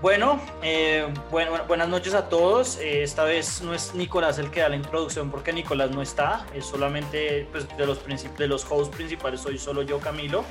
Bueno, 0.00 0.40
eh, 0.62 1.12
buenas 1.28 1.88
noches 1.88 2.14
a 2.14 2.28
todos. 2.28 2.78
Eh, 2.78 3.02
esta 3.02 3.24
vez 3.24 3.62
no 3.62 3.74
es 3.74 3.96
Nicolás 3.96 4.38
el 4.38 4.48
que 4.48 4.60
da 4.60 4.68
la 4.68 4.76
introducción 4.76 5.28
porque 5.28 5.52
Nicolás 5.52 5.90
no 5.90 6.02
está. 6.02 6.46
Es 6.54 6.66
solamente 6.66 7.48
pues, 7.50 7.66
de, 7.76 7.84
los 7.84 7.98
de 8.06 8.46
los 8.46 8.64
hosts 8.70 8.94
principales 8.94 9.40
soy 9.40 9.58
solo 9.58 9.82
yo, 9.82 9.98
Camilo. 9.98 10.44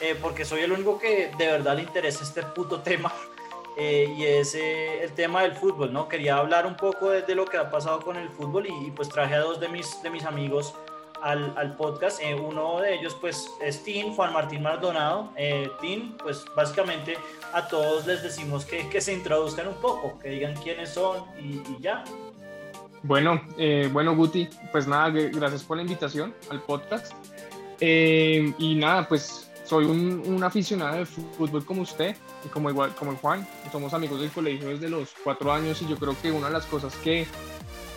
Eh, 0.00 0.14
porque 0.20 0.44
soy 0.44 0.60
el 0.60 0.72
único 0.72 0.98
que 0.98 1.32
de 1.38 1.46
verdad 1.46 1.76
le 1.76 1.82
interesa 1.82 2.24
este 2.24 2.42
puto 2.42 2.80
tema. 2.80 3.10
y 3.78 4.22
es 4.22 4.54
el 4.54 5.10
tema 5.14 5.42
del 5.42 5.54
fútbol, 5.54 5.90
¿no? 5.90 6.06
Quería 6.06 6.36
hablar 6.36 6.66
un 6.66 6.76
poco 6.76 7.08
de, 7.08 7.34
lo 7.34 7.46
que 7.46 7.56
ha 7.56 7.70
pasado 7.70 8.00
con 8.00 8.16
el 8.16 8.28
fútbol 8.28 8.66
y, 8.66 8.90
pues 8.90 9.08
traje 9.08 9.34
a 9.34 9.40
dos 9.40 9.60
de 9.60 9.68
mis, 9.68 10.02
de 10.02 10.10
mis 10.10 10.24
amigos 10.24 10.74
al, 11.24 11.54
al 11.56 11.74
podcast. 11.76 12.20
Eh, 12.22 12.34
uno 12.34 12.80
de 12.80 12.94
ellos, 12.94 13.16
pues, 13.20 13.50
es 13.60 13.82
Tim, 13.82 14.14
Juan 14.14 14.32
Martín 14.32 14.62
Maldonado. 14.62 15.32
Eh, 15.36 15.70
Tim, 15.80 16.16
pues, 16.18 16.44
básicamente 16.54 17.16
a 17.52 17.66
todos 17.66 18.06
les 18.06 18.22
decimos 18.22 18.64
que, 18.64 18.88
que, 18.90 19.00
se 19.00 19.14
introduzcan 19.14 19.68
un 19.68 19.74
poco, 19.76 20.18
que 20.18 20.28
digan 20.28 20.54
quiénes 20.54 20.90
son 20.90 21.24
y, 21.40 21.62
ya. 21.80 22.04
Bueno, 23.02 23.40
eh, 23.58 23.88
bueno, 23.92 24.14
Guti, 24.14 24.48
pues 24.70 24.86
nada, 24.86 25.10
gracias 25.10 25.62
por 25.62 25.78
la 25.78 25.82
invitación 25.82 26.34
al 26.50 26.60
podcast. 26.60 27.12
Eh, 27.80 28.54
y 28.58 28.74
nada, 28.74 29.08
pues 29.08 29.50
soy 29.64 29.86
un, 29.86 30.22
un, 30.26 30.44
aficionado 30.44 30.98
de 30.98 31.06
fútbol 31.06 31.64
como 31.64 31.82
usted 31.82 32.14
y 32.44 32.48
como 32.48 32.70
igual 32.70 32.94
como 32.94 33.16
Juan. 33.16 33.46
Somos 33.72 33.94
amigos 33.94 34.20
del 34.20 34.30
colegio 34.30 34.68
desde 34.68 34.88
los 34.88 35.14
cuatro 35.24 35.52
años 35.52 35.80
y 35.82 35.88
yo 35.88 35.96
creo 35.96 36.14
que 36.20 36.30
una 36.30 36.46
de 36.46 36.52
las 36.52 36.66
cosas 36.66 36.94
que 36.96 37.26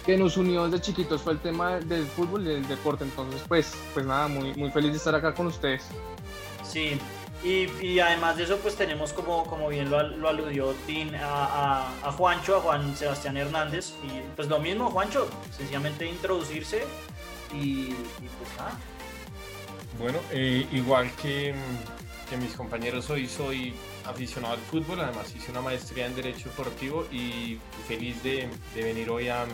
que 0.07 0.15
nos 0.15 0.37
unió 0.37 0.69
desde 0.69 0.79
chiquitos 0.85 1.21
fue 1.21 1.33
el 1.33 1.39
tema 1.39 1.81
del 1.81 2.05
fútbol 2.05 2.43
y 2.43 2.53
del 2.53 2.67
deporte. 2.69 3.03
Entonces, 3.03 3.41
pues, 3.45 3.75
pues 3.93 4.05
nada, 4.05 4.29
muy, 4.29 4.53
muy 4.53 4.71
feliz 4.71 4.91
de 4.91 4.97
estar 4.99 5.13
acá 5.13 5.33
con 5.33 5.47
ustedes. 5.47 5.83
Sí, 6.63 6.97
y, 7.43 7.67
y 7.85 7.99
además 7.99 8.37
de 8.37 8.45
eso, 8.45 8.57
pues 8.59 8.77
tenemos 8.77 9.11
como, 9.11 9.43
como 9.43 9.67
bien 9.67 9.89
lo, 9.89 10.01
lo 10.01 10.29
aludió 10.29 10.73
Tim 10.85 11.11
a, 11.15 11.91
a, 12.01 12.11
Juancho, 12.13 12.55
a 12.55 12.61
Juan 12.61 12.95
Sebastián 12.95 13.35
Hernández. 13.35 13.95
Y 14.01 14.21
pues 14.33 14.47
lo 14.47 14.59
mismo, 14.59 14.89
Juancho, 14.91 15.27
sencillamente 15.51 16.05
introducirse 16.05 16.85
y, 17.53 17.87
pues 17.87 18.49
nada. 18.57 18.79
Bueno, 19.99 20.19
eh, 20.31 20.65
igual 20.71 21.11
que, 21.21 21.53
que 22.29 22.37
mis 22.37 22.53
compañeros 22.53 23.09
hoy 23.09 23.27
soy 23.27 23.73
aficionado 24.05 24.53
al 24.53 24.61
fútbol, 24.61 25.01
además 25.01 25.35
hice 25.35 25.51
una 25.51 25.59
maestría 25.59 26.05
en 26.05 26.15
Derecho 26.15 26.47
Deportivo 26.47 27.05
y 27.11 27.59
feliz 27.89 28.23
de, 28.23 28.47
de 28.73 28.83
venir 28.83 29.09
hoy 29.09 29.27
a, 29.27 29.45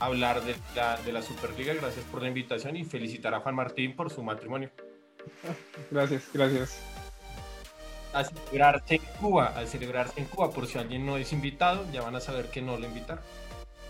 hablar 0.00 0.42
de 0.42 0.56
la, 0.74 0.96
de 0.96 1.12
la 1.12 1.22
Superliga. 1.22 1.74
Gracias 1.74 2.04
por 2.06 2.22
la 2.22 2.28
invitación 2.28 2.76
y 2.76 2.84
felicitar 2.84 3.34
a 3.34 3.40
Juan 3.40 3.54
Martín 3.54 3.94
por 3.94 4.10
su 4.10 4.22
matrimonio. 4.22 4.70
Gracias, 5.90 6.24
gracias. 6.32 6.80
A 8.12 8.24
celebrarse 8.24 8.96
en 8.96 9.02
Cuba, 9.20 9.46
a 9.56 9.66
celebrarse 9.66 10.20
en 10.20 10.26
Cuba, 10.26 10.50
por 10.50 10.66
si 10.66 10.78
alguien 10.78 11.06
no 11.06 11.16
es 11.16 11.32
invitado, 11.32 11.84
ya 11.92 12.02
van 12.02 12.16
a 12.16 12.20
saber 12.20 12.46
que 12.50 12.60
no 12.60 12.76
lo 12.76 12.86
invitaron. 12.86 13.22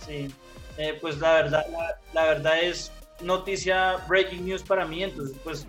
Sí, 0.06 0.30
eh, 0.77 0.98
pues 1.00 1.19
la 1.19 1.34
verdad, 1.34 1.67
la, 2.12 2.24
verdad 2.24 2.61
es 2.61 2.92
noticia 3.22 3.97
breaking 4.08 4.45
news 4.45 4.62
para 4.62 4.84
mí, 4.84 5.02
entonces 5.02 5.36
pues 5.42 5.67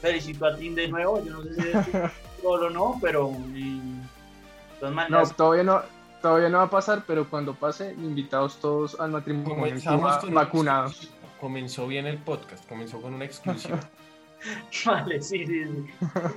felicito 0.00 0.46
a 0.46 0.56
Tim 0.56 0.74
de 0.74 0.88
nuevo, 0.88 1.22
yo 1.24 1.32
no 1.32 1.42
sé 1.42 1.54
si 1.54 1.68
es 1.68 1.74
solo 2.42 2.66
o 2.66 2.70
no, 2.70 2.98
pero... 3.00 3.32
no, 5.08 5.30
todavía 5.36 5.62
no, 5.62 5.82
todavía 6.20 6.48
no 6.48 6.58
va 6.58 6.64
a 6.64 6.70
pasar, 6.70 7.04
pero 7.06 7.28
cuando 7.28 7.54
pase, 7.54 7.92
invitados 7.94 8.58
todos 8.58 8.98
al 9.00 9.10
matrimonio 9.10 9.74
vacunados. 10.30 11.10
Comenzó 11.40 11.86
bien 11.86 12.06
el 12.06 12.18
podcast, 12.18 12.68
comenzó 12.68 13.00
con 13.00 13.14
una 13.14 13.24
exclusión. 13.24 13.80
vale, 14.86 15.20
sí, 15.20 15.46
sí, 15.46 15.64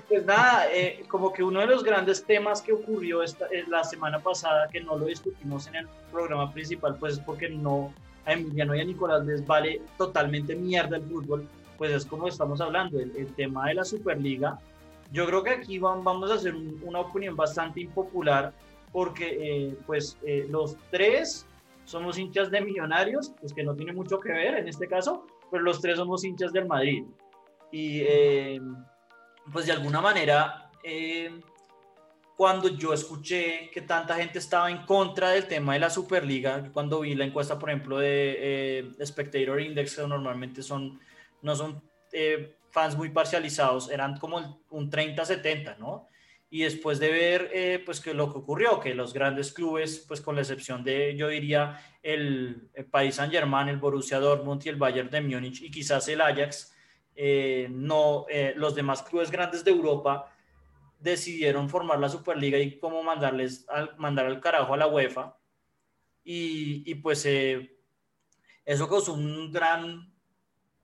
Pues 0.08 0.26
nada, 0.26 0.72
eh, 0.74 1.04
como 1.08 1.32
que 1.32 1.44
uno 1.44 1.60
de 1.60 1.68
los 1.68 1.84
grandes 1.84 2.24
temas 2.24 2.62
que 2.62 2.74
ocurrió 2.74 3.24
esta, 3.24 3.46
eh, 3.48 3.64
la 3.68 3.84
semana 3.84 4.20
pasada, 4.20 4.68
que 4.70 4.82
no 4.82 4.98
lo 4.98 5.06
discutimos 5.06 5.68
en 5.68 5.76
el 5.76 5.88
programa 6.12 6.52
principal, 6.52 6.96
pues 6.98 7.14
es 7.14 7.20
porque 7.20 7.50
no 7.50 7.94
a 8.26 8.34
Emiliano 8.34 8.76
y 8.76 8.82
a 8.82 8.86
Nicolás 8.86 9.26
les 9.26 9.46
vale 9.46 9.82
totalmente 9.98 10.56
mierda 10.56 10.98
el 10.98 11.04
fútbol, 11.04 11.48
pues 11.78 11.92
es 11.92 12.06
como 12.06 12.28
estamos 12.28 12.62
hablando, 12.62 13.00
el, 13.00 13.28
tema 13.36 13.68
de 13.68 13.76
la 13.76 13.84
Superliga. 13.84 14.60
Yo 15.12 15.26
creo 15.26 15.44
que 15.44 15.52
aquí 15.52 15.80
vamos 15.80 16.32
a 16.32 16.36
hacer 16.36 16.56
una 16.56 17.00
opinión 17.00 17.36
bastante 17.36 17.82
impopular 17.82 18.54
porque 18.94 19.38
eh, 19.42 19.78
pues 19.86 20.18
eh, 20.26 20.46
los 20.50 20.78
tres 20.92 21.46
somos 21.84 22.18
hinchas 22.18 22.50
de 22.50 22.62
millonarios, 22.62 23.34
pues 23.42 23.52
que 23.52 23.64
no 23.64 23.76
tiene 23.76 23.92
mucho 23.92 24.20
que 24.20 24.32
ver 24.32 24.56
en 24.56 24.68
este 24.70 24.88
caso, 24.88 25.26
pero 25.52 25.64
los 25.64 25.82
tres 25.82 25.98
somos 25.98 26.24
hinchas 26.24 26.54
del 26.54 26.68
Madrid. 26.68 27.04
Y 27.72 28.02
eh, 28.02 28.62
pues 29.52 29.66
de 29.66 29.74
alguna 29.74 30.00
manera, 30.00 30.70
cuando 32.38 32.70
yo 32.70 32.94
escuché 32.94 33.72
que 33.74 33.82
tanta 33.82 34.16
gente 34.16 34.38
estaba 34.38 34.70
en 34.70 34.86
contra 34.86 35.32
del 35.32 35.48
tema 35.48 35.74
de 35.74 35.80
la 35.80 35.90
Superliga, 35.90 36.70
cuando 36.72 37.02
vi 37.02 37.16
la 37.16 37.26
encuesta, 37.26 37.58
por 37.58 37.72
ejemplo, 37.72 37.98
de 37.98 38.92
Spectator 39.04 39.60
Index, 39.60 39.96
que 39.96 40.08
normalmente 40.08 40.62
son, 40.62 41.00
no 41.42 41.56
son 41.56 41.82
fans 42.70 42.96
muy 42.96 43.10
parcializados, 43.10 43.90
eran 43.90 44.18
como 44.18 44.62
un 44.70 44.92
30-70, 44.92 45.78
¿no? 45.80 46.08
Y 46.54 46.60
después 46.60 47.00
de 47.00 47.12
ver 47.12 47.50
eh, 47.52 47.82
pues 47.84 48.00
que 48.00 48.14
lo 48.14 48.32
que 48.32 48.38
ocurrió, 48.38 48.80
que 48.80 48.94
los 48.94 49.12
grandes 49.12 49.52
clubes, 49.52 50.06
pues 50.08 50.22
con 50.22 50.36
la 50.36 50.42
excepción 50.42 50.84
de, 50.84 51.16
yo 51.18 51.28
diría, 51.28 51.80
el, 52.04 52.70
País 52.92 53.16
Saint 53.16 53.34
Germain, 53.34 53.70
el 53.70 53.78
Borussia 53.78 54.20
Dortmund 54.20 54.62
y 54.64 54.70
el 54.70 54.76
Bayern 54.76 55.10
de 55.10 55.20
Múnich 55.20 55.64
y 55.64 55.72
quizás 55.72 56.08
el 56.10 56.22
Ajax, 56.22 56.72
eh, 57.16 57.68
no, 57.72 58.28
eh, 58.30 58.54
los 58.56 58.76
demás 58.76 59.02
clubes 59.02 59.32
grandes 59.32 59.64
de 59.64 59.72
Europa 59.72 60.32
decidieron 61.00 61.70
formar 61.70 62.00
la 62.00 62.08
Superliga 62.08 62.60
y 62.60 62.78
cómo 62.78 63.02
mandarles 63.02 63.68
al, 63.68 63.98
mandar 63.98 64.28
al 64.28 64.40
carajo 64.40 64.76
a 64.76 64.78
la 64.78 64.86
UEFA. 64.86 65.36
Y, 66.24 66.84
y 66.86 66.94
pues 66.94 67.26
eso 68.64 68.88
causó 68.88 69.16
un 69.16 69.52
gran 69.52 70.14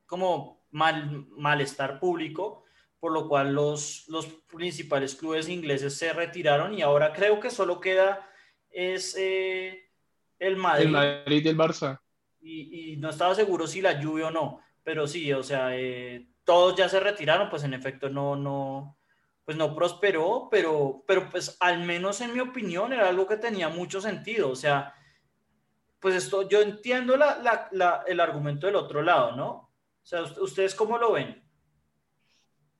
como 0.07 0.63
mal, 0.71 1.27
malestar 1.29 1.99
público 1.99 2.63
por 2.99 3.13
lo 3.13 3.27
cual 3.27 3.53
los, 3.53 4.05
los 4.07 4.25
principales 4.25 5.15
clubes 5.15 5.47
ingleses 5.47 5.95
se 5.95 6.11
retiraron 6.11 6.73
y 6.73 6.81
ahora 6.81 7.13
creo 7.13 7.39
que 7.39 7.49
solo 7.49 7.79
queda 7.79 8.29
es 8.69 9.15
eh, 9.17 9.89
el 10.37 10.57
Madrid. 10.57 10.85
El 10.85 10.91
Madrid 10.91 11.45
y 11.45 11.47
el 11.47 11.57
Barça. 11.57 11.99
Y, 12.41 12.95
no 12.97 13.09
estaba 13.09 13.35
seguro 13.35 13.67
si 13.67 13.81
la 13.81 13.99
lluvia 13.99 14.27
o 14.27 14.31
no, 14.31 14.61
pero 14.83 15.07
sí, 15.07 15.31
o 15.33 15.43
sea, 15.43 15.77
eh, 15.77 16.29
todos 16.43 16.75
ya 16.75 16.87
se 16.87 16.99
retiraron, 16.99 17.49
pues 17.49 17.63
en 17.63 17.73
efecto 17.73 18.09
no, 18.09 18.35
no, 18.35 18.97
pues 19.45 19.57
no 19.57 19.75
prosperó, 19.75 20.47
pero, 20.49 21.03
pero 21.05 21.29
pues 21.29 21.57
al 21.59 21.83
menos 21.83 22.21
en 22.21 22.33
mi 22.33 22.39
opinión 22.39 22.93
era 22.93 23.09
algo 23.09 23.27
que 23.27 23.37
tenía 23.37 23.69
mucho 23.69 23.99
sentido, 23.99 24.49
o 24.49 24.55
sea, 24.55 24.93
pues 25.99 26.15
esto, 26.15 26.47
yo 26.47 26.61
entiendo 26.61 27.17
la, 27.17 27.69
la, 27.71 28.03
el 28.07 28.19
argumento 28.19 28.67
del 28.67 28.77
otro 28.77 29.01
lado, 29.01 29.35
¿no? 29.35 29.49
O 29.49 30.05
sea, 30.05 30.23
¿ustedes 30.23 30.73
cómo 30.73 30.97
lo 30.97 31.11
ven? 31.11 31.43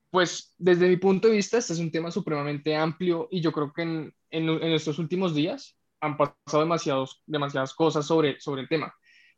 Pues 0.10 0.56
desde 0.58 0.88
mi 0.88 0.98
punto 0.98 1.28
de 1.28 1.36
vista, 1.36 1.58
este 1.58 1.74
es 1.74 1.80
un 1.80 1.92
tema 1.92 2.10
supremamente 2.10 2.76
amplio 2.76 3.28
y 3.30 3.42
yo 3.42 3.52
creo 3.52 3.72
que 3.72 3.84
en, 3.84 4.14
estos 4.32 4.98
últimos 4.98 5.36
días 5.36 5.78
han 6.02 6.18
pasado 6.18 6.64
demasiados, 6.64 7.22
demasiadas 7.28 7.74
cosas 7.74 8.08
sobre, 8.08 8.40
sobre 8.40 8.64
el 8.64 8.70
tema. 8.70 8.94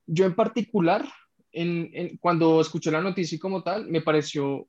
Yo 0.05 0.25
en 0.25 0.35
particular, 0.35 1.05
cuando 2.21 2.61
escuché 2.61 2.91
la 2.91 3.01
noticia 3.01 3.37
como 3.39 3.63
tal, 3.63 3.87
me 3.87 4.01
pareció 4.01 4.67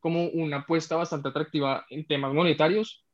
como 0.00 0.26
una 0.28 0.58
apuesta 0.58 0.96
bastante 0.96 1.28
atractiva 1.28 1.84
en 1.90 2.06
temas 2.06 2.32
monetarios 2.32 3.04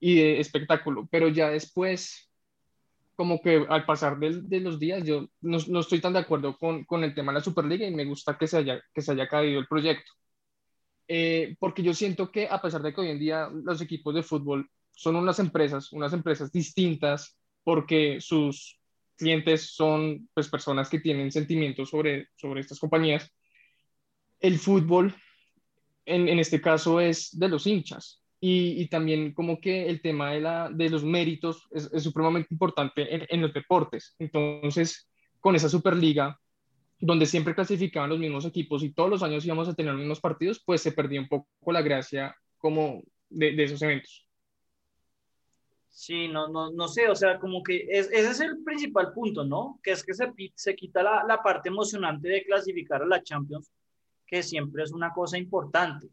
y 0.00 0.16
de 0.16 0.40
espectáculo, 0.40 1.08
pero 1.10 1.28
ya 1.28 1.48
después, 1.48 2.30
como 3.14 3.40
que 3.40 3.64
al 3.68 3.86
pasar 3.86 4.18
de, 4.18 4.60
los 4.60 4.80
días, 4.80 5.04
yo 5.04 5.28
no, 5.40 5.58
no, 5.68 5.80
estoy 5.80 6.00
tan 6.00 6.12
de 6.12 6.18
acuerdo 6.18 6.58
con, 6.58 6.84
con 6.84 7.04
el 7.04 7.14
tema 7.14 7.32
de 7.32 7.38
la 7.38 7.44
Superliga 7.44 7.86
y 7.86 7.94
me 7.94 8.04
gusta 8.04 8.36
que 8.36 8.48
se 8.48 8.58
haya, 8.58 8.82
que 8.92 9.00
se 9.00 9.12
haya 9.12 9.28
caído 9.28 9.60
el 9.60 9.68
proyecto. 9.68 10.12
Eh, 11.06 11.56
porque 11.58 11.82
yo 11.82 11.92
siento 11.92 12.30
que 12.30 12.48
a 12.48 12.60
pesar 12.60 12.82
de 12.82 12.94
que 12.94 13.00
hoy 13.00 13.10
en 13.10 13.18
día 13.18 13.48
los 13.52 13.80
equipos 13.80 14.14
de 14.14 14.22
fútbol 14.22 14.68
son 14.92 15.16
unas 15.16 15.38
empresas, 15.38 15.92
unas 15.92 16.12
empresas 16.12 16.50
distintas, 16.50 17.36
porque 17.62 18.20
sus 18.20 18.80
clientes 19.16 19.74
son 19.74 20.28
pues, 20.34 20.48
personas 20.48 20.88
que 20.88 21.00
tienen 21.00 21.30
sentimientos 21.30 21.90
sobre, 21.90 22.28
sobre 22.36 22.60
estas 22.60 22.78
compañías, 22.78 23.30
el 24.40 24.58
fútbol 24.58 25.14
en, 26.06 26.28
en 26.28 26.38
este 26.38 26.60
caso 26.60 27.00
es 27.00 27.38
de 27.38 27.48
los 27.48 27.66
hinchas. 27.66 28.20
Y, 28.40 28.82
y, 28.82 28.88
también 28.88 29.32
como 29.32 29.58
que 29.58 29.88
el 29.88 30.02
tema 30.02 30.32
de, 30.32 30.40
la, 30.42 30.68
de 30.68 30.90
los 30.90 31.02
méritos 31.02 31.66
es, 31.70 31.88
supremamente 32.02 32.48
importante 32.50 33.32
en 33.32 33.40
los 33.40 33.54
deportes. 33.54 34.14
Entonces, 34.18 35.08
con 35.40 35.56
esa 35.56 35.70
Superliga, 35.70 36.38
donde 36.98 37.26
siempre 37.26 37.54
clasificaban 37.54 38.10
los 38.10 38.18
mismos 38.18 38.44
equipos 38.44 38.82
y 38.82 38.92
todos 38.92 39.10
los 39.10 39.22
años 39.22 39.44
íbamos 39.44 39.68
a 39.68 39.74
tener 39.74 39.92
los 39.92 40.00
mismos 40.00 40.20
partidos, 40.20 40.62
pues 40.64 40.80
se 40.80 40.92
perdió 40.92 41.20
un 41.20 41.28
poco 41.28 41.72
la 41.72 41.82
gracia 41.82 42.34
como 42.58 43.02
de, 43.28 43.62
esos 43.62 43.82
eventos. 43.82 44.26
Sí, 45.90 46.28
no, 46.28 46.48
no, 46.48 46.72
no 46.72 46.88
sé, 46.88 47.08
o 47.08 47.14
sea, 47.14 47.38
como 47.38 47.62
que 47.62 47.86
ese 47.88 48.18
es 48.18 48.40
el 48.40 48.64
principal 48.64 49.12
punto, 49.12 49.44
¿no? 49.44 49.78
Que 49.82 49.92
es 49.92 50.02
que 50.02 50.12
se, 50.12 50.32
se 50.54 50.74
quita 50.74 51.02
la, 51.02 51.24
la 51.26 51.42
parte 51.42 51.68
emocionante 51.68 52.28
de 52.28 52.44
clasificar 52.44 53.02
a 53.02 53.06
la 53.06 53.22
Champions, 53.22 53.70
que 54.26 54.42
siempre 54.42 54.82
es 54.82 54.92
una 54.92 55.12
cosa 55.12 55.38
importante. 55.38 56.08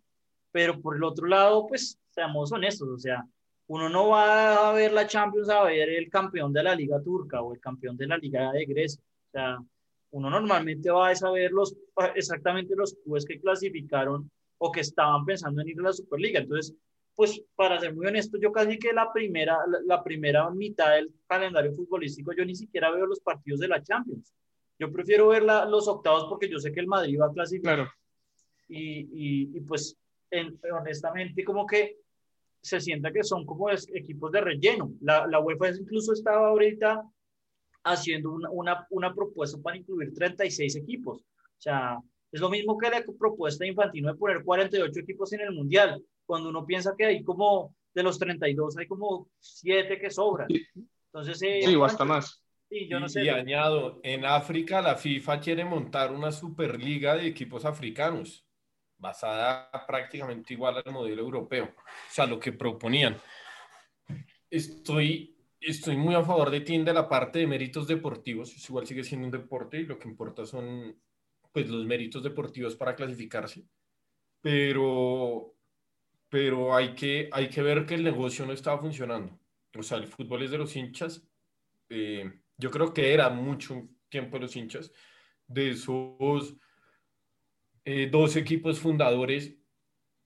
Pero 0.51 0.79
por 0.79 0.95
el 0.95 1.03
otro 1.03 1.25
lado, 1.25 1.65
pues 1.65 1.97
seamos 2.11 2.51
honestos, 2.51 2.89
o 2.89 2.99
sea, 2.99 3.25
uno 3.67 3.87
no 3.87 4.09
va 4.09 4.69
a 4.69 4.73
ver 4.73 4.91
la 4.91 5.07
Champions 5.07 5.49
a 5.49 5.63
ver 5.63 5.89
el 5.89 6.09
campeón 6.09 6.51
de 6.51 6.61
la 6.61 6.75
Liga 6.75 7.01
Turca 7.01 7.41
o 7.41 7.53
el 7.53 7.61
campeón 7.61 7.95
de 7.95 8.05
la 8.05 8.17
Liga 8.17 8.51
de 8.51 8.65
Grecia. 8.65 9.01
O 9.01 9.31
sea, 9.31 9.57
uno 10.11 10.29
normalmente 10.29 10.91
va 10.91 11.09
a 11.09 11.15
saber 11.15 11.51
los, 11.51 11.75
exactamente 12.15 12.75
los 12.75 12.95
clubes 12.95 13.25
que 13.25 13.39
clasificaron 13.39 14.29
o 14.57 14.71
que 14.71 14.81
estaban 14.81 15.25
pensando 15.25 15.61
en 15.61 15.69
ir 15.69 15.79
a 15.79 15.83
la 15.83 15.93
Superliga. 15.93 16.39
Entonces, 16.39 16.75
pues 17.15 17.41
para 17.55 17.79
ser 17.79 17.93
muy 17.93 18.07
honesto, 18.07 18.37
yo 18.39 18.51
casi 18.51 18.77
que 18.77 18.93
la 18.93 19.11
primera, 19.11 19.57
la, 19.85 20.03
primera 20.03 20.49
mitad 20.49 20.95
del 20.95 21.11
calendario 21.27 21.73
futbolístico, 21.73 22.33
yo 22.33 22.45
ni 22.45 22.55
siquiera 22.55 22.91
veo 22.91 23.05
los 23.05 23.19
partidos 23.19 23.59
de 23.59 23.67
la 23.67 23.81
Champions. 23.81 24.33
Yo 24.79 24.91
prefiero 24.91 25.27
ver 25.27 25.43
los 25.43 25.87
octavos 25.87 26.25
porque 26.27 26.49
yo 26.49 26.59
sé 26.59 26.71
que 26.71 26.79
el 26.79 26.87
Madrid 26.87 27.19
va 27.19 27.27
a 27.27 27.33
clasificar. 27.33 27.75
Claro. 27.75 27.91
Y, 28.67 29.47
y, 29.57 29.61
pues, 29.61 29.97
honestamente, 30.71 31.43
como 31.43 31.65
que 31.65 31.97
se 32.61 32.79
sienta 32.79 33.11
que 33.11 33.23
son 33.23 33.45
como 33.45 33.69
equipos 33.69 34.31
de 34.31 34.41
relleno. 34.41 34.93
La, 35.01 35.27
la 35.27 35.39
UEFA 35.39 35.69
incluso 35.69 36.13
estaba 36.13 36.47
ahorita 36.47 37.03
haciendo 37.83 38.31
una, 38.31 38.49
una, 38.49 38.87
una, 38.89 39.13
propuesta 39.13 39.57
para 39.61 39.77
incluir 39.77 40.13
36 40.13 40.75
equipos. 40.75 41.19
O 41.21 41.61
sea, 41.61 41.97
es 42.31 42.39
lo 42.39 42.49
mismo 42.49 42.77
que 42.77 42.89
la 42.89 43.03
propuesta 43.17 43.63
de 43.63 43.69
Infantino 43.69 44.11
de 44.11 44.17
poner 44.17 44.43
48 44.43 44.99
equipos 44.99 45.33
en 45.33 45.41
el 45.41 45.51
Mundial 45.51 46.03
cuando 46.25 46.49
uno 46.49 46.65
piensa 46.65 46.95
que 46.97 47.05
hay 47.05 47.23
como 47.23 47.75
de 47.93 48.03
los 48.03 48.17
32 48.17 48.77
hay 48.77 48.87
como 48.87 49.29
7 49.39 49.99
que 49.99 50.09
sobran. 50.09 50.47
Entonces, 51.07 51.41
eh, 51.41 51.61
sí, 51.63 51.75
basta 51.75 52.05
más. 52.05 52.41
Sí, 52.69 52.87
yo 52.87 52.99
no 52.99 53.09
sé. 53.09 53.25
Y 53.25 53.29
añado, 53.29 53.99
en 54.01 54.23
África 54.23 54.81
la 54.81 54.95
FIFA 54.95 55.41
quiere 55.41 55.65
montar 55.65 56.11
una 56.11 56.31
superliga 56.31 57.15
de 57.15 57.27
equipos 57.27 57.65
africanos, 57.65 58.47
basada 58.97 59.69
prácticamente 59.85 60.53
igual 60.53 60.81
al 60.83 60.93
modelo 60.93 61.21
europeo, 61.21 61.65
o 61.65 62.13
sea, 62.13 62.25
lo 62.25 62.39
que 62.39 62.53
proponían. 62.53 63.19
Estoy, 64.49 65.35
estoy 65.61 65.97
muy 65.97 66.15
a 66.15 66.23
favor 66.23 66.49
de 66.49 66.61
ti 66.61 66.77
de 66.77 66.93
la 66.93 67.07
parte 67.07 67.39
de 67.39 67.47
méritos 67.47 67.87
deportivos, 67.87 68.53
igual 68.69 68.87
sigue 68.87 69.03
siendo 69.03 69.27
un 69.27 69.31
deporte 69.31 69.79
y 69.79 69.85
lo 69.85 69.97
que 69.99 70.09
importa 70.09 70.45
son 70.45 70.99
pues 71.51 71.69
los 71.69 71.85
méritos 71.85 72.23
deportivos 72.23 72.75
para 72.75 72.95
clasificarse, 72.95 73.65
pero 74.41 75.55
pero 76.31 76.73
hay 76.73 76.95
que, 76.95 77.29
hay 77.33 77.49
que 77.49 77.61
ver 77.61 77.85
que 77.85 77.95
el 77.95 78.05
negocio 78.05 78.45
no 78.45 78.53
estaba 78.53 78.79
funcionando. 78.79 79.37
O 79.77 79.83
sea, 79.83 79.97
el 79.97 80.07
fútbol 80.07 80.43
es 80.43 80.51
de 80.51 80.57
los 80.57 80.73
hinchas. 80.77 81.27
Eh, 81.89 82.23
yo 82.57 82.71
creo 82.71 82.93
que 82.93 83.13
era 83.13 83.29
mucho 83.29 83.89
tiempo 84.07 84.37
de 84.37 84.43
los 84.43 84.55
hinchas. 84.55 84.93
De 85.45 85.71
esos 85.71 86.55
eh, 87.83 88.07
dos 88.09 88.37
equipos 88.37 88.79
fundadores, 88.79 89.57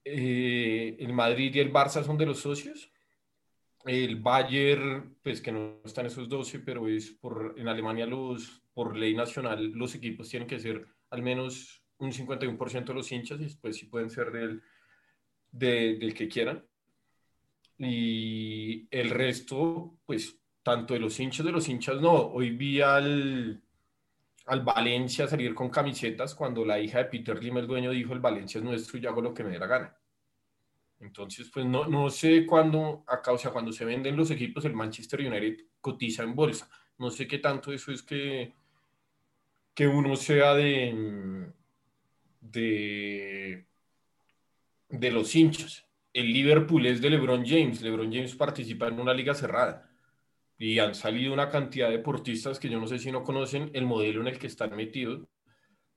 eh, 0.04 0.96
el 1.00 1.12
Madrid 1.12 1.52
y 1.56 1.58
el 1.58 1.72
Barça 1.72 2.04
son 2.04 2.16
de 2.16 2.26
los 2.26 2.38
socios. 2.38 2.92
El 3.86 4.16
Bayern, 4.16 5.16
pues 5.22 5.40
que 5.40 5.52
no 5.52 5.80
están 5.84 6.06
esos 6.06 6.28
12, 6.28 6.60
pero 6.60 6.88
es 6.88 7.10
por, 7.12 7.54
en 7.56 7.68
Alemania 7.68 8.06
los, 8.06 8.62
por 8.74 8.96
ley 8.96 9.14
nacional 9.14 9.72
los 9.72 9.94
equipos 9.94 10.28
tienen 10.28 10.48
que 10.48 10.58
ser 10.58 10.86
al 11.10 11.22
menos 11.22 11.82
un 11.98 12.12
51% 12.12 12.84
de 12.84 12.94
los 12.94 13.10
hinchas 13.12 13.40
y 13.40 13.44
después 13.44 13.76
sí 13.76 13.86
pueden 13.86 14.10
ser 14.10 14.32
del 14.32 14.62
del 15.58 16.14
que 16.14 16.28
quieran. 16.28 16.64
Y 17.78 18.88
el 18.90 19.10
resto, 19.10 19.98
pues, 20.06 20.38
tanto 20.62 20.94
de 20.94 21.00
los 21.00 21.18
hinchas 21.20 21.44
de 21.44 21.52
los 21.52 21.68
hinchas, 21.68 22.00
no. 22.00 22.12
Hoy 22.14 22.50
vi 22.50 22.80
al, 22.80 23.62
al 24.46 24.60
Valencia 24.62 25.28
salir 25.28 25.54
con 25.54 25.70
camisetas 25.70 26.34
cuando 26.34 26.64
la 26.64 26.80
hija 26.80 26.98
de 26.98 27.04
Peter 27.06 27.42
Lim, 27.42 27.58
el 27.58 27.66
dueño, 27.66 27.90
dijo, 27.90 28.12
el 28.12 28.20
Valencia 28.20 28.58
es 28.58 28.64
nuestro 28.64 28.98
y 28.98 29.06
hago 29.06 29.20
lo 29.20 29.34
que 29.34 29.44
me 29.44 29.50
dé 29.50 29.58
la 29.58 29.66
gana. 29.66 29.96
Entonces, 31.00 31.50
pues 31.52 31.66
no, 31.66 31.86
no 31.86 32.08
sé 32.10 32.46
cuándo, 32.46 33.04
acá, 33.06 33.32
o 33.32 33.38
sea, 33.38 33.50
cuando 33.50 33.72
se 33.72 33.84
venden 33.84 34.16
los 34.16 34.30
equipos, 34.30 34.64
el 34.64 34.74
Manchester 34.74 35.20
United 35.20 35.64
cotiza 35.80 36.22
en 36.22 36.34
bolsa. 36.34 36.70
No 36.98 37.10
sé 37.10 37.26
qué 37.26 37.38
tanto 37.38 37.72
eso 37.72 37.92
es 37.92 38.02
que, 38.02 38.54
que 39.74 39.86
uno 39.86 40.16
sea 40.16 40.54
de, 40.54 41.52
de 42.40 43.66
de 44.88 45.10
los 45.10 45.34
hinchas. 45.34 45.84
El 46.12 46.32
Liverpool 46.32 46.86
es 46.86 47.00
de 47.00 47.10
LeBron 47.10 47.44
James. 47.44 47.82
LeBron 47.82 48.12
James 48.12 48.34
participa 48.34 48.88
en 48.88 49.00
una 49.00 49.14
liga 49.14 49.34
cerrada. 49.34 49.90
Y 50.58 50.78
han 50.78 50.94
salido 50.94 51.34
una 51.34 51.50
cantidad 51.50 51.88
de 51.88 51.98
deportistas 51.98 52.58
que 52.58 52.68
yo 52.68 52.80
no 52.80 52.86
sé 52.86 52.98
si 52.98 53.12
no 53.12 53.22
conocen 53.22 53.70
el 53.74 53.84
modelo 53.84 54.22
en 54.22 54.28
el 54.28 54.38
que 54.38 54.46
están 54.46 54.74
metidos, 54.74 55.26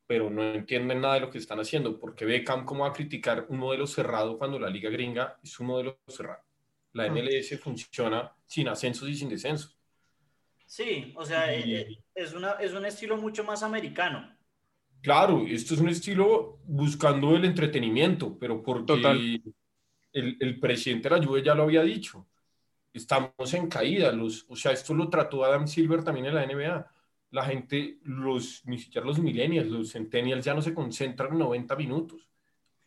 pero 0.09 0.27
no 0.31 0.41
entienden 0.55 1.01
nada 1.01 1.13
de 1.13 1.19
lo 1.19 1.29
que 1.29 1.37
están 1.37 1.59
haciendo. 1.59 1.99
Porque 1.99 2.25
Beckham, 2.25 2.65
¿cómo 2.65 2.81
va 2.81 2.89
a 2.89 2.93
criticar 2.93 3.45
un 3.49 3.59
modelo 3.59 3.85
cerrado 3.85 4.39
cuando 4.39 4.57
la 4.57 4.67
liga 4.67 4.89
gringa 4.89 5.37
es 5.43 5.59
un 5.59 5.67
modelo 5.67 5.99
cerrado? 6.07 6.41
La 6.93 7.03
ah. 7.03 7.09
MLS 7.09 7.59
funciona 7.59 8.33
sin 8.47 8.67
ascensos 8.69 9.07
y 9.07 9.15
sin 9.15 9.29
descensos. 9.29 9.77
Sí, 10.65 11.13
o 11.15 11.23
sea, 11.23 11.53
eh, 11.53 12.03
es, 12.15 12.33
una, 12.33 12.53
es 12.53 12.73
un 12.73 12.87
estilo 12.87 13.17
mucho 13.17 13.43
más 13.43 13.61
americano. 13.61 14.35
Claro, 14.99 15.45
esto 15.47 15.75
es 15.75 15.79
un 15.79 15.89
estilo 15.89 16.57
buscando 16.63 17.35
el 17.35 17.45
entretenimiento, 17.45 18.35
pero 18.39 18.63
porque 18.63 18.93
el, 20.11 20.37
el, 20.39 20.59
presidente 20.59 21.07
de 21.07 21.19
la 21.19 21.23
Juve 21.23 21.43
ya 21.43 21.53
lo 21.53 21.63
había 21.63 21.83
dicho. 21.83 22.27
Estamos 22.91 23.53
en 23.53 23.69
caída, 23.69 24.11
los, 24.11 24.47
o 24.49 24.55
sea, 24.55 24.71
esto 24.71 24.95
lo 24.95 25.07
trató 25.07 25.45
Adam 25.45 25.67
Silver 25.67 26.03
también 26.03 26.25
en 26.25 26.33
la 26.33 26.47
NBA. 26.47 26.98
La 27.31 27.45
gente, 27.45 27.99
los, 28.03 28.65
ni 28.65 28.79
siquiera 28.79 29.05
los 29.05 29.19
millennials, 29.19 29.69
los 29.69 29.91
centennials 29.91 30.45
ya 30.45 30.53
no 30.53 30.61
se 30.61 30.73
concentran 30.73 31.33
en 31.33 31.39
90 31.39 31.75
minutos. 31.75 32.27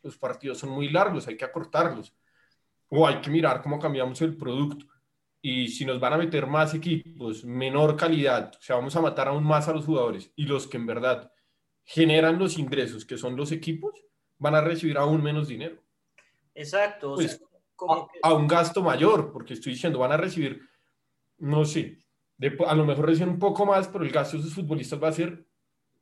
Los 0.02 0.18
partidos 0.18 0.58
son 0.58 0.70
muy 0.70 0.88
largos, 0.88 1.28
hay 1.28 1.36
que 1.36 1.44
acortarlos. 1.44 2.12
O 2.88 3.06
hay 3.06 3.20
que 3.20 3.30
mirar 3.30 3.62
cómo 3.62 3.78
cambiamos 3.78 4.20
el 4.22 4.36
producto. 4.36 4.86
Y 5.40 5.68
si 5.68 5.84
nos 5.84 5.98
van 5.98 6.12
a 6.12 6.18
meter 6.18 6.46
más 6.46 6.74
equipos, 6.74 7.44
menor 7.44 7.96
calidad, 7.96 8.52
o 8.56 8.62
sea, 8.62 8.76
vamos 8.76 8.94
a 8.94 9.00
matar 9.00 9.28
aún 9.28 9.44
más 9.44 9.68
a 9.68 9.72
los 9.72 9.84
jugadores 9.84 10.30
y 10.36 10.46
los 10.46 10.68
que 10.68 10.76
en 10.76 10.86
verdad 10.86 11.32
generan 11.84 12.38
los 12.38 12.58
ingresos, 12.58 13.04
que 13.04 13.18
son 13.18 13.36
los 13.36 13.50
equipos, 13.50 13.92
van 14.38 14.54
a 14.54 14.60
recibir 14.60 14.98
aún 14.98 15.22
menos 15.22 15.48
dinero. 15.48 15.82
Exacto. 16.54 17.14
Pues, 17.14 17.42
a, 18.22 18.34
un 18.34 18.46
gasto 18.46 18.82
mayor, 18.82 19.32
porque 19.32 19.54
estoy 19.54 19.72
diciendo, 19.72 19.98
van 19.98 20.12
a 20.12 20.16
recibir, 20.16 20.62
no 21.38 21.64
sé, 21.64 21.98
a 22.66 22.74
lo 22.74 22.84
mejor 22.84 23.06
reciben 23.06 23.30
un 23.30 23.38
poco 23.38 23.66
más, 23.66 23.88
pero 23.88 24.04
el 24.04 24.10
gasto 24.10 24.36
de 24.36 24.42
sus 24.42 24.54
futbolistas 24.54 25.02
va 25.02 25.08
a 25.08 25.12
ser 25.12 25.44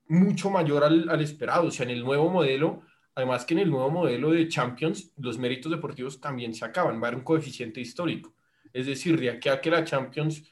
mucho 0.09 0.51
mayor 0.51 0.85
al, 0.85 1.09
al, 1.09 1.21
esperado. 1.21 1.69
O 1.69 1.71
sea, 1.71 1.85
en 1.85 1.91
el 1.91 2.05
nuevo 2.05 2.31
modelo, 2.31 2.83
además 3.15 3.45
que 3.45 3.55
en 3.55 3.61
el 3.61 3.71
nuevo 3.71 3.91
modelo 3.91 4.31
de 4.33 4.49
Champions, 4.49 5.13
los 5.17 5.39
méritos 5.39 5.71
deportivos 5.71 6.21
también 6.21 6.55
se 6.55 6.65
acaban, 6.65 7.01
va 7.01 7.07
a 7.07 7.09
haber 7.09 7.19
un 7.19 7.25
coeficiente 7.25 7.81
histórico. 7.81 8.35
Es 8.73 8.87
decir, 8.87 9.19
de 9.19 9.31
aquí 9.31 9.49
a 9.49 9.61
que 9.61 9.71
la 9.71 9.85
Champions 9.85 10.43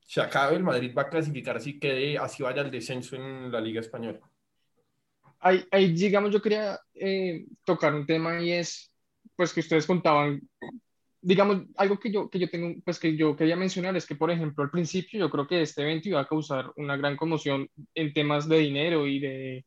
se 0.00 0.20
acabe, 0.20 0.56
el 0.56 0.62
Madrid 0.62 0.92
va 0.96 1.02
a 1.02 1.08
clasificar 1.08 1.56
así 1.56 1.78
quede, 1.78 2.18
así 2.18 2.42
vaya 2.42 2.62
el 2.62 2.70
descenso 2.70 3.16
en 3.16 3.50
la 3.50 3.60
Liga 3.60 3.80
Española 3.80 4.20
ahí, 5.70 5.92
digamos, 5.92 6.30
yo 6.30 6.40
quería 6.40 6.80
eh, 6.94 7.46
tocar 7.64 7.94
un 7.94 8.06
tema 8.06 8.40
y 8.40 8.52
es, 8.52 8.90
pues, 9.36 9.52
que 9.52 9.60
ustedes 9.60 9.86
contaban, 9.86 10.40
digamos, 11.24 11.62
algo 11.76 11.98
que 11.98 12.12
yo, 12.12 12.28
que 12.28 12.38
yo 12.38 12.50
tengo, 12.50 12.80
pues, 12.84 12.98
que 12.98 13.16
yo 13.16 13.34
quería 13.34 13.56
mencionar 13.56 13.96
es 13.96 14.06
que, 14.06 14.14
por 14.14 14.30
ejemplo, 14.30 14.62
al 14.62 14.70
principio 14.70 15.20
yo 15.20 15.30
creo 15.30 15.46
que 15.46 15.62
este 15.62 15.82
evento 15.82 16.10
iba 16.10 16.20
a 16.20 16.26
causar 16.26 16.70
una 16.76 16.98
gran 16.98 17.16
conmoción 17.16 17.68
en 17.94 18.12
temas 18.12 18.46
de 18.46 18.58
dinero 18.58 19.06
y 19.06 19.20
de, 19.20 19.64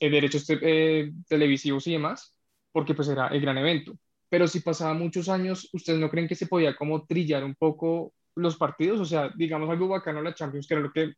derechos 0.00 0.44
eh, 0.48 1.10
televisivos 1.26 1.86
y 1.86 1.92
demás, 1.92 2.36
porque 2.72 2.94
pues 2.94 3.08
era 3.08 3.28
el 3.28 3.40
gran 3.40 3.56
evento. 3.56 3.94
Pero 4.28 4.46
si 4.46 4.60
pasaba 4.60 4.92
muchos 4.92 5.30
años, 5.30 5.70
¿ustedes 5.72 5.98
no 5.98 6.10
creen 6.10 6.28
que 6.28 6.34
se 6.34 6.46
podía 6.46 6.76
como 6.76 7.06
trillar 7.06 7.42
un 7.42 7.54
poco 7.54 8.12
los 8.34 8.56
partidos? 8.56 9.00
O 9.00 9.06
sea, 9.06 9.32
digamos 9.34 9.70
algo 9.70 9.88
bacano 9.88 10.20
la 10.20 10.34
Champions, 10.34 10.68
que 10.68 10.74
era 10.74 10.82
lo 10.82 10.92
que 10.92 11.14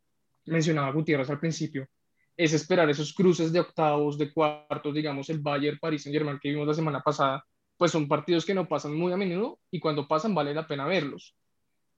mencionaba 0.47 0.93
Gutiérrez 0.93 1.31
al 1.31 1.41
principio, 1.41 1.89
es 2.37 2.53
esperar 2.53 2.89
esos 2.91 3.13
cruces 3.13 3.53
de 3.53 3.61
octavos, 3.61 4.17
de 4.17 4.33
cuartos, 4.33 4.95
digamos 4.95 5.29
el 5.31 5.41
Bayern, 5.41 5.79
París 5.81 6.05
Saint 6.05 6.15
Germain 6.17 6.39
que 6.41 6.51
vimos 6.51 6.67
la 6.69 6.75
semana 6.75 7.01
pasada, 7.03 7.45
pues 7.81 7.93
son 7.93 8.09
partidos 8.09 8.45
que 8.45 8.53
no 8.53 8.69
pasan 8.69 8.95
muy 8.95 9.11
a 9.11 9.17
menudo 9.17 9.59
y 9.71 9.81
cuando 9.81 10.07
pasan 10.07 10.35
vale 10.35 10.53
la 10.53 10.67
pena 10.67 10.87
verlos. 10.87 11.35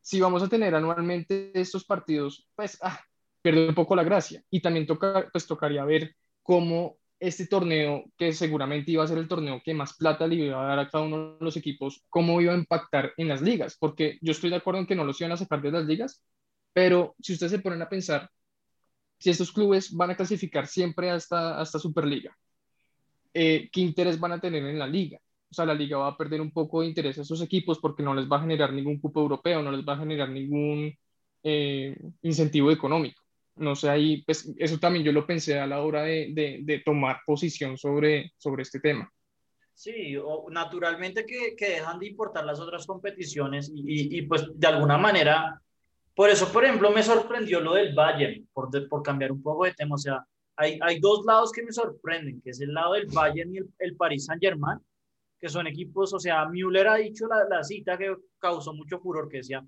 Si 0.00 0.20
vamos 0.20 0.40
a 0.40 0.48
tener 0.48 0.72
anualmente 0.76 1.50
estos 1.60 1.84
partidos, 1.84 2.48
pues 2.54 2.78
ah, 2.82 3.00
pierde 3.42 3.68
un 3.68 3.74
poco 3.74 3.96
la 3.96 4.04
gracia. 4.04 4.44
Y 4.48 4.62
también 4.62 4.86
toca, 4.86 5.28
pues 5.32 5.44
tocaría 5.44 5.84
ver 5.84 6.14
cómo 6.44 6.98
este 7.18 7.48
torneo, 7.48 8.04
que 8.16 8.32
seguramente 8.32 8.92
iba 8.92 9.02
a 9.02 9.08
ser 9.08 9.18
el 9.18 9.26
torneo 9.26 9.60
que 9.64 9.74
más 9.74 9.96
plata 9.96 10.28
le 10.28 10.36
iba 10.36 10.62
a 10.62 10.68
dar 10.68 10.78
a 10.78 10.88
cada 10.88 11.02
uno 11.02 11.36
de 11.36 11.44
los 11.44 11.56
equipos, 11.56 12.04
cómo 12.08 12.40
iba 12.40 12.52
a 12.52 12.58
impactar 12.58 13.12
en 13.16 13.26
las 13.26 13.42
ligas, 13.42 13.76
porque 13.76 14.18
yo 14.20 14.30
estoy 14.30 14.50
de 14.50 14.56
acuerdo 14.56 14.78
en 14.78 14.86
que 14.86 14.94
no 14.94 15.04
los 15.04 15.20
iban 15.20 15.32
a 15.32 15.36
sacar 15.36 15.60
de 15.62 15.72
las 15.72 15.84
ligas, 15.84 16.22
pero 16.72 17.16
si 17.20 17.32
ustedes 17.32 17.50
se 17.50 17.58
ponen 17.58 17.82
a 17.82 17.88
pensar, 17.88 18.30
si 19.18 19.30
estos 19.30 19.50
clubes 19.50 19.92
van 19.92 20.10
a 20.10 20.16
clasificar 20.16 20.68
siempre 20.68 21.10
a 21.10 21.16
esta, 21.16 21.64
Superliga, 21.66 22.38
eh, 23.34 23.68
¿qué 23.72 23.80
interés 23.80 24.20
van 24.20 24.30
a 24.30 24.40
tener 24.40 24.64
en 24.64 24.78
la 24.78 24.86
liga? 24.86 25.18
O 25.52 25.54
sea, 25.54 25.66
la 25.66 25.74
liga 25.74 25.98
va 25.98 26.08
a 26.08 26.16
perder 26.16 26.40
un 26.40 26.50
poco 26.50 26.80
de 26.80 26.86
interés 26.86 27.18
a 27.18 27.20
esos 27.20 27.42
equipos 27.42 27.78
porque 27.78 28.02
no 28.02 28.14
les 28.14 28.26
va 28.26 28.38
a 28.38 28.40
generar 28.40 28.72
ningún 28.72 28.98
cupo 28.98 29.20
europeo, 29.20 29.60
no 29.60 29.70
les 29.70 29.86
va 29.86 29.92
a 29.92 29.98
generar 29.98 30.30
ningún 30.30 30.96
eh, 31.42 31.94
incentivo 32.22 32.70
económico. 32.70 33.20
No 33.56 33.76
sé, 33.76 33.90
ahí, 33.90 34.22
pues 34.22 34.50
eso 34.56 34.78
también 34.78 35.04
yo 35.04 35.12
lo 35.12 35.26
pensé 35.26 35.60
a 35.60 35.66
la 35.66 35.82
hora 35.82 36.04
de, 36.04 36.82
tomar 36.86 37.18
posición 37.26 37.76
sobre, 37.76 38.32
sobre 38.38 38.62
este 38.62 38.80
tema. 38.80 39.12
Sí, 39.74 40.16
o 40.16 40.46
naturalmente 40.48 41.26
que, 41.26 41.54
que, 41.54 41.68
dejan 41.68 41.98
de 41.98 42.06
importar 42.06 42.46
las 42.46 42.58
otras 42.58 42.86
competiciones 42.86 43.70
y, 43.74 44.16
y, 44.18 44.22
pues 44.22 44.46
de 44.54 44.66
alguna 44.68 44.96
manera, 44.96 45.60
por 46.14 46.30
eso, 46.30 46.50
por 46.50 46.64
ejemplo, 46.64 46.90
me 46.92 47.02
sorprendió 47.02 47.60
lo 47.60 47.74
del 47.74 47.94
Bayern, 47.94 48.48
por, 48.54 48.70
por 48.88 49.02
cambiar 49.02 49.30
un 49.32 49.42
poco 49.42 49.66
de 49.66 49.74
tema, 49.74 49.96
o 49.96 49.98
sea, 49.98 50.24
hay, 50.56 50.78
hay 50.80 50.98
dos 50.98 51.26
lados 51.26 51.52
que 51.52 51.62
me 51.62 51.72
sorprenden, 51.72 52.40
que 52.40 52.50
es 52.50 52.60
el 52.62 52.72
lado 52.72 52.94
del 52.94 53.08
Bayern 53.08 53.54
y 53.54 53.58
el, 53.58 53.68
el 53.80 53.96
Paris 53.96 54.24
Saint-Germain, 54.24 54.78
que 55.42 55.48
son 55.48 55.66
equipos, 55.66 56.14
o 56.14 56.20
sea, 56.20 56.46
Müller 56.46 56.86
ha 56.86 56.94
dicho 56.94 57.26
la, 57.26 57.44
la 57.50 57.64
cita 57.64 57.98
que 57.98 58.14
causó 58.38 58.72
mucho 58.72 59.00
furor, 59.00 59.28
que 59.28 59.38
decía 59.38 59.66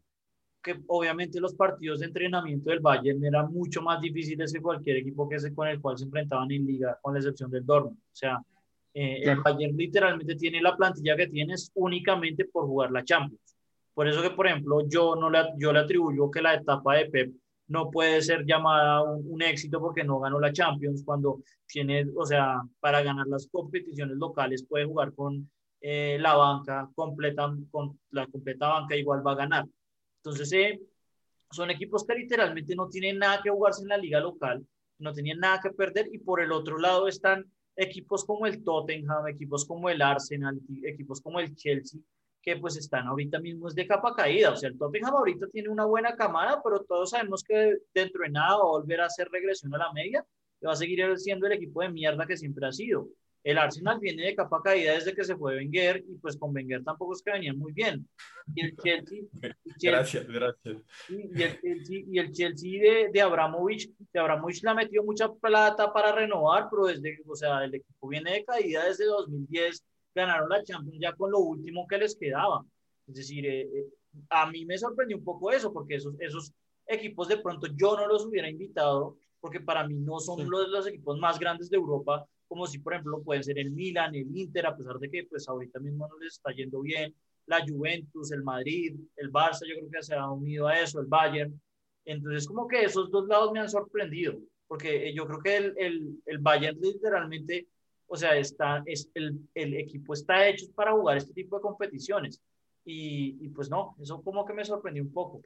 que 0.62 0.80
obviamente 0.86 1.40
los 1.40 1.54
partidos 1.54 1.98
de 1.98 2.06
entrenamiento 2.06 2.70
del 2.70 2.78
Bayern 2.78 3.22
eran 3.24 3.52
mucho 3.52 3.82
más 3.82 4.00
difíciles 4.00 4.52
que 4.52 4.62
cualquier 4.62 4.98
equipo 4.98 5.28
que 5.28 5.36
con 5.52 5.66
el 5.66 5.80
cual 5.80 5.98
se 5.98 6.04
enfrentaban 6.04 6.50
en 6.52 6.64
liga, 6.64 6.96
con 7.02 7.12
la 7.12 7.18
excepción 7.18 7.50
del 7.50 7.66
Dortmund. 7.66 7.98
O 7.98 8.16
sea, 8.16 8.40
eh, 8.94 9.20
el 9.24 9.40
Bayern 9.40 9.76
literalmente 9.76 10.36
tiene 10.36 10.62
la 10.62 10.76
plantilla 10.76 11.16
que 11.16 11.26
tiene 11.26 11.54
únicamente 11.74 12.44
por 12.44 12.66
jugar 12.66 12.92
la 12.92 13.04
Champions. 13.04 13.56
Por 13.92 14.06
eso 14.06 14.22
que, 14.22 14.30
por 14.30 14.46
ejemplo, 14.46 14.88
yo, 14.88 15.16
no 15.16 15.28
le, 15.28 15.40
yo 15.58 15.72
le 15.72 15.80
atribuyo 15.80 16.30
que 16.30 16.40
la 16.40 16.54
etapa 16.54 16.94
de 16.94 17.06
Pep 17.06 17.34
no 17.66 17.90
puede 17.90 18.22
ser 18.22 18.44
llamada 18.46 19.02
un, 19.02 19.42
éxito 19.42 19.80
porque 19.80 20.04
no 20.04 20.20
ganó 20.20 20.38
la 20.38 20.52
Champions 20.52 21.02
cuando 21.04 21.40
tiene, 21.66 22.06
o 22.16 22.24
sea, 22.24 22.62
para 22.78 23.02
ganar 23.02 23.26
las 23.26 23.48
competiciones 23.48 24.16
locales 24.16 24.64
puede 24.64 24.84
jugar 24.84 25.12
con 25.14 25.50
eh, 25.86 26.16
la 26.18 26.34
banca 26.34 26.88
completa, 26.94 27.54
con 27.70 28.00
la 28.10 28.26
completa 28.26 28.68
banca 28.68 28.96
igual 28.96 29.26
va 29.26 29.32
a 29.32 29.34
ganar. 29.34 29.66
Entonces, 30.16 30.50
eh, 30.54 30.80
son 31.50 31.70
equipos 31.70 32.06
que 32.06 32.14
literalmente 32.14 32.74
no 32.74 32.88
tienen 32.88 33.18
nada 33.18 33.42
que 33.42 33.50
jugarse 33.50 33.82
en 33.82 33.88
la 33.88 33.98
liga 33.98 34.18
local, 34.18 34.66
no 34.98 35.12
tenían 35.12 35.40
nada 35.40 35.60
que 35.62 35.68
perder 35.72 36.08
y 36.10 36.20
por 36.20 36.40
el 36.40 36.52
otro 36.52 36.78
lado 36.78 37.06
están 37.06 37.44
equipos 37.76 38.24
como 38.24 38.46
el 38.46 38.64
Tottenham, 38.64 39.28
equipos 39.28 39.66
como 39.66 39.90
el 39.90 40.00
Arsenal, 40.00 40.58
equipos 40.84 41.20
como 41.20 41.38
el 41.38 41.54
Chelsea, 41.54 42.00
que 42.40 42.56
pues 42.56 42.78
están 42.78 43.06
ahorita 43.06 43.38
mismo 43.38 43.68
es 43.68 43.74
de 43.74 43.86
capa 43.86 44.14
caída. 44.14 44.52
O 44.52 44.56
sea, 44.56 44.70
el 44.70 44.78
Tottenham 44.78 45.14
ahorita 45.14 45.48
tiene 45.48 45.68
una 45.68 45.84
buena 45.84 46.16
camada, 46.16 46.62
pero 46.64 46.82
todos 46.84 47.10
sabemos 47.10 47.44
que 47.44 47.76
dentro 47.92 48.22
de 48.22 48.30
nada 48.30 48.56
va 48.56 48.62
a 48.62 48.78
volver 48.78 49.02
a 49.02 49.06
hacer 49.06 49.28
regresión 49.28 49.74
a 49.74 49.78
la 49.78 49.92
media 49.92 50.24
y 50.62 50.64
va 50.64 50.72
a 50.72 50.76
seguir 50.76 51.18
siendo 51.18 51.46
el 51.46 51.52
equipo 51.52 51.82
de 51.82 51.90
mierda 51.90 52.26
que 52.26 52.38
siempre 52.38 52.66
ha 52.66 52.72
sido. 52.72 53.06
El 53.44 53.58
Arsenal 53.58 54.00
viene 54.00 54.24
de 54.24 54.34
capa 54.34 54.62
caída 54.62 54.94
desde 54.94 55.14
que 55.14 55.22
se 55.22 55.36
fue 55.36 55.56
Wenger 55.56 56.02
y 56.08 56.16
pues 56.16 56.36
con 56.36 56.54
Wenger 56.54 56.82
tampoco 56.82 57.12
es 57.12 57.22
que 57.22 57.30
venían 57.30 57.58
muy 57.58 57.72
bien. 57.72 58.08
Y 58.54 58.64
el 58.64 58.76
Chelsea, 58.76 59.20
gracias, 59.82 60.26
gracias. 60.26 60.76
Y, 61.10 61.42
el 61.42 61.60
Chelsea, 61.60 62.04
y 62.10 62.18
el 62.18 62.32
Chelsea 62.32 62.82
de, 62.82 63.10
de 63.12 63.20
Abramovich, 63.20 63.90
de 64.12 64.18
Abramovich 64.18 64.62
le 64.62 64.70
ha 64.70 64.74
metido 64.74 65.04
mucha 65.04 65.30
plata 65.30 65.92
para 65.92 66.12
renovar, 66.12 66.68
pero 66.70 66.86
desde, 66.86 67.20
o 67.26 67.36
sea, 67.36 67.62
el 67.64 67.74
equipo 67.74 68.08
viene 68.08 68.32
de 68.32 68.44
caída 68.44 68.86
desde 68.86 69.04
2010 69.04 69.84
ganaron 70.14 70.48
la 70.48 70.62
Champions 70.62 70.98
ya 71.00 71.12
con 71.14 71.30
lo 71.30 71.40
último 71.40 71.86
que 71.86 71.98
les 71.98 72.16
quedaba. 72.16 72.64
Es 73.06 73.16
decir, 73.16 73.44
eh, 73.44 73.62
eh, 73.62 73.86
a 74.30 74.50
mí 74.50 74.64
me 74.64 74.78
sorprendió 74.78 75.16
un 75.16 75.24
poco 75.24 75.50
eso, 75.50 75.72
porque 75.72 75.96
esos, 75.96 76.14
esos 76.18 76.52
equipos 76.86 77.28
de 77.28 77.38
pronto 77.38 77.66
yo 77.74 77.96
no 77.96 78.06
los 78.06 78.24
hubiera 78.24 78.48
invitado, 78.48 79.18
porque 79.40 79.60
para 79.60 79.86
mí 79.86 79.94
no 79.94 80.20
son 80.20 80.48
los, 80.48 80.68
los 80.68 80.86
equipos 80.86 81.18
más 81.18 81.38
grandes 81.38 81.68
de 81.68 81.76
Europa, 81.76 82.26
como 82.48 82.66
si, 82.66 82.78
por 82.78 82.94
ejemplo, 82.94 83.22
pueden 83.22 83.42
ser 83.42 83.58
el 83.58 83.70
Milan, 83.70 84.14
el 84.14 84.36
Inter, 84.36 84.66
a 84.66 84.76
pesar 84.76 84.98
de 84.98 85.10
que 85.10 85.24
pues 85.24 85.48
ahorita 85.48 85.80
mismo 85.80 86.08
no 86.08 86.18
les 86.18 86.34
está 86.34 86.52
yendo 86.52 86.80
bien, 86.80 87.14
la 87.46 87.64
Juventus, 87.66 88.32
el 88.32 88.42
Madrid, 88.42 88.96
el 89.16 89.30
Barça, 89.30 89.66
yo 89.68 89.76
creo 89.76 89.90
que 89.90 90.02
se 90.02 90.14
ha 90.14 90.30
unido 90.30 90.66
a 90.66 90.78
eso, 90.80 91.00
el 91.00 91.06
Bayern. 91.06 91.60
Entonces, 92.04 92.46
como 92.46 92.66
que 92.68 92.84
esos 92.84 93.10
dos 93.10 93.26
lados 93.26 93.52
me 93.52 93.60
han 93.60 93.68
sorprendido, 93.68 94.38
porque 94.66 95.12
yo 95.14 95.26
creo 95.26 95.40
que 95.40 95.56
el, 95.56 95.74
el, 95.78 96.22
el 96.26 96.38
Bayern 96.38 96.78
literalmente 96.80 97.68
o 98.06 98.16
sea, 98.16 98.36
está, 98.36 98.82
es, 98.86 99.10
el, 99.14 99.40
el, 99.54 99.74
equipo 99.74 100.12
está 100.12 100.46
hecho 100.46 100.66
para 100.74 100.92
jugar 100.92 101.16
este 101.16 101.32
tipo 101.32 101.56
de 101.56 101.62
competiciones. 101.62 102.40
Y, 102.84 103.38
y, 103.40 103.48
pues 103.48 103.70
no, 103.70 103.96
eso 104.00 104.22
como 104.22 104.44
que 104.44 104.52
me 104.52 104.64
sorprendió 104.64 105.02
un 105.02 105.12
poco. 105.12 105.40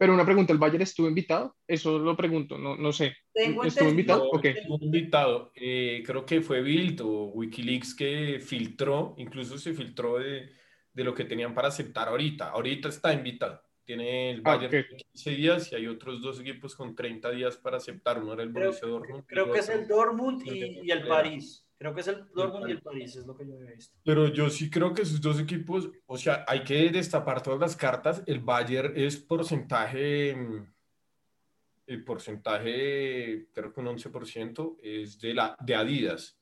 Pero 0.00 0.14
una 0.14 0.24
pregunta, 0.24 0.50
¿el 0.54 0.58
Bayern 0.58 0.80
estuvo 0.80 1.08
invitado? 1.08 1.58
Eso 1.68 1.98
lo 1.98 2.16
pregunto, 2.16 2.56
no, 2.56 2.74
no 2.74 2.90
sé. 2.90 3.14
¿Estuvo 3.34 3.90
invitado? 3.90 4.30
Okay. 4.30 4.52
Estuvo 4.52 4.78
invitado. 4.80 5.52
Eh, 5.54 6.02
creo 6.06 6.24
que 6.24 6.40
fue 6.40 6.62
Bild 6.62 7.02
o 7.02 7.24
Wikileaks 7.34 7.94
que 7.94 8.40
filtró, 8.40 9.14
incluso 9.18 9.58
se 9.58 9.74
filtró 9.74 10.18
de, 10.18 10.48
de 10.94 11.04
lo 11.04 11.12
que 11.12 11.26
tenían 11.26 11.52
para 11.52 11.68
aceptar 11.68 12.08
ahorita. 12.08 12.48
Ahorita 12.48 12.88
está 12.88 13.12
invitado. 13.12 13.60
Tiene 13.84 14.30
el 14.30 14.40
ah, 14.46 14.56
Bayern 14.56 14.86
15 15.12 15.30
días 15.32 15.70
y 15.70 15.74
hay 15.74 15.86
otros 15.86 16.22
dos 16.22 16.40
equipos 16.40 16.74
con 16.74 16.96
30 16.96 17.30
días 17.32 17.58
para 17.58 17.76
aceptar. 17.76 18.22
Uno 18.22 18.32
era 18.32 18.42
el 18.42 18.48
Borussia 18.48 18.80
creo, 18.80 18.92
Dortmund. 18.92 19.24
Creo 19.26 19.52
que 19.52 19.58
es 19.58 19.68
el 19.68 19.86
Dortmund 19.86 20.46
y, 20.46 20.80
y 20.82 20.90
el 20.90 21.06
París. 21.06 21.68
Creo 21.80 21.94
que 21.94 22.02
es 22.02 22.08
el 22.08 22.26
Dortmund 22.34 22.68
y 22.68 22.72
el 22.72 22.82
París, 22.82 23.16
es 23.16 23.26
lo 23.26 23.34
que 23.34 23.46
yo 23.46 23.54
he 23.54 23.74
visto. 23.74 23.96
Pero 24.04 24.28
yo 24.28 24.50
sí 24.50 24.68
creo 24.68 24.92
que 24.92 25.00
esos 25.00 25.18
dos 25.18 25.40
equipos, 25.40 25.88
o 26.04 26.18
sea, 26.18 26.44
hay 26.46 26.62
que 26.62 26.90
destapar 26.90 27.42
todas 27.42 27.58
las 27.58 27.74
cartas. 27.74 28.22
El 28.26 28.40
Bayern 28.40 28.92
es 28.94 29.16
porcentaje, 29.16 30.36
el 31.86 32.04
porcentaje, 32.04 33.46
creo 33.54 33.72
que 33.72 33.80
un 33.80 33.86
11% 33.86 34.76
es 34.82 35.18
de, 35.22 35.32
la, 35.32 35.56
de 35.58 35.74
Adidas 35.74 36.38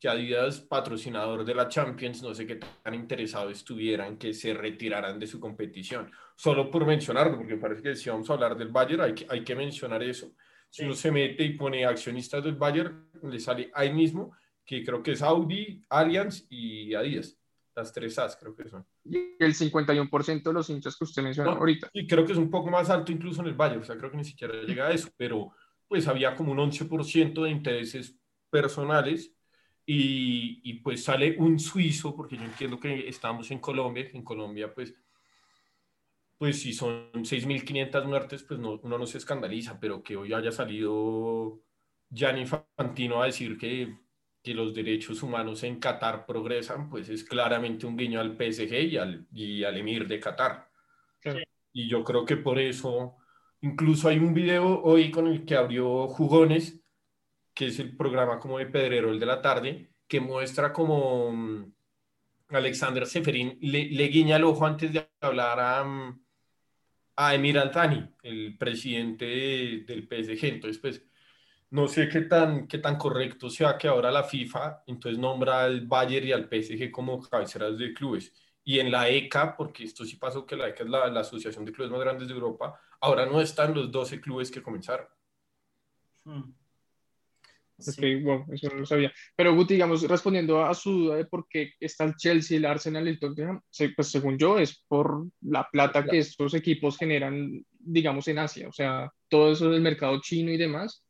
que 0.00 0.08
Adidas, 0.08 0.58
patrocinador 0.58 1.44
de 1.44 1.54
la 1.54 1.68
Champions, 1.68 2.24
no 2.24 2.34
sé 2.34 2.44
qué 2.44 2.56
tan 2.56 2.92
interesado 2.92 3.50
estuviera 3.50 4.08
en 4.08 4.18
que 4.18 4.34
se 4.34 4.52
retiraran 4.52 5.16
de 5.16 5.28
su 5.28 5.38
competición. 5.38 6.10
Solo 6.34 6.72
por 6.72 6.84
mencionarlo, 6.84 7.36
porque 7.36 7.56
parece 7.56 7.82
que 7.82 7.94
si 7.94 8.10
vamos 8.10 8.28
a 8.28 8.32
hablar 8.32 8.56
del 8.56 8.70
Bayern, 8.70 9.02
hay 9.02 9.14
que, 9.14 9.26
hay 9.28 9.44
que 9.44 9.54
mencionar 9.54 10.02
eso. 10.02 10.32
Si 10.68 10.82
uno 10.82 10.94
se 10.94 11.12
mete 11.12 11.44
y 11.44 11.56
pone 11.56 11.86
accionistas 11.86 12.42
del 12.42 12.56
Bayern, 12.56 13.10
le 13.22 13.38
sale 13.38 13.70
ahí 13.74 13.92
mismo, 13.92 14.32
que 14.64 14.84
creo 14.84 15.02
que 15.02 15.12
es 15.12 15.22
Audi, 15.22 15.82
Allianz 15.88 16.46
y 16.48 16.94
Adidas. 16.94 17.38
Las 17.74 17.92
tres 17.92 18.18
As 18.18 18.36
creo 18.36 18.54
que 18.54 18.68
son. 18.68 18.84
Y 19.04 19.16
el 19.38 19.54
51% 19.54 20.42
de 20.42 20.52
los 20.52 20.68
hinchas 20.68 20.96
que 20.96 21.04
usted 21.04 21.22
mencionó 21.22 21.52
ahorita. 21.52 21.88
Y 21.94 22.06
creo 22.06 22.26
que 22.26 22.32
es 22.32 22.38
un 22.38 22.50
poco 22.50 22.70
más 22.70 22.90
alto 22.90 23.12
incluso 23.12 23.40
en 23.40 23.48
el 23.48 23.54
Bayern, 23.54 23.80
o 23.80 23.84
sea, 23.84 23.96
creo 23.96 24.10
que 24.10 24.18
ni 24.18 24.24
siquiera 24.24 24.62
llega 24.62 24.88
a 24.88 24.90
eso, 24.92 25.08
pero 25.16 25.52
pues 25.88 26.06
había 26.06 26.34
como 26.36 26.52
un 26.52 26.58
11% 26.58 27.42
de 27.42 27.50
intereses 27.50 28.14
personales 28.50 29.34
y, 29.84 30.74
pues 30.80 31.04
sale 31.04 31.36
un 31.38 31.58
suizo, 31.58 32.14
porque 32.14 32.36
yo 32.36 32.44
entiendo 32.44 32.78
que 32.78 33.08
estamos 33.08 33.50
en 33.50 33.58
Colombia, 33.58 34.08
en 34.12 34.22
Colombia 34.22 34.72
pues, 34.72 34.94
pues 36.38 36.60
si 36.60 36.72
son 36.72 37.10
6.500 37.12 38.04
muertes, 38.06 38.42
pues 38.42 38.60
no, 38.60 38.80
uno 38.82 38.98
no 38.98 39.06
se 39.06 39.18
escandaliza, 39.18 39.78
pero 39.80 40.02
que 40.02 40.16
hoy 40.16 40.32
haya 40.32 40.52
salido 40.52 41.60
Gianni 42.10 42.42
Infantino 42.42 43.22
a 43.22 43.26
decir 43.26 43.58
que, 43.58 43.96
que 44.42 44.54
los 44.54 44.74
derechos 44.74 45.22
humanos 45.22 45.62
en 45.62 45.78
Qatar 45.78 46.26
progresan, 46.26 46.90
pues 46.90 47.08
es 47.08 47.22
claramente 47.22 47.86
un 47.86 47.96
guiño 47.96 48.20
al 48.20 48.36
PSG 48.36 48.72
y 48.90 48.96
al, 48.96 49.26
y 49.32 49.62
al 49.62 49.76
emir 49.76 50.08
de 50.08 50.18
Qatar. 50.18 50.68
Y 51.72 51.88
yo 51.88 52.02
creo 52.02 52.24
que 52.24 52.36
por 52.36 52.58
eso, 52.58 53.16
incluso 53.60 54.08
hay 54.08 54.18
un 54.18 54.34
video 54.34 54.82
hoy 54.82 55.10
con 55.10 55.28
el 55.28 55.44
que 55.44 55.54
abrió 55.54 56.08
Jugones, 56.08 56.80
que 57.54 57.66
es 57.68 57.78
el 57.78 57.96
programa 57.96 58.40
como 58.40 58.58
de 58.58 58.66
Pedrero, 58.66 59.10
el 59.10 59.20
de 59.20 59.26
la 59.26 59.40
tarde, 59.40 59.92
que 60.08 60.20
muestra 60.20 60.72
como 60.72 61.32
mm, 61.32 61.72
Alexander 62.48 63.06
Seferín 63.06 63.58
le, 63.60 63.86
le, 63.90 64.08
guiña 64.08 64.36
el 64.36 64.44
ojo 64.44 64.66
antes 64.66 64.92
de 64.92 65.08
hablar 65.20 65.60
a, 65.60 65.84
mm, 65.84 66.24
a 67.16 67.34
Emir 67.34 67.58
Altani, 67.58 68.08
el 68.22 68.56
presidente 68.58 69.24
del 69.86 70.08
PSG. 70.08 70.46
Entonces, 70.46 70.78
pues, 70.78 71.04
no 71.72 71.88
sé 71.88 72.06
qué 72.08 72.20
tan, 72.22 72.66
qué 72.66 72.78
tan 72.78 72.98
correcto 72.98 73.48
sea 73.48 73.78
que 73.78 73.88
ahora 73.88 74.10
la 74.10 74.24
FIFA 74.24 74.84
entonces 74.86 75.18
nombra 75.18 75.64
al 75.64 75.86
Bayern 75.86 76.26
y 76.26 76.32
al 76.32 76.46
PSG 76.48 76.90
como 76.90 77.18
cabeceras 77.22 77.78
de 77.78 77.94
clubes. 77.94 78.30
Y 78.62 78.78
en 78.78 78.92
la 78.92 79.08
ECA, 79.08 79.56
porque 79.56 79.84
esto 79.84 80.04
sí 80.04 80.16
pasó 80.16 80.44
que 80.44 80.54
la 80.54 80.68
ECA 80.68 80.84
es 80.84 80.90
la, 80.90 81.08
la 81.08 81.20
Asociación 81.20 81.64
de 81.64 81.72
Clubes 81.72 81.90
Más 81.90 82.00
Grandes 82.00 82.28
de 82.28 82.34
Europa, 82.34 82.78
ahora 83.00 83.24
no 83.24 83.40
están 83.40 83.74
los 83.74 83.90
12 83.90 84.20
clubes 84.20 84.50
que 84.50 84.62
comenzaron. 84.62 85.06
Hmm. 86.24 86.52
Ok, 87.78 88.02
bueno, 88.22 88.46
eso 88.52 88.68
no 88.68 88.80
lo 88.80 88.86
sabía. 88.86 89.10
Pero 89.34 89.54
Guti, 89.54 89.74
digamos, 89.74 90.06
respondiendo 90.06 90.62
a 90.62 90.74
su 90.74 90.92
duda 90.92 91.16
de 91.16 91.24
por 91.24 91.48
qué 91.48 91.72
está 91.80 92.04
el 92.04 92.16
Chelsea, 92.16 92.58
el 92.58 92.66
Arsenal 92.66 93.06
y 93.06 93.10
el 93.12 93.18
Tottenham, 93.18 93.62
pues 93.96 94.10
según 94.10 94.36
yo 94.36 94.58
es 94.58 94.84
por 94.86 95.26
la 95.40 95.66
plata 95.72 96.04
que 96.04 96.18
estos 96.18 96.52
equipos 96.52 96.98
generan, 96.98 97.64
digamos, 97.78 98.28
en 98.28 98.40
Asia. 98.40 98.68
O 98.68 98.72
sea, 98.72 99.10
todo 99.28 99.52
eso 99.52 99.70
del 99.70 99.80
mercado 99.80 100.20
chino 100.20 100.52
y 100.52 100.58
demás. 100.58 101.02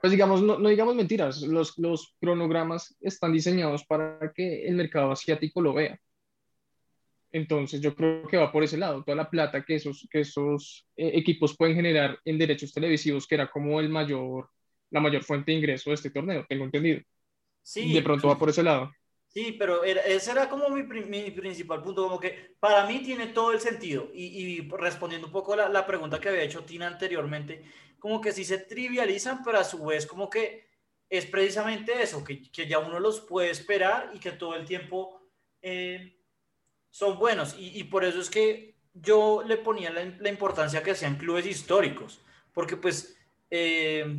Pues 0.00 0.10
digamos, 0.10 0.42
no, 0.42 0.58
no 0.58 0.68
digamos 0.68 0.94
mentiras, 0.94 1.42
los, 1.42 1.76
los 1.78 2.14
cronogramas 2.20 2.96
están 3.00 3.32
diseñados 3.32 3.84
para 3.84 4.32
que 4.34 4.66
el 4.66 4.74
mercado 4.74 5.10
asiático 5.10 5.60
lo 5.60 5.74
vea. 5.74 5.98
Entonces 7.32 7.80
yo 7.80 7.94
creo 7.94 8.26
que 8.28 8.36
va 8.36 8.52
por 8.52 8.62
ese 8.62 8.78
lado, 8.78 9.02
toda 9.02 9.16
la 9.16 9.28
plata 9.28 9.64
que 9.64 9.74
esos, 9.74 10.06
que 10.10 10.20
esos 10.20 10.86
eh, 10.96 11.12
equipos 11.14 11.56
pueden 11.56 11.74
generar 11.74 12.18
en 12.24 12.38
derechos 12.38 12.72
televisivos, 12.72 13.26
que 13.26 13.34
era 13.34 13.50
como 13.50 13.80
el 13.80 13.88
mayor 13.88 14.48
la 14.90 15.00
mayor 15.00 15.22
fuente 15.22 15.50
de 15.50 15.58
ingreso 15.58 15.90
de 15.90 15.94
este 15.94 16.10
torneo, 16.10 16.46
tengo 16.48 16.64
entendido. 16.64 17.00
Sí. 17.62 17.92
De 17.92 18.02
pronto 18.02 18.28
va 18.28 18.38
por 18.38 18.48
ese 18.48 18.62
lado. 18.62 18.92
Sí, 19.36 19.52
pero 19.52 19.84
ese 19.84 20.30
era 20.30 20.48
como 20.48 20.70
mi, 20.70 20.82
mi, 20.82 21.30
principal 21.30 21.82
punto, 21.82 22.04
como 22.04 22.18
que 22.18 22.56
para 22.58 22.86
mí 22.86 23.02
tiene 23.02 23.26
todo 23.26 23.52
el 23.52 23.60
sentido. 23.60 24.08
Y, 24.14 24.24
y 24.24 24.68
respondiendo 24.70 25.26
un 25.26 25.32
poco 25.34 25.52
a 25.52 25.56
la, 25.56 25.68
la, 25.68 25.86
pregunta 25.86 26.18
que 26.18 26.30
había 26.30 26.40
hecho 26.40 26.64
Tina 26.64 26.86
anteriormente, 26.86 27.62
como 27.98 28.18
que 28.18 28.32
sí 28.32 28.46
se 28.46 28.56
trivializan, 28.56 29.44
pero 29.44 29.58
a 29.58 29.64
su 29.64 29.84
vez 29.84 30.06
como 30.06 30.30
que 30.30 30.70
es 31.10 31.26
precisamente 31.26 32.02
eso, 32.02 32.24
que, 32.24 32.50
que 32.50 32.66
ya 32.66 32.78
uno 32.78 32.98
los 32.98 33.20
puede 33.20 33.50
esperar 33.50 34.10
y 34.14 34.20
que 34.20 34.32
todo 34.32 34.54
el 34.54 34.64
tiempo 34.64 35.20
eh, 35.60 36.16
son 36.88 37.18
buenos. 37.18 37.56
Y, 37.58 37.78
y, 37.78 37.84
por 37.84 38.06
eso 38.06 38.22
es 38.22 38.30
que 38.30 38.78
yo 38.94 39.42
le 39.46 39.58
ponía 39.58 39.90
la, 39.90 40.02
la, 40.18 40.30
importancia 40.30 40.82
que 40.82 40.94
sean 40.94 41.18
clubes 41.18 41.44
históricos, 41.44 42.22
porque 42.54 42.78
pues 42.78 43.18
eh, 43.50 44.16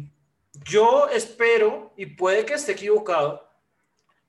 yo 0.64 1.10
espero, 1.10 1.92
y 1.98 2.06
puede 2.06 2.46
que 2.46 2.54
esté 2.54 2.74
equivocado, 2.74 3.47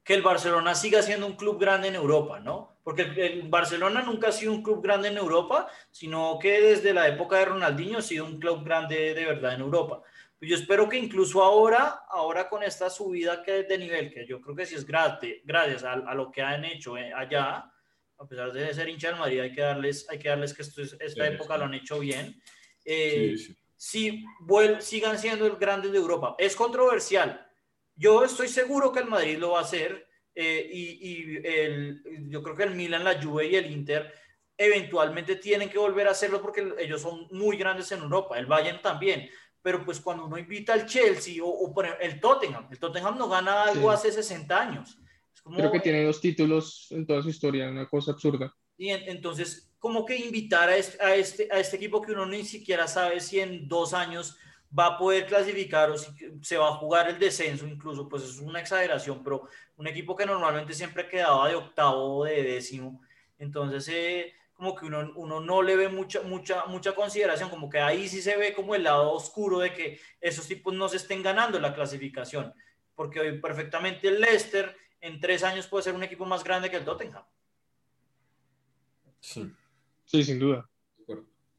que 0.08 0.14
el 0.14 0.22
Barcelona 0.22 0.74
siga 0.74 1.02
siendo 1.02 1.26
un 1.26 1.36
club 1.36 1.60
grande 1.60 1.88
en 1.88 1.94
Europa, 1.94 2.40
¿no? 2.40 2.78
Porque 2.82 3.02
el, 3.02 3.42
Barcelona 3.42 4.00
nunca 4.00 4.28
ha 4.28 4.32
sido 4.32 4.54
un 4.54 4.62
club 4.62 4.82
grande 4.82 5.08
en 5.08 5.18
Europa, 5.18 5.68
sino 5.90 6.38
que 6.40 6.62
desde 6.62 6.94
la 6.94 7.06
época 7.06 7.36
de 7.36 7.44
Ronaldinho 7.44 7.98
ha 7.98 8.02
sido 8.02 8.24
un 8.24 8.40
club 8.40 8.64
grande 8.64 9.12
de 9.12 9.26
verdad 9.26 9.52
en 9.52 9.60
Europa. 9.60 10.02
Pues 10.38 10.50
yo 10.50 10.56
espero 10.56 10.88
que 10.88 10.96
incluso 10.96 11.44
ahora, 11.44 12.04
ahora 12.08 12.48
con 12.48 12.62
esta 12.62 12.88
subida 12.88 13.42
que 13.42 13.64
de 13.64 13.76
nivel, 13.76 14.10
que 14.10 14.26
yo 14.26 14.40
creo 14.40 14.56
que 14.56 14.64
sí 14.64 14.76
es 14.76 14.86
gratis, 14.86 15.42
gracias 15.44 15.84
a, 15.84 15.92
a, 15.92 16.14
lo 16.14 16.32
que 16.32 16.40
han 16.40 16.64
hecho 16.64 16.96
eh, 16.96 17.12
allá, 17.12 17.70
a 18.16 18.26
pesar 18.26 18.50
de 18.50 18.72
ser 18.72 18.88
hincha 18.88 19.08
del 19.08 19.18
Madrid, 19.18 19.40
hay 19.40 19.52
que 19.52 19.60
darles, 19.60 20.08
hay 20.08 20.18
que 20.18 20.30
darles 20.30 20.54
que 20.54 20.62
esto 20.62 20.80
esta 20.80 21.06
sí, 21.06 21.20
época 21.20 21.52
sí. 21.52 21.58
lo 21.58 21.66
han 21.66 21.74
hecho 21.74 21.98
bien. 21.98 22.40
Eh, 22.82 23.34
sí, 23.36 23.54
si 23.76 24.24
sigan 24.80 25.18
siendo 25.18 25.46
el 25.46 25.56
grande 25.56 25.90
de 25.90 25.98
Europa. 25.98 26.34
Es 26.38 26.56
controversial. 26.56 27.47
Yo 27.98 28.24
estoy 28.24 28.48
seguro 28.48 28.90
que 28.90 29.00
el 29.00 29.06
Madrid 29.06 29.36
lo 29.38 29.50
va 29.50 29.58
a 29.58 29.62
hacer 29.62 30.08
eh, 30.34 30.70
y, 30.72 30.82
y 31.02 31.36
el, 31.44 32.02
yo 32.30 32.42
creo 32.42 32.56
que 32.56 32.62
el 32.62 32.74
Milan, 32.74 33.04
la 33.04 33.20
Juve 33.22 33.48
y 33.48 33.56
el 33.56 33.70
Inter 33.70 34.10
eventualmente 34.56 35.36
tienen 35.36 35.68
que 35.68 35.78
volver 35.78 36.08
a 36.08 36.12
hacerlo 36.12 36.40
porque 36.40 36.74
ellos 36.78 37.02
son 37.02 37.28
muy 37.32 37.56
grandes 37.56 37.92
en 37.92 38.00
Europa. 38.00 38.38
El 38.38 38.46
Bayern 38.46 38.80
también 38.80 39.28
pero 39.62 39.84
pues 39.84 40.00
cuando 40.00 40.24
uno 40.26 40.38
invita 40.38 40.72
al 40.72 40.86
Chelsea 40.86 41.42
o, 41.44 41.48
o 41.48 41.82
el 42.00 42.20
Tottenham, 42.20 42.66
el 42.70 42.78
Tottenham 42.78 43.18
no 43.18 43.28
gana 43.28 43.64
algo 43.64 43.90
sí. 43.90 44.08
hace 44.08 44.12
60 44.12 44.60
años. 44.60 44.98
Como, 45.42 45.58
Creo 45.58 45.72
que 45.72 45.80
tiene 45.80 46.04
dos 46.04 46.20
títulos 46.20 46.86
en 46.90 47.06
toda 47.06 47.22
su 47.22 47.28
historia, 47.28 47.68
una 47.68 47.88
cosa 47.88 48.12
absurda. 48.12 48.54
Y 48.76 48.90
en, 48.90 49.08
entonces, 49.08 49.70
¿cómo 49.78 50.04
que 50.04 50.16
invitar 50.16 50.68
a 50.68 50.76
este, 50.76 51.02
a, 51.02 51.14
este, 51.14 51.48
a 51.50 51.58
este 51.58 51.76
equipo 51.76 52.00
que 52.00 52.12
uno 52.12 52.26
ni 52.26 52.44
siquiera 52.44 52.86
sabe 52.86 53.20
si 53.20 53.40
en 53.40 53.68
dos 53.68 53.92
años 53.92 54.36
va 54.76 54.86
a 54.86 54.98
poder 54.98 55.26
clasificar 55.26 55.90
o 55.90 55.98
si 55.98 56.10
se 56.42 56.58
va 56.58 56.68
a 56.68 56.74
jugar 56.74 57.08
el 57.08 57.18
descenso 57.18 57.66
incluso, 57.66 58.08
pues 58.08 58.22
es 58.24 58.38
una 58.38 58.60
exageración, 58.60 59.22
pero 59.22 59.48
un 59.76 59.86
equipo 59.86 60.14
que 60.14 60.26
normalmente 60.26 60.74
siempre 60.74 61.08
quedaba 61.08 61.48
de 61.48 61.54
octavo 61.54 62.18
o 62.18 62.24
de 62.24 62.42
décimo, 62.42 63.00
entonces 63.38 63.88
eh, 63.88 64.34
como 64.52 64.74
que 64.74 64.86
uno, 64.86 65.12
uno 65.14 65.40
no 65.40 65.62
le 65.62 65.76
ve 65.76 65.88
mucha, 65.88 66.20
mucha, 66.22 66.66
mucha 66.66 66.94
consideración, 66.94 67.48
como 67.48 67.70
que 67.70 67.78
ahí 67.78 68.08
sí 68.08 68.20
se 68.20 68.36
ve 68.36 68.52
como 68.52 68.74
el 68.74 68.82
lado 68.82 69.12
oscuro 69.12 69.60
de 69.60 69.72
que 69.72 70.00
esos 70.20 70.46
tipos 70.46 70.74
no 70.74 70.88
se 70.88 70.96
estén 70.96 71.22
ganando 71.22 71.58
la 71.60 71.74
clasificación, 71.74 72.52
porque 72.94 73.20
hoy 73.20 73.40
perfectamente 73.40 74.08
el 74.08 74.20
Leicester 74.20 74.76
en 75.00 75.20
tres 75.20 75.44
años 75.44 75.66
puede 75.66 75.84
ser 75.84 75.94
un 75.94 76.02
equipo 76.02 76.26
más 76.26 76.42
grande 76.42 76.70
que 76.70 76.76
el 76.76 76.84
Tottenham. 76.84 77.22
Sí, 79.20 79.50
sí 80.04 80.24
sin 80.24 80.38
duda. 80.38 80.68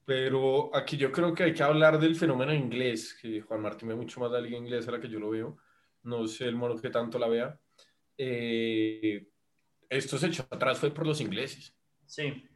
Pero 0.10 0.76
aquí 0.76 0.98
yo 0.98 1.12
creo 1.12 1.36
que 1.36 1.44
hay 1.44 1.54
que 1.54 1.62
hablar 1.62 2.00
del 2.00 2.16
fenómeno 2.16 2.52
inglés, 2.52 3.16
que 3.22 3.42
Juan 3.42 3.62
Martín 3.62 3.90
ve 3.90 3.96
mucho 3.96 4.20
más 4.20 4.32
la 4.32 4.42
liga 4.42 4.58
inglesa 4.58 4.90
a 4.90 4.94
la 4.94 5.00
que 5.00 5.08
yo 5.08 5.20
lo 5.20 5.30
veo, 5.30 5.58
no 6.04 6.28
sé 6.28 6.46
el 6.46 6.56
mono 6.56 6.82
que 6.82 6.90
tanto 6.90 7.20
la 7.20 7.28
vea. 7.28 7.60
Eh, 8.18 9.28
esto 9.88 10.18
se 10.18 10.28
echó 10.28 10.48
atrás 10.50 10.80
fue 10.80 10.90
por 10.90 11.06
los 11.06 11.22
ingleses. 11.22 11.76
Sí 12.08 12.50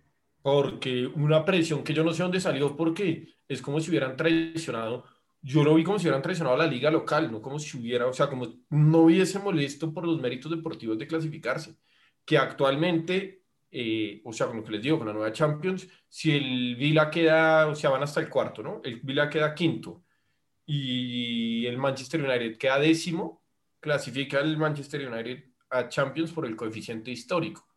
porque 0.43 1.07
una 1.07 1.45
presión 1.45 1.83
que 1.83 1.93
yo 1.93 2.03
no 2.03 2.13
sé 2.13 2.21
dónde 2.21 2.41
salió, 2.41 2.75
porque 2.75 3.33
es 3.47 3.61
como 3.61 3.79
si 3.79 3.89
hubieran 3.89 4.17
traicionado, 4.17 5.05
yo 5.41 5.63
lo 5.63 5.73
vi 5.73 5.85
como 5.85 5.97
si 5.97 6.05
hubieran 6.05 6.21
traicionado 6.21 6.55
a 6.55 6.65
la 6.65 6.71
liga 6.71 6.91
local, 6.91 7.31
no 7.31 7.41
como 7.41 7.59
si 7.59 7.77
hubiera, 7.77 8.07
o 8.07 8.13
sea, 8.13 8.27
como 8.27 8.47
no 8.69 8.99
hubiese 8.99 9.39
molesto 9.39 9.93
por 9.93 10.05
los 10.05 10.19
méritos 10.19 10.51
deportivos 10.51 10.99
de 10.99 11.07
clasificarse, 11.07 11.77
que 12.25 12.37
actualmente, 12.37 13.42
eh, 13.73 14.21
o 14.23 14.31
sea, 14.31 14.47
como 14.47 14.63
que 14.63 14.71
les 14.71 14.81
digo, 14.81 14.97
con 14.97 15.07
la 15.07 15.13
nueva 15.13 15.31
Champions, 15.31 15.87
si 16.07 16.31
el 16.31 16.75
Vila 16.75 17.09
queda, 17.09 17.67
o 17.67 17.75
sea, 17.75 17.89
van 17.89 18.03
hasta 18.03 18.19
el 18.21 18.29
cuarto, 18.29 18.63
¿no? 18.63 18.81
El 18.83 18.99
Vila 19.01 19.29
queda 19.29 19.55
quinto 19.55 20.05
y 20.65 21.65
el 21.65 21.77
Manchester 21.77 22.23
United 22.23 22.57
queda 22.57 22.79
décimo, 22.79 23.43
clasifica 23.79 24.39
el 24.39 24.57
Manchester 24.57 25.07
United 25.11 25.43
a 25.69 25.89
Champions 25.89 26.31
por 26.31 26.45
el 26.45 26.55
coeficiente 26.55 27.11
histórico. 27.11 27.67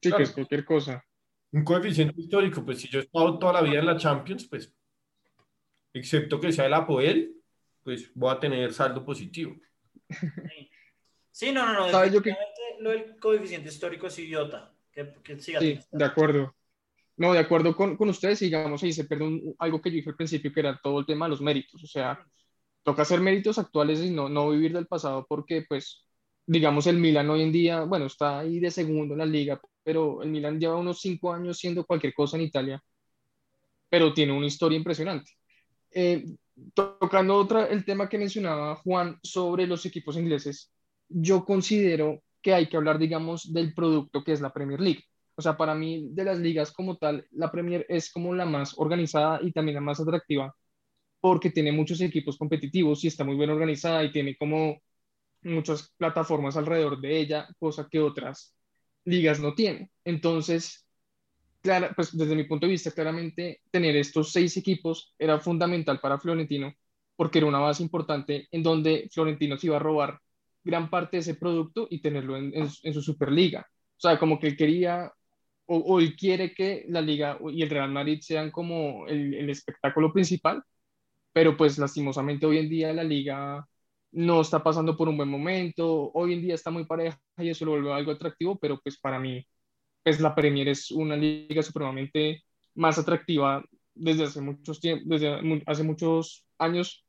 Sí, 0.00 0.08
claro. 0.08 0.16
que 0.18 0.22
es 0.24 0.30
cualquier 0.32 0.64
cosa 0.64 1.04
un 1.52 1.64
coeficiente 1.64 2.20
histórico, 2.20 2.64
pues 2.64 2.80
si 2.80 2.88
yo 2.88 2.98
he 2.98 3.02
estado 3.02 3.38
toda 3.38 3.52
la 3.52 3.62
vida 3.62 3.78
en 3.78 3.86
la 3.86 3.96
Champions, 3.96 4.46
pues, 4.46 4.74
excepto 5.92 6.40
que 6.40 6.50
sea 6.50 6.66
el 6.66 6.74
Apoel, 6.74 7.36
pues 7.82 8.10
voy 8.14 8.34
a 8.34 8.40
tener 8.40 8.72
saldo 8.72 9.04
positivo. 9.04 9.54
Sí, 11.30 11.50
no, 11.50 11.66
no, 11.66 11.72
no. 11.72 11.90
¿Sabes 11.90 12.12
yo 12.12 12.20
que... 12.20 12.36
Lo 12.80 12.90
del 12.90 13.18
coeficiente 13.18 13.70
histórico 13.70 14.06
es 14.06 14.18
idiota. 14.18 14.71
Que, 14.92 15.14
que 15.22 15.40
siga 15.40 15.60
sí, 15.60 15.78
de 15.90 16.04
acuerdo. 16.04 16.54
No, 17.16 17.32
de 17.32 17.38
acuerdo 17.38 17.76
con, 17.76 17.96
con 17.96 18.08
ustedes, 18.08 18.40
digamos, 18.40 18.82
y 18.82 18.92
se 18.92 19.04
pierde 19.04 19.24
un, 19.24 19.54
algo 19.58 19.80
que 19.80 19.90
yo 19.90 19.96
dije 19.96 20.10
al 20.10 20.16
principio, 20.16 20.52
que 20.52 20.60
era 20.60 20.80
todo 20.82 21.00
el 21.00 21.06
tema 21.06 21.26
de 21.26 21.30
los 21.30 21.40
méritos. 21.40 21.82
O 21.84 21.86
sea, 21.86 22.18
toca 22.82 23.02
hacer 23.02 23.20
méritos 23.20 23.58
actuales 23.58 24.00
y 24.00 24.10
no, 24.10 24.28
no 24.28 24.50
vivir 24.50 24.72
del 24.72 24.86
pasado 24.86 25.26
porque, 25.28 25.64
pues, 25.68 26.04
digamos, 26.46 26.86
el 26.86 26.98
Milan 26.98 27.30
hoy 27.30 27.42
en 27.42 27.52
día, 27.52 27.82
bueno, 27.82 28.06
está 28.06 28.40
ahí 28.40 28.58
de 28.60 28.70
segundo 28.70 29.14
en 29.14 29.18
la 29.18 29.26
liga, 29.26 29.60
pero 29.82 30.22
el 30.22 30.30
Milan 30.30 30.58
lleva 30.58 30.76
unos 30.76 31.00
cinco 31.00 31.32
años 31.32 31.58
siendo 31.58 31.84
cualquier 31.84 32.14
cosa 32.14 32.36
en 32.36 32.44
Italia, 32.44 32.82
pero 33.88 34.12
tiene 34.12 34.32
una 34.32 34.46
historia 34.46 34.78
impresionante. 34.78 35.32
Eh, 35.90 36.24
tocando 36.74 37.36
otra, 37.36 37.66
el 37.66 37.84
tema 37.84 38.08
que 38.08 38.18
mencionaba 38.18 38.76
Juan 38.76 39.18
sobre 39.22 39.66
los 39.66 39.84
equipos 39.86 40.16
ingleses, 40.16 40.72
yo 41.08 41.44
considero 41.44 42.22
que 42.42 42.54
hay 42.54 42.68
que 42.68 42.76
hablar, 42.76 42.98
digamos, 42.98 43.52
del 43.52 43.74
producto 43.74 44.24
que 44.24 44.32
es 44.32 44.40
la 44.40 44.52
Premier 44.52 44.80
League. 44.80 45.04
O 45.34 45.42
sea, 45.42 45.56
para 45.56 45.74
mí, 45.74 46.08
de 46.10 46.24
las 46.24 46.38
ligas 46.38 46.72
como 46.72 46.96
tal, 46.98 47.26
la 47.30 47.50
Premier 47.50 47.86
es 47.88 48.12
como 48.12 48.34
la 48.34 48.44
más 48.44 48.74
organizada 48.76 49.40
y 49.42 49.52
también 49.52 49.76
la 49.76 49.80
más 49.80 50.00
atractiva, 50.00 50.54
porque 51.20 51.50
tiene 51.50 51.72
muchos 51.72 52.00
equipos 52.00 52.36
competitivos 52.36 53.04
y 53.04 53.08
está 53.08 53.24
muy 53.24 53.36
bien 53.36 53.50
organizada 53.50 54.04
y 54.04 54.12
tiene 54.12 54.36
como 54.36 54.78
muchas 55.42 55.92
plataformas 55.96 56.56
alrededor 56.56 57.00
de 57.00 57.18
ella, 57.18 57.48
cosa 57.58 57.88
que 57.90 58.00
otras 58.00 58.54
ligas 59.04 59.40
no 59.40 59.54
tienen. 59.54 59.90
Entonces, 60.04 60.86
claro, 61.62 61.90
pues 61.96 62.16
desde 62.16 62.34
mi 62.36 62.44
punto 62.44 62.66
de 62.66 62.72
vista, 62.72 62.90
claramente 62.90 63.62
tener 63.70 63.96
estos 63.96 64.32
seis 64.32 64.56
equipos 64.56 65.14
era 65.18 65.40
fundamental 65.40 66.00
para 66.00 66.18
Florentino, 66.18 66.74
porque 67.16 67.38
era 67.38 67.48
una 67.48 67.58
base 67.60 67.82
importante 67.82 68.48
en 68.50 68.62
donde 68.62 69.08
Florentino 69.12 69.56
se 69.56 69.68
iba 69.68 69.76
a 69.76 69.80
robar 69.80 70.20
gran 70.64 70.90
parte 70.90 71.16
de 71.16 71.20
ese 71.20 71.34
producto 71.34 71.86
y 71.90 72.00
tenerlo 72.00 72.36
en, 72.36 72.54
en, 72.54 72.68
en 72.82 72.94
su 72.94 73.02
Superliga. 73.02 73.66
O 73.96 74.00
sea, 74.00 74.18
como 74.18 74.38
que 74.38 74.48
él 74.48 74.56
quería 74.56 75.12
o, 75.66 75.76
o, 75.76 76.00
él 76.00 76.16
quiere 76.16 76.54
que 76.54 76.84
la 76.88 77.00
liga 77.00 77.38
y 77.50 77.62
el 77.62 77.70
Real 77.70 77.90
Madrid 77.90 78.20
sean 78.20 78.50
como 78.50 79.06
el, 79.06 79.34
el 79.34 79.50
espectáculo 79.50 80.12
principal, 80.12 80.62
pero 81.32 81.56
pues 81.56 81.78
lastimosamente 81.78 82.46
hoy 82.46 82.58
en 82.58 82.68
día 82.68 82.92
la 82.92 83.04
liga 83.04 83.66
no 84.12 84.42
está 84.42 84.62
pasando 84.62 84.96
por 84.96 85.08
un 85.08 85.16
buen 85.16 85.28
momento, 85.28 86.10
hoy 86.12 86.34
en 86.34 86.42
día 86.42 86.54
está 86.54 86.70
muy 86.70 86.84
pareja 86.84 87.18
y 87.38 87.48
eso 87.48 87.64
lo 87.64 87.72
vuelve 87.72 87.92
algo 87.92 88.12
atractivo, 88.12 88.58
pero 88.58 88.78
pues 88.80 88.98
para 88.98 89.18
mí, 89.18 89.46
pues 90.02 90.20
la 90.20 90.34
Premier 90.34 90.68
es 90.68 90.90
una 90.90 91.16
liga 91.16 91.62
supremamente 91.62 92.44
más 92.74 92.98
atractiva 92.98 93.64
desde 93.94 94.24
hace 94.24 94.40
muchos 94.40 94.80
tiempos, 94.80 95.08
desde 95.08 95.62
hace 95.66 95.82
muchos 95.82 96.46
años 96.58 97.04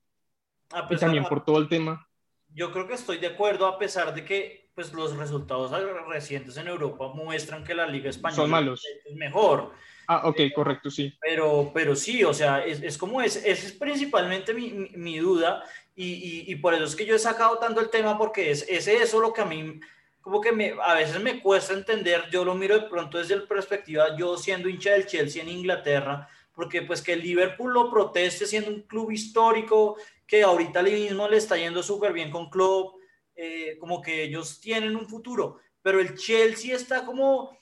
pesar, 0.88 0.98
y 0.98 0.98
también 0.98 1.26
por 1.26 1.44
todo 1.44 1.58
el 1.60 1.68
tema. 1.68 2.08
Yo 2.54 2.72
creo 2.72 2.88
que 2.88 2.94
estoy 2.94 3.18
de 3.18 3.28
acuerdo 3.28 3.66
a 3.66 3.78
pesar 3.78 4.14
de 4.14 4.24
que 4.24 4.70
pues 4.76 4.92
los 4.94 5.16
resultados 5.16 5.72
recientes 6.08 6.58
en 6.58 6.68
Europa 6.68 7.12
muestran 7.14 7.64
que 7.64 7.76
la 7.76 7.86
liga 7.86 8.10
española 8.10 8.42
Son 8.42 8.50
malos. 8.50 8.84
es 9.06 9.16
mejor. 9.16 9.72
Ah, 10.08 10.28
ok, 10.28 10.42
correcto, 10.54 10.90
sí. 10.90 11.14
Pero, 11.22 11.72
pero 11.74 11.96
sí, 11.96 12.24
o 12.24 12.34
sea, 12.34 12.66
es, 12.66 12.82
es 12.82 12.98
como 12.98 13.22
es, 13.22 13.36
esa 13.38 13.68
es 13.68 13.72
principalmente 13.74 14.54
mi, 14.54 14.72
mi, 14.72 14.90
mi 14.90 15.18
duda 15.18 15.64
y, 15.96 16.06
y, 16.06 16.52
y, 16.52 16.56
por 16.56 16.74
eso 16.74 16.84
es 16.84 16.96
que 16.96 17.06
yo 17.06 17.16
he 17.16 17.20
sacado 17.20 17.58
tanto 17.60 17.80
el 17.80 17.90
tema 17.90 18.18
porque 18.18 18.52
es, 18.52 18.68
es 18.68 18.88
eso 18.88 19.22
lo 19.22 19.32
que 19.32 19.42
a 19.42 19.46
mí 19.46 19.80
como 20.24 20.40
que 20.40 20.54
me, 20.54 20.74
a 20.82 20.94
veces 20.94 21.22
me 21.22 21.42
cuesta 21.42 21.74
entender, 21.74 22.24
yo 22.32 22.46
lo 22.46 22.56
miro 22.56 22.80
de 22.80 22.88
pronto 22.88 23.18
desde 23.18 23.36
la 23.36 23.46
perspectiva, 23.46 24.16
yo 24.18 24.38
siendo 24.38 24.70
hincha 24.70 24.92
del 24.92 25.06
Chelsea 25.06 25.44
en 25.44 25.50
Inglaterra, 25.50 26.30
porque 26.54 26.84
pues 26.84 27.02
que 27.02 27.14
el 27.14 27.22
Liverpool 27.22 27.74
lo 27.74 27.90
proteste 27.90 28.46
siendo 28.46 28.70
un 28.70 28.84
club 28.84 29.12
histórico, 29.12 29.98
que 30.28 30.44
ahorita 30.44 30.82
mismo 30.84 31.28
le 31.28 31.38
está 31.38 31.58
yendo 31.58 31.82
súper 31.84 32.14
bien 32.14 32.32
con 32.32 32.50
club, 32.50 32.94
eh, 33.36 33.78
como 33.80 34.02
que 34.02 34.24
ellos 34.24 34.60
tienen 34.60 34.96
un 34.96 35.08
futuro, 35.08 35.60
pero 35.82 36.00
el 36.00 36.16
Chelsea 36.16 36.76
está 36.76 37.06
como 37.06 37.58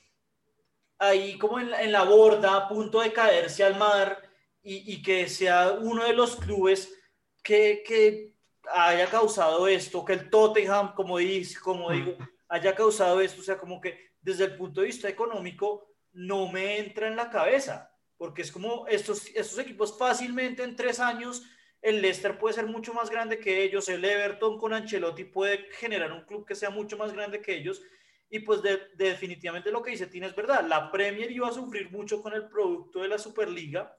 ahí 0.98 1.36
como 1.38 1.58
en, 1.58 1.72
en 1.74 1.92
la 1.92 2.04
borda, 2.04 2.56
a 2.56 2.68
punto 2.68 3.00
de 3.00 3.12
caerse 3.12 3.64
al 3.64 3.76
mar 3.76 4.22
y, 4.62 4.92
y 4.94 5.02
que 5.02 5.28
sea 5.28 5.72
uno 5.72 6.04
de 6.04 6.12
los 6.12 6.36
clubes 6.36 6.94
que, 7.42 7.82
que, 7.84 8.32
haya 8.70 9.06
causado 9.06 9.66
esto, 9.66 10.04
que 10.04 10.12
el 10.12 10.30
Tottenham, 10.30 10.94
como, 10.94 11.18
dice, 11.18 11.58
como 11.60 11.90
digo, 11.90 12.16
haya 12.48 12.74
causado 12.74 13.20
esto, 13.20 13.40
o 13.40 13.44
sea, 13.44 13.58
como 13.58 13.80
que 13.80 14.12
desde 14.20 14.44
el 14.44 14.56
punto 14.56 14.80
de 14.80 14.86
vista 14.88 15.08
económico 15.08 15.88
no 16.12 16.50
me 16.50 16.78
entra 16.78 17.08
en 17.08 17.16
la 17.16 17.30
cabeza, 17.30 17.91
porque 18.22 18.42
es 18.42 18.52
como 18.52 18.86
estos, 18.86 19.26
estos 19.34 19.58
equipos 19.58 19.98
fácilmente 19.98 20.62
en 20.62 20.76
tres 20.76 21.00
años 21.00 21.42
el 21.80 22.00
Leicester 22.00 22.38
puede 22.38 22.54
ser 22.54 22.66
mucho 22.66 22.94
más 22.94 23.10
grande 23.10 23.40
que 23.40 23.64
ellos, 23.64 23.88
el 23.88 24.04
Everton 24.04 24.60
con 24.60 24.72
Ancelotti 24.72 25.24
puede 25.24 25.68
generar 25.72 26.12
un 26.12 26.24
club 26.24 26.46
que 26.46 26.54
sea 26.54 26.70
mucho 26.70 26.96
más 26.96 27.12
grande 27.12 27.42
que 27.42 27.52
ellos. 27.52 27.82
Y 28.30 28.38
pues 28.38 28.60
definitivamente 28.94 29.72
lo 29.72 29.82
que 29.82 29.90
dice 29.90 30.06
Tina 30.06 30.28
es 30.28 30.36
verdad, 30.36 30.64
la 30.68 30.92
Premier 30.92 31.32
iba 31.32 31.48
a 31.48 31.52
sufrir 31.52 31.90
mucho 31.90 32.22
con 32.22 32.32
el 32.32 32.48
producto 32.48 33.00
de 33.00 33.08
la 33.08 33.18
Superliga, 33.18 33.98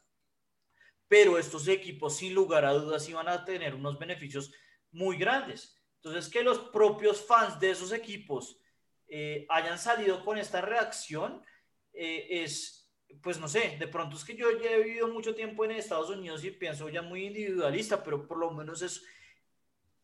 pero 1.10 1.38
estos 1.38 1.68
equipos 1.68 2.16
sin 2.16 2.34
lugar 2.34 2.64
a 2.64 2.72
dudas 2.72 3.10
iban 3.10 3.28
a 3.28 3.44
tener 3.44 3.76
unos 3.76 4.00
beneficios 4.00 4.54
muy 4.90 5.18
grandes. 5.18 5.84
Entonces, 5.96 6.32
que 6.32 6.44
los 6.44 6.60
propios 6.60 7.26
fans 7.26 7.60
de 7.60 7.72
esos 7.72 7.92
equipos 7.92 8.58
eh, 9.06 9.46
hayan 9.50 9.78
salido 9.78 10.24
con 10.24 10.38
esta 10.38 10.62
reacción 10.62 11.44
eh, 11.92 12.42
es, 12.42 12.83
pues 13.22 13.40
no 13.40 13.48
sé, 13.48 13.78
de 13.80 13.88
pronto 13.88 14.16
es 14.16 14.24
que 14.24 14.36
yo 14.36 14.48
ya 14.62 14.72
he 14.72 14.84
vivido 14.84 15.08
mucho 15.08 15.36
tiempo 15.36 15.66
en 15.66 15.72
Estados 15.72 16.10
Unidos 16.10 16.44
y 16.44 16.52
pienso 16.52 16.90
ya 16.90 17.02
muy 17.02 17.26
individualista, 17.26 18.04
pero 18.04 18.28
por 18.28 18.38
lo 18.38 18.52
menos 18.52 18.82
es, 18.82 19.06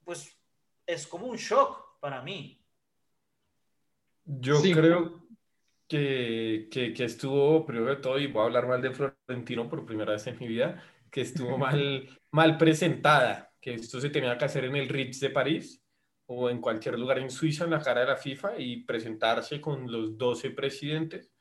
pues, 0.04 0.38
es 0.86 1.08
como 1.08 1.28
un 1.28 1.38
shock 1.38 2.00
para 2.00 2.22
mí. 2.22 2.64
Yo 4.26 4.62
creo 4.62 5.28
que, 5.88 6.68
que, 6.72 6.94
que, 6.94 7.04
estuvo, 7.06 7.66
primero 7.66 7.96
de 7.96 8.02
todo, 8.02 8.20
y 8.20 8.28
voy 8.28 8.44
a 8.44 8.46
hablar 8.46 8.68
mal 8.68 8.82
de 8.82 8.92
Florentino 8.92 9.68
por 9.68 9.86
primera 9.86 10.14
vez 10.14 10.28
en 10.28 10.38
mi 10.40 10.48
vida, 10.48 10.84
que 11.10 11.22
estuvo 11.22 11.58
mal, 11.58 12.20
mal 12.32 12.58
presentada, 12.58 13.54
que 13.60 13.74
esto 13.74 14.00
se 14.00 14.10
tenía 14.10 14.38
que 14.38 14.46
hacer 14.46 14.66
en 14.66 14.76
el 14.76 14.88
Ritz 14.88 15.20
de 15.20 15.30
París 15.30 15.84
o 16.28 16.50
en 16.50 16.62
cualquier 16.62 16.98
lugar 17.00 17.18
en 17.18 17.32
Suiza 17.32 17.64
en 17.64 17.72
la 17.72 17.82
cara 17.82 18.02
de 18.02 18.08
la 18.08 18.16
FIFA 18.16 18.60
y 18.60 18.84
presentarse 18.84 19.60
con 19.60 19.92
los 19.92 20.16
12 20.18 20.52
presidentes 20.52 21.32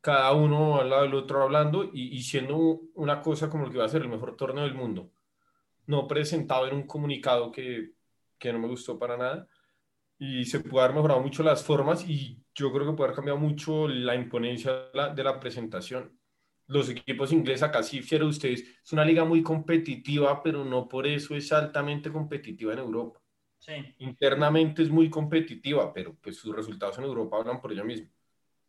cada 0.00 0.32
uno 0.32 0.80
al 0.80 0.90
lado 0.90 1.02
del 1.02 1.14
otro 1.14 1.42
hablando 1.42 1.90
y, 1.92 2.22
siendo 2.22 2.80
una 2.94 3.20
cosa 3.20 3.50
como 3.50 3.66
lo 3.66 3.70
que 3.70 3.78
va 3.78 3.84
a 3.84 3.88
ser 3.88 4.02
el 4.02 4.08
mejor 4.08 4.36
torneo 4.36 4.64
del 4.64 4.74
mundo. 4.74 5.12
No 5.86 6.06
presentado 6.06 6.66
en 6.66 6.74
un 6.74 6.86
comunicado 6.86 7.52
que, 7.52 7.92
que 8.38 8.52
no 8.52 8.58
me 8.58 8.68
gustó 8.68 8.98
para 8.98 9.16
nada 9.16 9.48
y 10.18 10.44
se 10.44 10.60
puede 10.60 10.84
haber 10.84 10.96
mejorado 10.96 11.20
mucho 11.20 11.42
las 11.42 11.64
formas 11.64 12.08
y 12.08 12.42
yo 12.54 12.72
creo 12.72 12.86
que 12.86 12.96
puede 12.96 13.08
haber 13.08 13.16
cambiado 13.16 13.38
mucho 13.38 13.88
la 13.88 14.14
imponencia 14.14 14.72
de 14.72 14.90
la, 14.94 15.14
de 15.14 15.24
la 15.24 15.40
presentación. 15.40 16.18
Los 16.66 16.88
equipos 16.88 17.32
ingleses, 17.32 17.64
acá 17.64 17.82
sí 17.82 18.00
fiero 18.00 18.26
ustedes, 18.28 18.62
es 18.62 18.92
una 18.92 19.04
liga 19.04 19.24
muy 19.24 19.42
competitiva, 19.42 20.42
pero 20.42 20.64
no 20.64 20.88
por 20.88 21.06
eso 21.06 21.34
es 21.34 21.52
altamente 21.52 22.12
competitiva 22.12 22.72
en 22.72 22.78
Europa. 22.78 23.20
Sí. 23.58 23.72
Internamente 23.98 24.82
es 24.82 24.88
muy 24.88 25.10
competitiva, 25.10 25.92
pero 25.92 26.14
pues 26.14 26.36
sus 26.36 26.54
resultados 26.54 26.96
en 26.98 27.04
Europa 27.04 27.38
hablan 27.38 27.60
por 27.60 27.72
ella 27.72 27.84
misma 27.84 28.08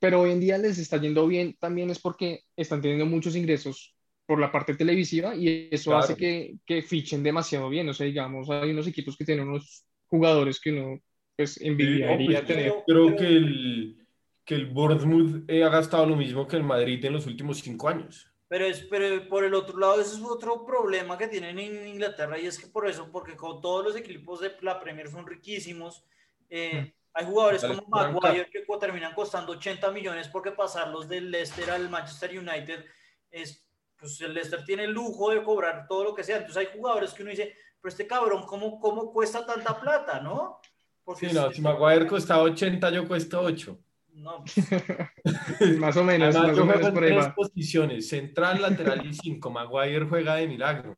pero 0.01 0.19
hoy 0.19 0.31
en 0.31 0.39
día 0.39 0.57
les 0.57 0.79
está 0.79 0.97
yendo 0.97 1.27
bien 1.27 1.55
también 1.59 1.91
es 1.91 1.99
porque 1.99 2.45
están 2.57 2.81
teniendo 2.81 3.05
muchos 3.05 3.35
ingresos 3.35 3.95
por 4.25 4.39
la 4.39 4.51
parte 4.51 4.73
televisiva 4.73 5.35
y 5.35 5.69
eso 5.69 5.95
hace 5.95 6.15
que, 6.15 6.55
que, 6.65 6.81
fichen 6.81 7.21
demasiado 7.21 7.69
bien. 7.69 7.87
O 7.87 7.93
sea, 7.93 8.07
digamos, 8.07 8.49
hay 8.49 8.71
unos 8.71 8.87
equipos 8.87 9.15
que 9.15 9.25
tienen 9.25 9.47
unos 9.47 9.85
jugadores 10.07 10.59
que 10.59 10.71
uno 10.71 10.99
pues 11.35 11.61
envidiaría 11.61 12.39
pues, 12.39 12.47
tener. 12.47 12.73
creo 12.87 13.15
que 13.15 13.27
el, 13.27 14.07
que 14.43 14.55
el 14.55 14.65
Bournemouth 14.65 15.47
ha 15.47 15.69
gastado 15.69 16.07
lo 16.07 16.15
mismo 16.15 16.47
que 16.47 16.55
el 16.55 16.63
Madrid 16.63 17.05
en 17.05 17.13
los 17.13 17.27
últimos 17.27 17.59
cinco 17.59 17.87
años. 17.87 18.27
Pero, 18.47 18.65
es, 18.65 18.81
pero 18.89 19.29
por 19.29 19.43
el 19.43 19.53
otro 19.53 19.77
lado, 19.77 20.01
ese 20.01 20.15
es 20.15 20.23
otro 20.23 20.65
problema 20.65 21.15
que 21.15 21.27
tienen 21.27 21.59
en 21.59 21.87
Inglaterra 21.87 22.39
y 22.39 22.47
es 22.47 22.57
que 22.57 22.65
por 22.65 22.89
eso, 22.89 23.11
porque 23.11 23.35
con 23.35 23.61
todos 23.61 23.85
los 23.85 23.95
equipos 23.95 24.41
de 24.41 24.51
la 24.61 24.79
Premier 24.79 25.09
son 25.09 25.27
riquísimos, 25.27 26.03
eh, 26.49 26.81
mm. 26.81 27.00
Hay 27.13 27.25
jugadores 27.25 27.63
como 27.63 27.83
Maguire 27.87 28.49
que 28.49 28.65
terminan 28.79 29.13
costando 29.13 29.51
80 29.53 29.91
millones 29.91 30.27
porque 30.29 30.51
pasarlos 30.51 31.07
del 31.07 31.29
Leicester 31.29 31.69
al 31.69 31.89
Manchester 31.89 32.37
United 32.37 32.85
es, 33.29 33.65
pues 33.97 34.19
el 34.21 34.33
Leicester 34.33 34.63
tiene 34.63 34.85
el 34.85 34.91
lujo 34.91 35.31
de 35.31 35.43
cobrar 35.43 35.87
todo 35.87 36.05
lo 36.05 36.15
que 36.15 36.23
sea. 36.23 36.37
Entonces 36.37 36.57
hay 36.57 36.77
jugadores 36.77 37.13
que 37.13 37.23
uno 37.23 37.31
dice, 37.31 37.55
pero 37.81 37.89
este 37.89 38.07
cabrón, 38.07 38.45
¿cómo, 38.45 38.79
cómo 38.79 39.11
cuesta 39.11 39.45
tanta 39.45 39.79
plata, 39.79 40.19
no? 40.21 40.59
Porque 41.03 41.29
sí, 41.29 41.35
no, 41.35 41.51
si 41.51 41.61
Maguire 41.61 42.07
costaba 42.07 42.43
80, 42.43 42.89
yo 42.91 43.07
cuesto 43.07 43.41
8. 43.41 43.77
No. 44.13 44.43
más 45.79 45.97
o 45.97 46.03
menos. 46.03 46.35
más 46.35 46.57
o 46.57 46.65
menos 46.65 46.91
por 46.91 46.93
tres 46.93 47.27
posiciones, 47.35 48.07
central, 48.07 48.61
lateral 48.61 49.05
y 49.05 49.13
cinco. 49.13 49.49
Maguire 49.49 50.05
juega 50.05 50.35
de 50.35 50.47
milagro. 50.47 50.97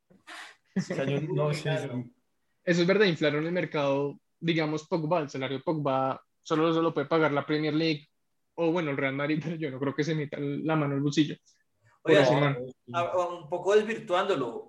no, 1.33 1.51
Eso 1.51 2.01
es 2.63 2.87
verdad, 2.87 3.05
inflaron 3.05 3.45
el 3.45 3.51
mercado 3.51 4.19
digamos, 4.43 4.87
Pogba, 4.87 5.19
el 5.19 5.29
salario 5.29 5.57
de 5.57 5.63
Pogba 5.63 6.21
solo 6.41 6.73
se 6.73 6.81
lo 6.81 6.93
puede 6.93 7.07
pagar 7.07 7.31
la 7.31 7.45
Premier 7.45 7.73
League 7.73 8.07
o, 8.55 8.71
bueno, 8.71 8.91
el 8.91 8.97
Real 8.97 9.15
Madrid, 9.15 9.41
pero 9.43 9.55
yo 9.55 9.71
no 9.71 9.79
creo 9.79 9.95
que 9.95 10.03
se 10.03 10.15
meta 10.15 10.37
la 10.39 10.75
mano 10.75 10.91
en 10.91 10.97
el 10.97 11.03
bolsillo. 11.03 11.35
Oye, 12.05 12.19
un 12.87 13.49
poco 13.49 13.75
desvirtuándolo, 13.75 14.67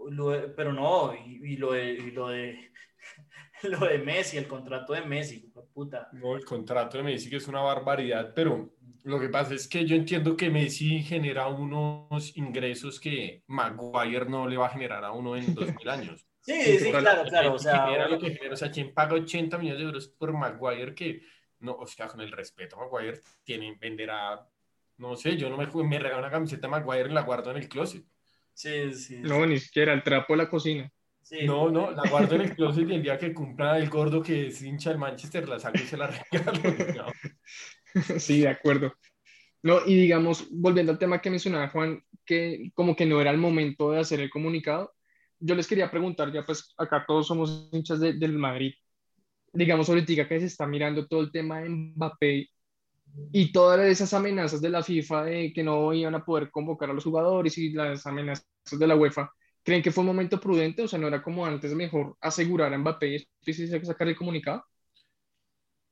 pero 0.56 0.72
no, 0.72 1.12
y, 1.14 1.56
lo 1.56 1.72
de, 1.72 1.94
lo 2.12 2.28
de 2.28 2.70
lo 3.64 3.80
de 3.80 3.98
Messi, 3.98 4.36
el 4.36 4.46
contrato 4.46 4.92
de 4.92 5.02
Messi, 5.02 5.52
puta. 5.72 6.08
No, 6.12 6.36
el 6.36 6.44
contrato 6.44 6.96
de 6.96 7.02
Messi 7.02 7.28
que 7.28 7.36
es 7.36 7.48
una 7.48 7.60
barbaridad, 7.60 8.32
pero 8.32 8.74
lo 9.02 9.18
que 9.18 9.30
pasa 9.30 9.54
es 9.54 9.66
que 9.66 9.84
yo 9.84 9.96
entiendo 9.96 10.36
que 10.36 10.48
Messi 10.48 11.02
genera 11.02 11.48
unos 11.48 12.36
ingresos 12.36 13.00
que 13.00 13.42
Maguire 13.48 14.26
no 14.26 14.46
le 14.46 14.56
va 14.56 14.66
a 14.66 14.70
generar 14.70 15.04
a 15.04 15.10
uno 15.10 15.36
en 15.36 15.54
2000 15.54 15.88
años. 15.88 16.24
Sí, 16.44 16.78
sí, 16.78 16.90
claro, 16.90 17.24
claro. 17.24 17.54
O 17.54 17.58
sea, 17.58 18.06
lo 18.06 18.18
que 18.18 18.38
o 18.52 18.56
sea, 18.56 18.70
quien 18.70 18.92
paga 18.92 19.14
80 19.14 19.56
millones 19.56 19.78
de 19.78 19.84
euros 19.86 20.08
por 20.08 20.32
Maguire 20.32 20.94
que, 20.94 21.22
no, 21.60 21.72
o 21.72 21.86
sea, 21.86 22.06
con 22.06 22.20
el 22.20 22.30
respeto, 22.30 22.76
Maguire 22.76 23.20
tiene, 23.42 23.76
venderá, 23.80 24.46
no 24.98 25.16
sé, 25.16 25.38
yo 25.38 25.48
no 25.48 25.56
me, 25.56 25.66
me 25.66 25.98
regalo 25.98 26.20
una 26.20 26.30
camiseta 26.30 26.68
Maguire 26.68 27.08
y 27.08 27.14
la 27.14 27.22
guardo 27.22 27.50
en 27.50 27.56
el 27.56 27.68
closet. 27.68 28.04
Sí, 28.52 28.92
sí. 28.92 29.16
No, 29.20 29.46
ni 29.46 29.58
siquiera, 29.58 29.94
el 29.94 30.02
trapo 30.02 30.34
de 30.34 30.36
la 30.36 30.50
cocina. 30.50 30.92
Sí. 31.22 31.46
No, 31.46 31.70
no, 31.70 31.90
la 31.90 32.08
guardo 32.10 32.34
en 32.34 32.42
el 32.42 32.54
closet 32.56 32.90
y 32.90 32.94
el 32.94 33.02
día 33.02 33.16
que 33.16 33.32
cumpla 33.32 33.78
el 33.78 33.88
gordo 33.88 34.22
que 34.22 34.48
es 34.48 34.60
hincha 34.60 34.90
del 34.90 34.98
Manchester, 34.98 35.48
la 35.48 35.58
saco 35.58 35.78
y 35.78 35.86
se 35.86 35.96
la 35.96 36.06
regalo. 36.30 37.10
Sí, 38.18 38.40
de 38.40 38.48
acuerdo. 38.48 38.92
No, 39.62 39.78
y 39.86 39.96
digamos, 39.96 40.48
volviendo 40.50 40.92
al 40.92 40.98
tema 40.98 41.22
que 41.22 41.30
mencionaba 41.30 41.68
Juan, 41.68 42.04
que 42.26 42.72
como 42.74 42.96
que 42.96 43.06
no 43.06 43.20
era 43.20 43.30
el 43.30 43.38
momento 43.38 43.92
de 43.92 44.00
hacer 44.00 44.20
el 44.20 44.30
comunicado, 44.30 44.94
yo 45.44 45.54
les 45.54 45.66
quería 45.66 45.90
preguntar, 45.90 46.32
ya 46.32 46.42
pues 46.42 46.72
acá 46.78 47.04
todos 47.06 47.26
somos 47.26 47.68
hinchas 47.70 48.00
del 48.00 48.32
Madrid, 48.32 48.72
digamos 49.52 49.88
ahorita 49.88 50.26
que 50.26 50.40
se 50.40 50.46
está 50.46 50.66
mirando 50.66 51.06
todo 51.06 51.20
el 51.20 51.30
tema 51.30 51.60
de 51.60 51.68
Mbappé 51.68 52.48
y 53.30 53.52
todas 53.52 53.86
esas 53.86 54.14
amenazas 54.14 54.62
de 54.62 54.70
la 54.70 54.82
FIFA 54.82 55.24
de 55.24 55.52
que 55.52 55.62
no 55.62 55.92
iban 55.92 56.14
a 56.14 56.24
poder 56.24 56.50
convocar 56.50 56.88
a 56.88 56.94
los 56.94 57.04
jugadores 57.04 57.58
y 57.58 57.70
las 57.70 58.06
amenazas 58.06 58.46
de 58.70 58.86
la 58.86 58.96
UEFA, 58.96 59.30
¿creen 59.62 59.82
que 59.82 59.92
fue 59.92 60.00
un 60.00 60.08
momento 60.08 60.40
prudente? 60.40 60.82
O 60.82 60.88
sea, 60.88 60.98
¿no 60.98 61.08
era 61.08 61.22
como 61.22 61.44
antes 61.44 61.74
mejor 61.74 62.16
asegurar 62.22 62.72
a 62.72 62.78
Mbappé 62.78 63.26
y 63.44 63.52
sacar 63.52 64.08
el 64.08 64.16
comunicado? 64.16 64.64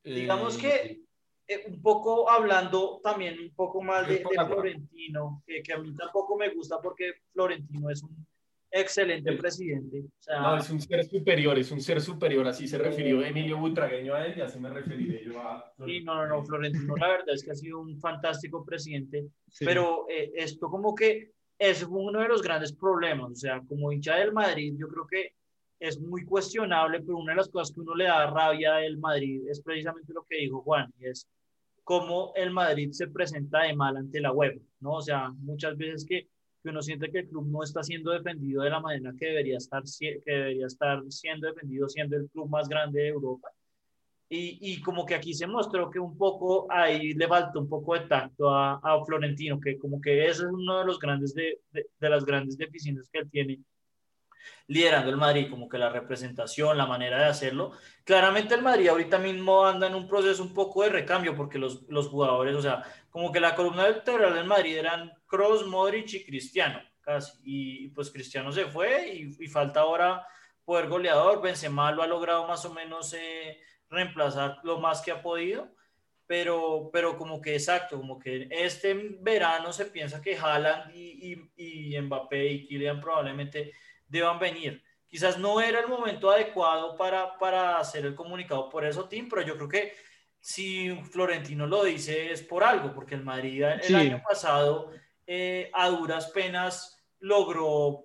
Digamos 0.02 0.56
que 0.56 1.02
eh, 1.46 1.64
un 1.68 1.82
poco 1.82 2.28
hablando 2.30 3.00
también 3.04 3.38
un 3.38 3.54
poco 3.54 3.82
más 3.82 4.08
de, 4.08 4.24
Florentino, 4.46 5.42
que, 5.46 5.62
que, 5.62 5.74
a 5.74 5.78
mí 5.78 5.94
tampoco 5.94 6.38
me 6.38 6.48
gusta 6.48 6.80
porque 6.80 7.12
Florentino 7.32 7.90
es 7.90 8.02
un 8.02 8.26
excelente 8.72 9.32
presidente. 9.34 10.04
no, 10.28 10.56
es 10.56 10.70
un 10.70 10.80
ser 10.80 11.04
superior, 11.04 11.58
es 11.58 11.70
un 11.70 11.80
ser 11.80 12.00
superior, 12.00 12.48
así 12.48 12.66
se 12.66 12.78
refirió 12.78 13.22
Emilio 13.22 13.58
Butragueño 13.58 14.14
a 14.14 14.26
él 14.26 14.34
y 14.36 14.40
así 14.40 14.58
me 14.58 14.70
referiré 14.70 15.22
yo 15.24 15.38
a... 15.40 15.72
Sí, 15.84 16.02
no, 16.02 16.14
no, 16.14 16.26
no, 16.26 16.44
Florentino 16.44 16.96
la 16.96 17.08
verdad 17.08 17.34
es 17.34 17.44
que 17.44 17.50
ha 17.50 17.54
sido 17.54 17.80
un 17.80 18.00
fantástico 18.00 18.64
presidente, 18.64 19.26
pero 19.60 20.06
eh, 20.08 20.32
esto 20.34 20.68
como 20.68 20.94
que 20.94 21.32
es 21.58 21.84
uno 21.84 22.20
de 22.20 22.28
los 22.28 22.42
grandes 22.42 22.72
problemas, 22.72 23.30
o 23.30 23.36
sea, 23.36 23.62
como 23.68 23.92
hincha 23.92 24.16
del 24.16 24.32
Madrid, 24.32 24.74
yo 24.76 24.88
creo 24.88 25.06
que 25.06 25.34
es 25.78 26.00
muy 26.00 26.24
cuestionable, 26.24 27.00
pero 27.00 27.18
una 27.18 27.32
de 27.32 27.36
las 27.36 27.48
cosas 27.48 27.74
que 27.74 27.80
uno 27.80 27.94
le 27.94 28.04
da 28.04 28.30
rabia 28.30 28.74
del 28.74 28.98
Madrid 28.98 29.42
es 29.48 29.60
precisamente 29.60 30.12
lo 30.12 30.24
que 30.24 30.38
dijo 30.38 30.62
Juan, 30.62 30.92
y 30.98 31.06
es 31.06 31.28
cómo 31.84 32.32
el 32.36 32.50
Madrid 32.50 32.90
se 32.92 33.08
presenta 33.08 33.62
de 33.62 33.74
mal 33.74 33.96
ante 33.96 34.20
la 34.20 34.32
web, 34.32 34.60
¿no? 34.80 34.94
O 34.94 35.02
sea, 35.02 35.30
muchas 35.30 35.76
veces 35.76 36.06
que 36.06 36.28
que 36.62 36.70
uno 36.70 36.82
siente 36.82 37.10
que 37.10 37.20
el 37.20 37.28
club 37.28 37.46
no 37.46 37.62
está 37.62 37.82
siendo 37.82 38.12
defendido 38.12 38.62
de 38.62 38.70
la 38.70 38.80
manera 38.80 39.12
que 39.18 39.26
debería 39.26 39.56
estar, 39.58 39.82
que 39.98 40.22
debería 40.24 40.66
estar 40.66 41.02
siendo 41.08 41.46
defendido 41.48 41.88
siendo 41.88 42.16
el 42.16 42.28
club 42.30 42.48
más 42.48 42.68
grande 42.68 43.02
de 43.02 43.08
Europa. 43.08 43.48
Y, 44.28 44.58
y, 44.62 44.80
como 44.80 45.04
que 45.04 45.14
aquí 45.14 45.34
se 45.34 45.46
mostró 45.46 45.90
que 45.90 45.98
un 45.98 46.16
poco 46.16 46.66
ahí 46.70 47.12
le 47.12 47.28
falta 47.28 47.58
un 47.58 47.68
poco 47.68 47.92
de 47.92 48.06
tacto 48.06 48.48
a, 48.48 48.80
a 48.82 49.04
Florentino, 49.04 49.60
que 49.60 49.76
como 49.76 50.00
que 50.00 50.24
ese 50.24 50.44
es 50.44 50.48
uno 50.50 50.78
de 50.78 50.86
los 50.86 50.98
grandes 50.98 51.34
de, 51.34 51.60
de, 51.70 51.86
de, 52.00 52.08
las 52.08 52.24
grandes 52.24 52.56
deficiencias 52.56 53.10
que 53.12 53.18
él 53.18 53.30
tiene 53.30 53.60
liderando 54.66 55.10
el 55.10 55.16
Madrid, 55.16 55.48
como 55.50 55.68
que 55.68 55.78
la 55.78 55.90
representación, 55.90 56.78
la 56.78 56.86
manera 56.86 57.18
de 57.18 57.26
hacerlo. 57.26 57.72
Claramente 58.04 58.54
el 58.54 58.62
Madrid 58.62 58.88
ahorita 58.88 59.18
mismo 59.18 59.66
anda 59.66 59.86
en 59.86 59.94
un 59.94 60.08
proceso 60.08 60.42
un 60.42 60.54
poco 60.54 60.82
de 60.82 60.90
recambio 60.90 61.36
porque 61.36 61.58
los, 61.58 61.82
los 61.88 62.08
jugadores, 62.08 62.56
o 62.56 62.62
sea, 62.62 62.82
como 63.10 63.30
que 63.30 63.40
la 63.40 63.54
columna 63.54 63.84
vertebral 63.84 64.34
del 64.34 64.46
Madrid 64.46 64.78
eran 64.78 65.12
Kroos, 65.26 65.66
Modric 65.66 66.14
y 66.14 66.24
Cristiano, 66.24 66.80
casi. 67.02 67.32
Y 67.44 67.88
pues 67.88 68.10
Cristiano 68.10 68.50
se 68.50 68.64
fue 68.66 69.06
y, 69.38 69.48
falta 69.48 69.80
ahora 69.80 70.26
poder 70.64 70.88
goleador. 70.88 71.42
Benzema 71.42 71.92
lo 71.92 72.02
ha 72.02 72.06
logrado 72.06 72.46
más 72.46 72.64
o 72.64 72.72
menos 72.72 73.12
eh, 73.12 73.58
reemplazar 73.90 74.60
lo 74.62 74.80
más 74.80 75.02
que 75.02 75.10
ha 75.10 75.22
podido. 75.22 75.68
Pero, 76.26 76.88
pero 76.90 77.18
como 77.18 77.42
que 77.42 77.54
exacto, 77.54 77.98
como 77.98 78.18
que 78.18 78.48
este 78.50 78.94
verano 79.20 79.70
se 79.72 79.86
piensa 79.86 80.22
que 80.22 80.38
Haaland 80.38 80.94
y, 80.94 81.50
y, 81.56 81.94
y 81.94 82.00
Mbappé 82.00 82.46
y 82.46 82.66
Kylian 82.66 83.00
probablemente 83.00 83.72
deban 84.12 84.38
venir, 84.38 84.82
quizás 85.08 85.38
no 85.38 85.60
era 85.60 85.80
el 85.80 85.88
momento 85.88 86.30
adecuado 86.30 86.96
para, 86.96 87.38
para 87.38 87.78
hacer 87.78 88.04
el 88.04 88.14
comunicado 88.14 88.68
por 88.68 88.84
eso, 88.84 89.08
Tim, 89.08 89.28
pero 89.28 89.42
yo 89.42 89.56
creo 89.56 89.68
que 89.68 89.94
si 90.38 90.94
Florentino 91.10 91.66
lo 91.66 91.84
dice 91.84 92.30
es 92.30 92.42
por 92.42 92.62
algo, 92.62 92.92
porque 92.92 93.14
el 93.14 93.24
Madrid 93.24 93.64
el 93.64 93.94
año 93.96 94.22
pasado 94.22 94.90
eh, 95.26 95.70
a 95.72 95.88
duras 95.88 96.30
penas 96.30 97.02
logró 97.20 98.04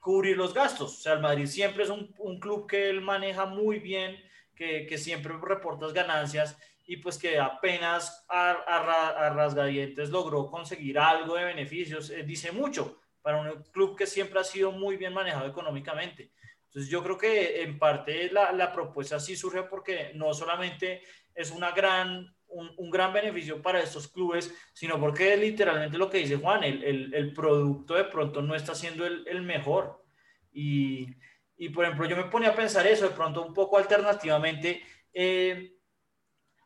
cubrir 0.00 0.36
los 0.36 0.52
gastos. 0.52 0.98
O 0.98 1.00
sea, 1.00 1.12
el 1.14 1.20
Madrid 1.20 1.46
siempre 1.46 1.84
es 1.84 1.90
un, 1.90 2.14
un 2.18 2.38
club 2.40 2.68
que 2.68 2.90
él 2.90 3.00
maneja 3.00 3.46
muy 3.46 3.78
bien, 3.78 4.16
que, 4.54 4.86
que 4.86 4.98
siempre 4.98 5.34
reporta 5.40 5.86
ganancias 5.88 6.58
y 6.86 6.96
pues 6.96 7.16
que 7.16 7.38
apenas 7.38 8.24
a, 8.28 8.50
a, 8.50 9.30
rasgadientes 9.30 10.10
logró 10.10 10.50
conseguir 10.50 10.98
algo 10.98 11.36
de 11.36 11.44
beneficios, 11.44 12.10
eh, 12.10 12.24
dice 12.24 12.50
mucho 12.50 12.98
para 13.28 13.42
un 13.42 13.62
club 13.64 13.94
que 13.94 14.06
siempre 14.06 14.40
ha 14.40 14.44
sido 14.44 14.72
muy 14.72 14.96
bien 14.96 15.12
manejado 15.12 15.46
económicamente. 15.46 16.32
Entonces 16.64 16.90
yo 16.90 17.02
creo 17.02 17.18
que 17.18 17.60
en 17.60 17.78
parte 17.78 18.32
la, 18.32 18.52
la 18.52 18.72
propuesta 18.72 19.20
sí 19.20 19.36
surge 19.36 19.64
porque 19.64 20.12
no 20.14 20.32
solamente 20.32 21.02
es 21.34 21.50
una 21.50 21.72
gran, 21.72 22.34
un, 22.46 22.72
un, 22.78 22.90
gran 22.90 23.12
beneficio 23.12 23.60
para 23.60 23.82
estos 23.82 24.08
clubes, 24.08 24.54
sino 24.72 24.98
porque 24.98 25.36
literalmente 25.36 25.98
lo 25.98 26.08
que 26.08 26.16
dice 26.16 26.36
Juan, 26.36 26.64
el, 26.64 26.82
el, 26.82 27.12
el 27.12 27.34
producto 27.34 27.96
de 27.96 28.04
pronto 28.04 28.40
no 28.40 28.54
está 28.54 28.74
siendo 28.74 29.04
el, 29.04 29.28
el 29.28 29.42
mejor. 29.42 30.02
Y, 30.50 31.14
y, 31.58 31.68
por 31.68 31.84
ejemplo, 31.84 32.08
yo 32.08 32.16
me 32.16 32.30
ponía 32.30 32.48
a 32.48 32.56
pensar 32.56 32.86
eso 32.86 33.10
de 33.10 33.14
pronto 33.14 33.44
un 33.44 33.52
poco 33.52 33.76
alternativamente. 33.76 34.82
Eh, 35.12 35.77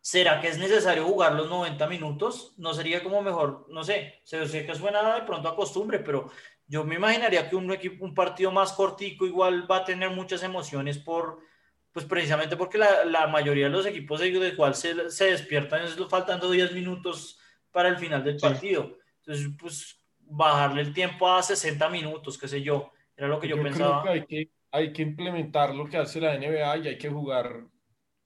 ¿Será 0.02 0.40
que 0.40 0.48
es 0.48 0.58
necesario 0.58 1.04
jugar 1.04 1.32
los 1.34 1.48
90 1.48 1.86
minutos? 1.86 2.54
¿No 2.58 2.74
sería 2.74 3.04
como 3.04 3.22
mejor? 3.22 3.66
No 3.70 3.84
sé, 3.84 4.20
sé 4.24 4.66
que 4.66 4.74
suena 4.74 5.14
de 5.14 5.22
pronto 5.22 5.48
a 5.48 5.54
costumbre, 5.54 6.00
pero 6.00 6.28
yo 6.66 6.82
me 6.82 6.96
imaginaría 6.96 7.48
que 7.48 7.54
un, 7.54 7.70
equipo, 7.70 8.04
un 8.04 8.12
partido 8.12 8.50
más 8.50 8.72
cortico 8.72 9.26
igual 9.26 9.70
va 9.70 9.76
a 9.76 9.84
tener 9.84 10.10
muchas 10.10 10.42
emociones 10.42 10.98
por, 10.98 11.38
pues 11.92 12.04
precisamente 12.04 12.56
porque 12.56 12.78
la, 12.78 13.04
la 13.04 13.28
mayoría 13.28 13.66
de 13.66 13.70
los 13.70 13.86
equipos 13.86 14.18
de 14.18 14.26
igual 14.26 14.74
se, 14.74 15.08
se 15.08 15.26
despiertan 15.26 15.86
faltando 16.10 16.50
10 16.50 16.72
minutos 16.72 17.38
para 17.70 17.88
el 17.88 17.96
final 17.96 18.24
del 18.24 18.38
partido. 18.38 18.98
Entonces, 19.18 19.52
pues 19.56 20.00
bajarle 20.18 20.82
el 20.82 20.92
tiempo 20.92 21.30
a 21.30 21.44
60 21.44 21.88
minutos, 21.90 22.36
qué 22.36 22.48
sé 22.48 22.60
yo, 22.60 22.90
era 23.16 23.28
lo 23.28 23.38
que 23.38 23.46
yo, 23.46 23.62
pensaba. 23.62 24.02
hay, 24.10 24.26
que, 24.26 24.50
hay 24.72 24.92
que 24.92 25.02
implementar 25.02 25.72
lo 25.72 25.88
que 25.88 25.96
hace 25.96 26.20
la 26.20 26.36
NBA 26.36 26.78
y 26.78 26.88
hay 26.88 26.98
que 26.98 27.08
jugar 27.08 27.66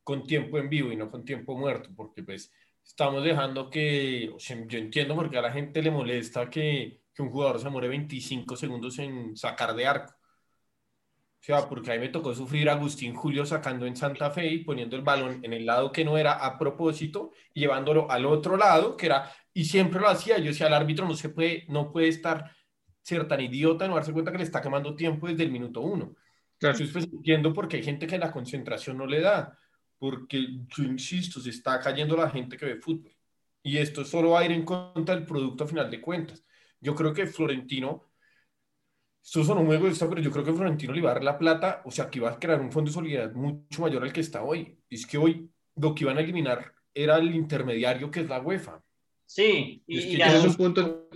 con 0.07 0.23
tiempo 0.23 0.57
en 0.59 0.69
vivo 0.69 0.93
y 0.93 0.97
no 0.97 1.11
con 1.11 1.25
tiempo 1.25 1.59
muerto, 1.59 1.91
porque 1.97 2.23
pues 2.23 2.53
estamos 2.85 3.25
dejando 3.25 3.69
que, 3.69 4.33
yo 4.69 4.79
entiendo 4.79 5.17
porque 5.17 5.37
a 5.37 5.43
la 5.43 5.51
gente 5.51 5.83
le 5.83 5.91
molesta 5.91 6.49
que, 6.49 7.03
que 7.13 7.23
un 7.23 7.31
jugador 7.31 7.59
se 7.59 7.69
muere 7.71 7.89
25 7.89 8.55
segundos 8.55 9.01
en 9.01 9.37
sacar 9.37 9.75
de 9.75 9.85
arco. 9.85 10.15
O 10.15 11.45
sea, 11.45 11.69
porque 11.69 11.91
a 11.91 11.95
mí 11.95 12.01
me 12.03 12.09
tocó 12.11 12.33
sufrir 12.33 12.69
a 12.69 12.75
Agustín 12.75 13.17
Julio 13.17 13.45
sacando 13.45 13.85
en 13.85 13.97
Santa 13.97 14.31
Fe 14.31 14.47
y 14.47 14.59
poniendo 14.63 14.95
el 14.95 15.03
balón 15.03 15.41
en 15.45 15.53
el 15.53 15.67
lado 15.67 15.91
que 15.91 16.05
no 16.05 16.17
era 16.17 16.35
a 16.35 16.57
propósito 16.57 17.33
y 17.53 17.63
llevándolo 17.63 18.09
al 18.09 18.27
otro 18.27 18.57
lado, 18.57 18.97
que 18.97 19.07
era, 19.07 19.33
y 19.53 19.65
siempre 19.65 19.99
lo 19.99 20.07
hacía. 20.09 20.39
Yo 20.39 20.47
decía, 20.47 20.69
el 20.69 20.75
árbitro 20.75 21.05
no 21.09 21.17
se 21.17 21.31
puede, 21.31 21.65
no 21.69 21.91
puede 21.91 22.07
estar, 22.07 22.53
ser 23.03 23.27
tan 23.27 23.41
idiota, 23.41 23.89
no 23.89 23.97
darse 23.97 24.13
cuenta 24.13 24.31
que 24.31 24.39
le 24.39 24.45
está 24.45 24.63
quemando 24.63 24.95
tiempo 24.95 25.27
desde 25.27 25.43
el 25.43 25.51
minuto 25.51 25.81
uno. 25.81 26.15
Claro. 26.59 26.77
Entonces, 26.77 26.93
pues 26.93 27.13
entiendo 27.13 27.53
porque 27.53 27.79
hay 27.79 27.83
gente 27.83 28.07
que 28.07 28.19
la 28.19 28.31
concentración 28.31 28.99
no 28.99 29.07
le 29.07 29.21
da 29.21 29.59
porque 29.99 30.47
yo 30.77 30.85
insisto, 30.85 31.41
se 31.41 31.51
está 31.51 31.81
cayendo 31.81 32.17
la 32.17 32.31
gente 32.31 32.57
que 32.57 32.67
ve 32.67 32.77
fútbol. 32.77 33.15
Y 33.63 33.79
esto 33.79 34.05
solo 34.05 34.31
va 34.31 34.41
a 34.41 34.45
ir 34.45 34.53
en 34.53 34.65
contra 34.65 35.15
del 35.15 35.27
producto 35.27 35.65
a 35.65 35.67
final 35.67 35.91
de 35.91 36.01
cuentas. 36.01 36.45
Yo 36.81 36.95
creo 36.95 37.13
que 37.13 37.27
Florentino, 37.27 38.05
esto 39.23 39.43
son 39.43 39.59
un 39.59 39.67
juego 39.67 39.89
de 39.89 40.07
pero 40.07 40.21
yo 40.21 40.31
creo 40.31 40.45
que 40.45 40.53
Florentino 40.53 40.93
le 40.93 41.01
va 41.01 41.11
a 41.11 41.15
dar 41.15 41.25
la 41.25 41.39
plata, 41.39 41.83
o 41.85 41.91
sea, 41.91 42.09
que 42.09 42.19
iba 42.19 42.31
a 42.31 42.39
crear 42.39 42.61
un 42.61 42.71
fondo 42.71 42.91
de 42.91 42.95
solidaridad 42.95 43.35
mucho 43.35 43.83
mayor 43.83 44.05
al 44.05 44.13
que 44.13 44.21
está 44.21 44.43
hoy. 44.43 44.79
Es 44.89 45.07
que 45.07 45.19
hoy 45.19 45.51
lo 45.75 45.95
que 45.95 46.05
iban 46.05 46.19
a 46.19 46.21
eliminar 46.21 46.73
era 46.95 47.17
el 47.17 47.35
intermediario 47.35 48.11
que 48.11 48.21
es 48.21 48.29
la 48.29 48.41
UEFA. 48.41 48.83
Sí, 49.25 49.83
y, 49.87 50.21
es 50.21 50.45
un 50.45 50.55
punto. 50.55 51.09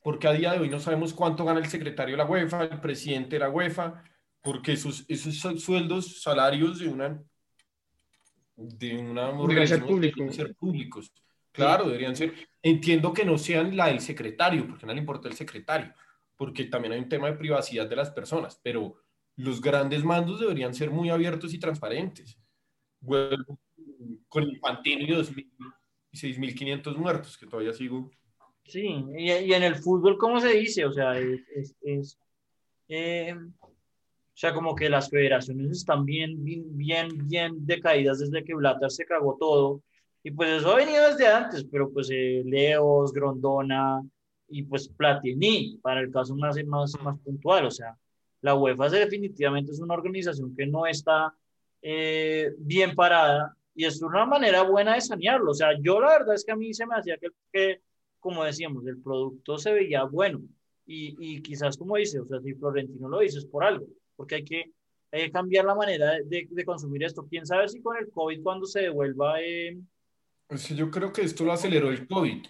Porque 0.00 0.28
a 0.28 0.32
día 0.32 0.52
de 0.52 0.60
hoy 0.60 0.68
no 0.68 0.78
sabemos 0.78 1.12
cuánto 1.12 1.44
gana 1.44 1.58
el 1.58 1.66
secretario 1.66 2.12
de 2.12 2.18
la 2.18 2.30
UEFA, 2.30 2.64
el 2.64 2.80
presidente 2.80 3.36
de 3.36 3.40
la 3.40 3.50
UEFA, 3.50 4.04
porque 4.40 4.74
esos, 4.74 5.04
esos 5.08 5.60
sueldos, 5.60 6.22
salarios 6.22 6.78
de 6.78 6.88
una 6.88 7.20
de 8.58 8.98
una 8.98 9.30
organización 9.30 10.00
deberían 10.00 10.32
ser 10.32 10.54
públicos. 10.54 11.12
Claro, 11.52 11.86
deberían 11.86 12.16
ser. 12.16 12.34
Entiendo 12.62 13.12
que 13.12 13.24
no 13.24 13.38
sean 13.38 13.76
la 13.76 13.86
del 13.86 14.00
secretario, 14.00 14.66
porque 14.66 14.84
no 14.84 14.92
le 14.92 14.98
importa 14.98 15.28
el 15.28 15.34
secretario, 15.34 15.94
porque 16.36 16.64
también 16.64 16.92
hay 16.92 17.00
un 17.00 17.08
tema 17.08 17.28
de 17.28 17.36
privacidad 17.36 17.88
de 17.88 17.96
las 17.96 18.10
personas, 18.10 18.60
pero 18.62 18.96
los 19.36 19.60
grandes 19.60 20.04
mandos 20.04 20.40
deberían 20.40 20.74
ser 20.74 20.90
muy 20.90 21.08
abiertos 21.08 21.54
y 21.54 21.58
transparentes. 21.58 22.36
Vuelvo 23.00 23.58
con 24.28 24.42
Infantino 24.44 25.02
y 25.02 25.50
y 26.10 26.16
6.500 26.16 26.96
muertos, 26.96 27.36
que 27.38 27.46
todavía 27.46 27.72
sigo. 27.72 28.10
Sí, 28.64 29.04
y, 29.16 29.30
y, 29.30 29.52
en 29.52 29.62
el 29.62 29.76
fútbol, 29.76 30.18
¿cómo 30.18 30.40
se 30.40 30.54
dice? 30.54 30.84
O 30.84 30.92
sea, 30.92 31.18
es, 31.18 31.76
es, 31.80 32.18
eh, 32.88 33.34
o 33.57 33.57
sea, 34.40 34.54
como 34.54 34.76
que 34.76 34.88
las 34.88 35.10
federaciones 35.10 35.72
están 35.72 36.04
bien, 36.04 36.44
bien, 36.44 37.26
bien, 37.26 37.66
decaídas 37.66 38.20
desde 38.20 38.44
que 38.44 38.54
Blatter 38.54 38.88
se 38.88 39.04
cagó 39.04 39.36
todo. 39.36 39.82
Y 40.22 40.30
pues 40.30 40.60
eso 40.60 40.70
ha 40.72 40.76
venido 40.76 41.08
desde 41.08 41.26
antes, 41.26 41.64
pero 41.64 41.90
pues 41.92 42.08
eh, 42.12 42.42
Leos, 42.46 43.12
Grondona 43.12 44.00
y 44.48 44.62
pues 44.62 44.88
Platini, 44.90 45.78
para 45.82 46.02
el 46.02 46.12
caso 46.12 46.36
más, 46.36 46.56
más, 46.66 46.92
más 47.02 47.18
puntual. 47.18 47.66
O 47.66 47.70
sea, 47.72 47.96
la 48.40 48.54
UEFA 48.54 48.88
definitivamente 48.90 49.72
es 49.72 49.80
una 49.80 49.94
organización 49.94 50.54
que 50.54 50.66
no 50.66 50.86
está 50.86 51.34
eh, 51.82 52.52
bien 52.58 52.94
parada 52.94 53.56
y 53.74 53.86
es 53.86 54.00
una 54.02 54.24
manera 54.24 54.62
buena 54.62 54.94
de 54.94 55.00
sanearlo. 55.00 55.50
O 55.50 55.54
sea, 55.54 55.70
yo 55.80 56.00
la 56.00 56.10
verdad 56.10 56.36
es 56.36 56.44
que 56.44 56.52
a 56.52 56.56
mí 56.56 56.72
se 56.74 56.86
me 56.86 56.94
hacía 56.94 57.16
que, 57.18 57.30
que 57.52 57.80
como 58.20 58.44
decíamos, 58.44 58.86
el 58.86 59.02
producto 59.02 59.58
se 59.58 59.72
veía 59.72 60.04
bueno. 60.04 60.40
Y, 60.86 61.16
y 61.18 61.42
quizás 61.42 61.76
como 61.76 61.96
dice, 61.96 62.20
o 62.20 62.26
sea, 62.26 62.40
si 62.40 62.54
Florentino 62.54 63.08
lo 63.08 63.18
dice 63.18 63.38
es 63.38 63.44
por 63.44 63.64
algo 63.64 63.86
porque 64.18 64.34
hay 64.34 64.44
que, 64.44 64.72
cambiar 65.32 65.64
la 65.64 65.76
manera 65.76 66.14
de, 66.24 66.48
de, 66.50 66.64
consumir 66.64 67.04
esto. 67.04 67.26
¿Quién 67.30 67.46
sabe 67.46 67.68
si 67.68 67.80
con 67.80 67.96
el 67.96 68.10
COVID 68.10 68.42
cuando 68.42 68.66
se 68.66 68.80
devuelva... 68.80 69.40
Eh... 69.40 69.78
Pues 70.48 70.68
yo 70.70 70.90
creo 70.90 71.12
que 71.12 71.22
esto 71.22 71.44
lo 71.44 71.52
aceleró 71.52 71.90
el 71.90 72.06
COVID. 72.06 72.44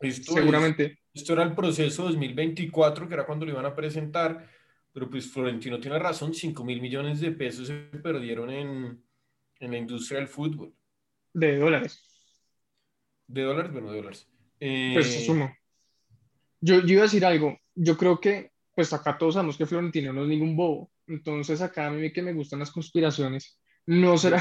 Esto 0.00 0.32
Seguramente. 0.34 0.98
esto 1.14 1.32
era 1.32 1.42
el 1.42 1.54
proceso 1.54 2.04
2024, 2.04 3.08
que 3.08 3.14
era 3.14 3.24
cuando 3.24 3.46
lo 3.46 3.52
iban 3.52 3.64
a 3.64 3.74
presentar, 3.74 4.46
pero 4.92 5.08
pues 5.08 5.26
Florentino 5.32 5.80
tiene 5.80 5.98
razón, 5.98 6.34
5 6.34 6.62
mil 6.64 6.82
millones 6.82 7.20
de 7.20 7.32
pesos 7.32 7.68
se 7.68 7.74
perdieron 7.74 8.50
en, 8.50 9.02
en 9.58 9.70
la 9.70 9.78
industria 9.78 10.18
del 10.18 10.28
fútbol. 10.28 10.74
De 11.32 11.56
dólares. 11.56 12.02
De 13.26 13.42
dólares, 13.42 13.72
bueno, 13.72 13.90
de 13.90 13.96
dólares. 13.96 14.28
Eh... 14.60 14.90
Pues 14.94 15.24
sumo. 15.24 15.50
Yo, 16.60 16.80
yo 16.80 16.92
iba 16.92 17.00
a 17.00 17.04
decir 17.04 17.24
algo. 17.24 17.58
Yo 17.74 17.96
creo 17.96 18.20
que 18.20 18.52
pues 18.76 18.92
acá 18.92 19.16
todos 19.16 19.34
sabemos 19.34 19.56
que 19.56 19.64
Florentino 19.64 20.12
no 20.12 20.22
es 20.22 20.28
ningún 20.28 20.54
bobo. 20.54 20.90
Entonces 21.06 21.62
acá 21.62 21.86
a 21.86 21.90
mí 21.90 22.12
que 22.12 22.20
me 22.20 22.34
gustan 22.34 22.58
las 22.58 22.70
conspiraciones, 22.70 23.58
no 23.86 24.18
será 24.18 24.38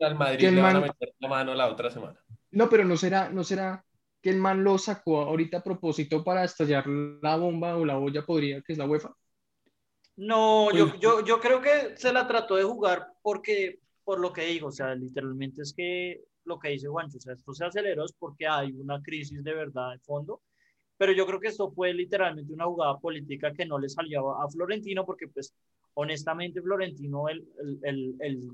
al 0.00 0.14
Madrid 0.18 0.38
que 0.38 0.46
el 0.46 0.54
man... 0.54 0.76
a 0.76 0.80
meter 0.80 1.12
la 1.18 1.28
mano 1.28 1.54
la 1.54 1.68
otra 1.68 1.90
semana. 1.90 2.18
No, 2.52 2.70
pero 2.70 2.86
no 2.86 2.96
será, 2.96 3.28
no 3.28 3.44
será 3.44 3.84
que 4.22 4.30
el 4.30 4.38
man 4.38 4.64
lo 4.64 4.78
sacó 4.78 5.20
ahorita 5.20 5.58
a 5.58 5.62
propósito 5.62 6.24
para 6.24 6.42
estallar 6.42 6.86
la 6.86 7.36
bomba 7.36 7.76
o 7.76 7.84
la 7.84 7.98
olla 7.98 8.24
podría, 8.24 8.62
que 8.62 8.72
es 8.72 8.78
la 8.78 8.86
UEFA. 8.86 9.14
No, 10.16 10.72
yo, 10.72 10.88
pues, 10.88 11.00
yo, 11.00 11.22
yo 11.22 11.38
creo 11.38 11.60
que 11.60 11.98
se 11.98 12.14
la 12.14 12.26
trató 12.26 12.56
de 12.56 12.64
jugar 12.64 13.08
porque, 13.20 13.80
por 14.04 14.20
lo 14.20 14.32
que 14.32 14.46
digo, 14.46 14.68
o 14.68 14.72
sea, 14.72 14.94
literalmente 14.94 15.60
es 15.60 15.74
que 15.76 16.24
lo 16.44 16.58
que 16.58 16.70
dice 16.70 16.88
Juancho, 16.88 17.18
o 17.18 17.20
sea, 17.20 17.34
esto 17.34 17.52
se 17.52 17.66
aceleró 17.66 18.06
es 18.06 18.14
porque 18.18 18.46
hay 18.46 18.72
una 18.72 19.02
crisis 19.02 19.44
de 19.44 19.52
verdad 19.52 19.92
de 19.92 19.98
fondo 19.98 20.40
pero 20.96 21.12
yo 21.12 21.26
creo 21.26 21.40
que 21.40 21.48
esto 21.48 21.70
fue 21.70 21.92
literalmente 21.92 22.52
una 22.52 22.66
jugada 22.66 22.98
política 22.98 23.52
que 23.52 23.66
no 23.66 23.78
le 23.78 23.88
salió 23.88 24.40
a 24.40 24.48
Florentino 24.48 25.04
porque 25.04 25.28
pues 25.28 25.54
honestamente 25.94 26.62
Florentino 26.62 27.28
el, 27.28 27.46
el, 27.82 28.14
el, 28.20 28.50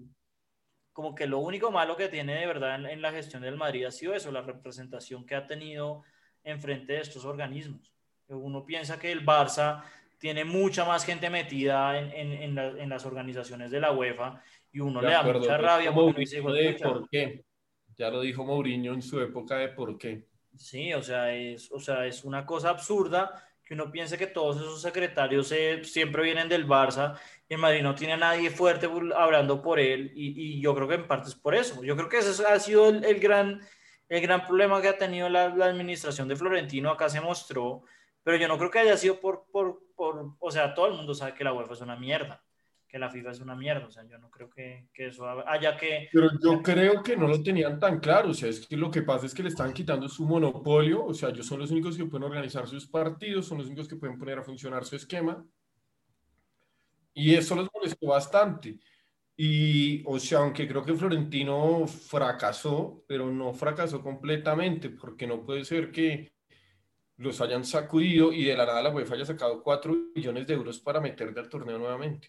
como 0.93 1.15
que 1.15 1.27
lo 1.27 1.39
único 1.39 1.71
malo 1.71 1.97
que 1.97 2.09
tiene 2.09 2.35
de 2.35 2.47
verdad 2.47 2.77
en, 2.77 2.87
en, 2.87 3.03
la 3.03 3.13
gestión 3.13 3.43
del 3.43 3.57
Madrid 3.57 3.85
ha 3.85 3.91
sido 3.91 4.15
eso, 4.15 4.31
la 4.33 4.43
representación 4.43 5.25
que 5.25 5.35
ha 5.35 5.47
tenido 5.47 6.03
enfrente 6.45 6.95
de 6.95 7.01
estos 7.01 7.25
organismos. 7.25 7.93
Uno 8.29 8.65
piensa 8.65 8.99
que 8.99 9.13
el 9.13 9.25
Barça 9.25 9.83
tiene 10.19 10.45
mucha 10.45 10.85
más 10.85 11.05
gente 11.05 11.29
metida 11.31 11.99
en, 11.99 12.33
en, 12.33 12.59
en 12.59 12.89
las 12.89 13.05
organizaciones 13.05 13.71
de 13.71 13.81
la 13.81 13.93
UEFA 13.93 14.41
y 14.71 14.81
uno 14.81 15.03
le 15.03 15.11
da 15.11 15.23
mucha 15.23 15.59
rabia 15.59 15.93
porque 15.93 16.21
dice, 16.21 16.41
de 16.41 16.79
por 16.83 17.09
qué. 17.09 17.45
Ya 17.97 18.11
lo 18.11 18.23
dijo 18.23 18.45
Mourinho 18.45 18.95
en 18.95 19.03
su 19.03 19.21
época 19.21 19.57
de 19.59 19.69
por 19.69 19.99
qué. 19.99 20.27
Sí, 20.57 20.93
o 20.93 21.03
sea, 21.03 21.35
es, 21.35 21.71
o 21.73 21.81
sea, 21.81 22.07
es 22.07 22.25
una 22.25 22.45
cosa 22.47 22.71
absurda 22.71 23.43
que 23.65 23.75
uno 23.75 23.91
piense 23.91 24.19
que 24.19 24.27
todos 24.27 24.57
esos 24.57 24.83
secretarios 24.83 25.53
siempre 25.83 26.23
vienen 26.23 26.49
del 26.49 26.67
Barça 26.67 27.19
y 27.49 27.55
el 27.55 27.61
Madrid 27.61 27.83
no 27.83 27.95
tiene 27.95 28.15
a 28.15 28.17
nadie 28.19 28.51
fuerte 28.51 28.89
hablando 29.17 29.63
por 29.63 29.81
él 29.81 30.13
y, 30.15 30.59
y, 30.59 30.61
yo 30.61 30.75
creo 30.75 30.89
que 30.89 30.95
en 30.95 31.07
parte 31.09 31.29
es 31.29 31.35
por 31.35 31.55
eso. 31.55 31.83
Yo 31.83 31.97
creo 31.97 32.09
que 32.09 32.19
ese 32.19 32.47
ha 32.47 32.59
sido 32.61 32.89
el, 32.89 33.21
gran, 33.21 33.61
el 34.09 34.21
gran 34.21 34.47
problema 34.47 34.83
que 34.83 34.89
ha 34.89 34.99
tenido 34.99 35.29
la, 35.29 35.49
la, 35.49 35.67
administración 35.67 36.29
de 36.29 36.37
Florentino. 36.37 36.91
Acá 36.91 37.09
se 37.09 37.21
mostró 37.21 37.85
pero 38.23 38.37
yo 38.37 38.49
no 38.49 38.59
creo 38.59 38.71
que 38.71 38.79
haya 38.79 38.97
sido 38.97 39.21
por, 39.21 39.47
por, 39.51 39.83
por, 39.95 40.35
o 40.39 40.51
sea, 40.51 40.75
todo 40.75 40.87
el 40.87 40.95
mundo 40.95 41.15
sabe 41.15 41.35
que 41.35 41.45
la 41.45 41.53
UEFA 41.53 41.75
es 41.75 41.81
una 41.81 41.97
mierda, 41.97 42.43
que 42.93 42.99
la 42.99 43.09
FIFA 43.09 43.31
es 43.31 43.41
una 43.41 43.57
mierda, 43.57 43.87
o 43.87 43.91
sea, 43.91 44.05
yo 44.07 44.19
no 44.19 44.31
creo 44.31 44.51
que, 44.51 44.89
que 44.93 45.07
eso 45.07 45.27
haya 45.49 45.75
que... 45.79 46.11
Pero 46.13 46.29
yo 46.45 46.63
creo 46.63 47.03
que 47.03 47.17
no 47.17 47.27
lo 47.27 47.43
tenían 47.43 47.81
tan 47.81 47.99
claro, 48.01 48.29
o 48.29 48.35
sea, 48.35 48.51
es 48.51 48.67
que 48.67 48.77
lo 48.77 48.91
que 48.91 49.01
pasa 49.01 49.25
es 49.25 49.33
que 49.33 49.43
le 49.43 49.49
están 49.49 49.73
quitando 49.73 50.11
su 50.11 50.27
monopolio, 50.27 51.03
o 51.07 51.15
sea, 51.15 51.31
ellos 51.31 51.47
son 51.47 51.61
los 51.61 51.71
únicos 51.71 51.97
que 51.97 52.05
pueden 52.05 52.25
organizar 52.25 52.69
sus 52.69 52.87
partidos, 52.87 53.47
son 53.47 53.57
los 53.57 53.69
únicos 53.69 53.89
que 53.89 53.97
pueden 53.97 54.19
poner 54.19 54.39
a 54.39 54.43
funcionar 54.43 54.85
su 54.85 54.97
esquema, 54.97 55.43
y 57.15 57.35
eso 57.35 57.55
los 57.55 57.67
molestó 57.73 58.09
bastante. 58.09 58.79
Y, 59.39 60.03
o 60.05 60.19
sea, 60.19 60.41
aunque 60.41 60.69
creo 60.69 60.85
que 60.85 60.93
Florentino 60.93 61.87
fracasó, 61.87 63.05
pero 63.09 63.31
no 63.33 63.55
fracasó 63.55 64.03
completamente, 64.03 64.91
porque 64.91 65.27
no 65.27 65.47
puede 65.47 65.65
ser 65.65 65.91
que 65.91 66.35
los 67.17 67.41
hayan 67.41 67.65
sacudido 67.65 68.35
y 68.35 68.45
de 68.45 68.55
la 68.55 68.67
nada 68.67 68.83
la 68.83 68.91
UEFA 68.91 69.15
haya 69.15 69.25
sacado 69.25 69.63
4 69.63 70.11
millones 70.15 70.47
de 70.47 70.53
euros 70.53 70.79
para 70.79 71.01
meterle 71.01 71.41
al 71.41 71.49
torneo 71.49 71.79
nuevamente. 71.79 72.29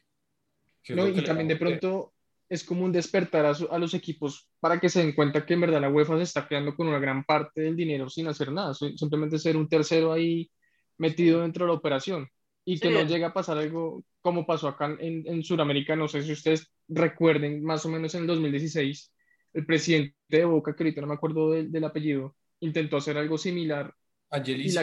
No, 0.89 1.07
y 1.07 1.23
también 1.23 1.47
de 1.47 1.55
pronto 1.55 2.13
es 2.49 2.63
como 2.63 2.83
un 2.83 2.91
despertar 2.91 3.45
a, 3.45 3.77
los 3.77 3.93
equipos 3.93 4.49
para 4.59 4.79
que 4.79 4.89
se 4.89 4.99
den 4.99 5.13
cuenta 5.13 5.45
que 5.45 5.53
en 5.53 5.61
verdad 5.61 5.81
la 5.81 5.89
UEFA 5.89 6.17
se 6.17 6.23
está 6.23 6.47
quedando 6.47 6.75
con 6.75 6.87
una 6.87 6.99
gran 6.99 7.23
parte 7.23 7.61
del 7.61 7.75
dinero 7.75 8.09
sin 8.09 8.27
hacer 8.27 8.51
nada, 8.51 8.73
simplemente 8.73 9.39
ser 9.39 9.57
un 9.57 9.67
tercero 9.67 10.11
ahí 10.11 10.51
metido 10.97 11.41
dentro 11.41 11.65
de 11.65 11.71
la 11.71 11.77
operación 11.77 12.27
y 12.65 12.79
que 12.79 12.91
no 12.91 13.03
llegue 13.03 13.25
a 13.25 13.33
pasar 13.33 13.57
algo 13.57 14.03
como 14.21 14.45
pasó 14.45 14.67
acá 14.67 14.95
en, 14.99 15.23
en 15.25 15.43
Sudamérica, 15.43 15.95
no 15.95 16.07
sé 16.07 16.21
si 16.21 16.31
ustedes 16.31 16.71
recuerden, 16.87 17.63
más 17.63 17.85
o 17.85 17.89
menos 17.89 18.13
en 18.15 18.21
el 18.21 18.27
2016, 18.27 19.13
el 19.53 19.65
presidente 19.65 20.15
de 20.29 20.45
Boca, 20.45 20.75
que 20.75 20.83
ahorita 20.83 21.01
no 21.01 21.07
me 21.07 21.15
acuerdo 21.15 21.51
del 21.51 21.83
apellido, 21.83 22.35
intentó 22.59 22.97
hacer 22.97 23.17
algo 23.17 23.37
similar 23.37 23.93
Angelicio. 24.33 24.81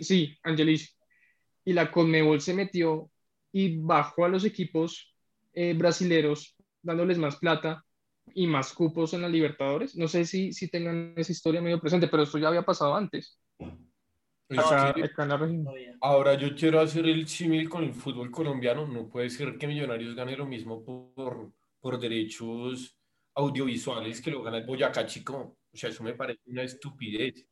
Sí, 0.00 0.38
Angelicio. 0.44 0.94
Y 1.64 1.72
la 1.72 1.90
Conmebol 1.90 2.40
se 2.40 2.54
metió 2.54 3.10
y 3.52 3.78
bajó 3.78 4.24
a 4.24 4.28
los 4.28 4.44
equipos 4.44 5.09
eh, 5.52 5.74
brasileros 5.74 6.56
dándoles 6.82 7.18
más 7.18 7.36
plata 7.36 7.84
y 8.34 8.46
más 8.46 8.72
cupos 8.72 9.12
en 9.14 9.22
la 9.22 9.28
Libertadores. 9.28 9.96
No 9.96 10.08
sé 10.08 10.24
si, 10.24 10.52
si 10.52 10.68
tengan 10.68 11.14
esa 11.16 11.32
historia 11.32 11.60
medio 11.60 11.80
presente, 11.80 12.08
pero 12.08 12.22
esto 12.22 12.38
ya 12.38 12.48
había 12.48 12.62
pasado 12.62 12.94
antes. 12.94 13.38
Ahora 16.00 16.34
yo 16.34 16.54
quiero 16.56 16.80
hacer 16.80 17.06
el 17.06 17.28
símil 17.28 17.68
con 17.68 17.84
el 17.84 17.94
fútbol 17.94 18.30
colombiano. 18.30 18.86
No 18.86 19.08
puede 19.08 19.30
ser 19.30 19.56
que 19.56 19.66
Millonarios 19.66 20.14
gane 20.14 20.36
lo 20.36 20.46
mismo 20.46 20.82
por, 20.84 21.52
por 21.80 21.98
derechos 22.00 22.96
audiovisuales 23.34 24.20
que 24.20 24.30
lo 24.30 24.42
gana 24.42 24.58
el 24.58 24.66
Boyacá 24.66 25.06
Chico. 25.06 25.56
O 25.72 25.76
sea, 25.76 25.90
eso 25.90 26.02
me 26.02 26.14
parece 26.14 26.40
una 26.46 26.62
estupidez. 26.62 27.46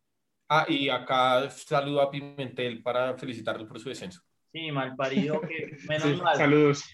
Ah, 0.48 0.66
y 0.68 0.88
acá 0.88 1.48
saludo 1.50 2.00
a 2.00 2.10
Pimentel 2.10 2.82
para 2.82 3.16
felicitarlo 3.16 3.68
por 3.68 3.78
su 3.78 3.90
descenso. 3.90 4.22
Sí, 4.52 4.72
mal 4.72 4.96
parido, 4.96 5.40
que 5.42 5.76
menos 5.88 6.22
mal. 6.22 6.36
Saludos. 6.36 6.84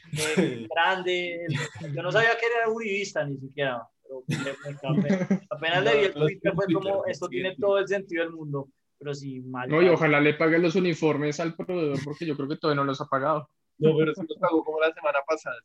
grande. 0.75 1.47
Yo 1.95 2.03
no 2.03 2.11
sabía 2.11 2.31
que 2.31 2.47
era 2.47 2.69
uribista 2.69 3.25
ni 3.25 3.37
siquiera. 3.39 3.87
Pero 4.27 5.45
apenas 5.51 5.85
le 5.85 5.97
vi 5.99 6.05
el 6.07 6.15
Twitter, 6.15 6.53
fue 6.55 6.67
como, 6.73 7.07
esto 7.07 7.29
tiene 7.29 7.57
todo 7.57 7.79
el 7.79 7.89
sentido 7.89 8.25
del 8.25 8.33
mundo. 8.33 8.69
Pero 8.99 9.15
sí, 9.15 9.41
mal. 9.41 9.69
No, 9.69 9.83
y 9.83 9.89
ojalá 9.89 10.21
le 10.21 10.35
paguen 10.35 10.63
los 10.63 10.75
uniformes 10.75 11.41
al 11.41 11.55
proveedor, 11.55 11.99
porque 12.05 12.27
yo 12.27 12.37
creo 12.37 12.49
que 12.49 12.57
todavía 12.57 12.83
no 12.83 12.87
los 12.87 13.01
ha 13.01 13.07
pagado. 13.07 13.49
No, 13.79 13.97
pero 13.97 14.15
sí 14.15 14.23
los 14.29 14.39
pagó 14.39 14.65
como 14.65 14.81
la 14.81 14.93
semana 14.93 15.19
pasada. 15.27 15.57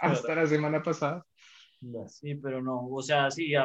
Hasta 0.00 0.34
la 0.34 0.46
semana 0.46 0.82
pasada. 0.82 1.24
Sí, 2.08 2.34
pero 2.34 2.62
no, 2.62 2.88
o 2.88 3.02
sea, 3.02 3.30
sí, 3.30 3.48
me 3.48 3.56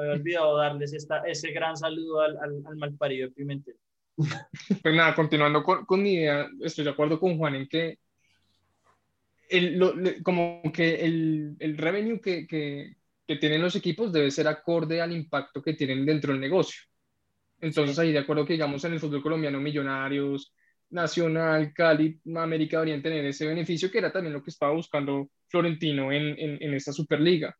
había 0.00 0.12
olvidado 0.14 0.56
darles 0.56 0.94
esta, 0.94 1.18
ese 1.26 1.52
gran 1.52 1.76
saludo 1.76 2.22
al, 2.22 2.36
al, 2.38 2.62
al 2.66 2.76
malparido 2.76 3.28
de 3.28 3.34
Pimentel. 3.34 3.76
Pues 4.16 4.94
nada, 4.94 5.14
continuando 5.14 5.62
con, 5.62 5.84
con, 5.86 6.02
mi 6.02 6.14
idea, 6.14 6.48
estoy 6.60 6.84
de 6.84 6.90
acuerdo 6.90 7.18
con 7.18 7.38
Juan 7.38 7.54
en 7.54 7.68
que 7.68 7.98
el, 9.48 9.78
lo, 9.78 9.94
como 10.22 10.62
que 10.72 11.04
el, 11.04 11.56
el 11.58 11.76
revenue 11.78 12.20
que, 12.20 12.46
que, 12.46 12.96
que, 13.26 13.36
tienen 13.36 13.62
los 13.62 13.76
equipos 13.76 14.12
debe 14.12 14.30
ser 14.30 14.48
acorde 14.48 15.00
al 15.00 15.12
impacto 15.12 15.62
que 15.62 15.74
tienen 15.74 16.06
dentro 16.06 16.32
del 16.32 16.40
negocio. 16.40 16.82
Entonces 17.60 17.98
ahí 17.98 18.12
de 18.12 18.18
acuerdo 18.18 18.46
que 18.46 18.54
digamos 18.54 18.84
en 18.84 18.94
el 18.94 19.00
fútbol 19.00 19.22
colombiano 19.22 19.60
Millonarios, 19.60 20.54
Nacional, 20.90 21.72
Cali, 21.72 22.20
América 22.36 22.78
deberían 22.78 23.02
tener 23.02 23.24
ese 23.24 23.46
beneficio 23.46 23.90
que 23.90 23.98
era 23.98 24.12
también 24.12 24.34
lo 24.34 24.42
que 24.42 24.50
estaba 24.50 24.72
buscando 24.72 25.30
Florentino 25.48 26.12
en, 26.12 26.38
en, 26.38 26.62
en 26.62 26.74
esta 26.74 26.92
Superliga. 26.92 27.56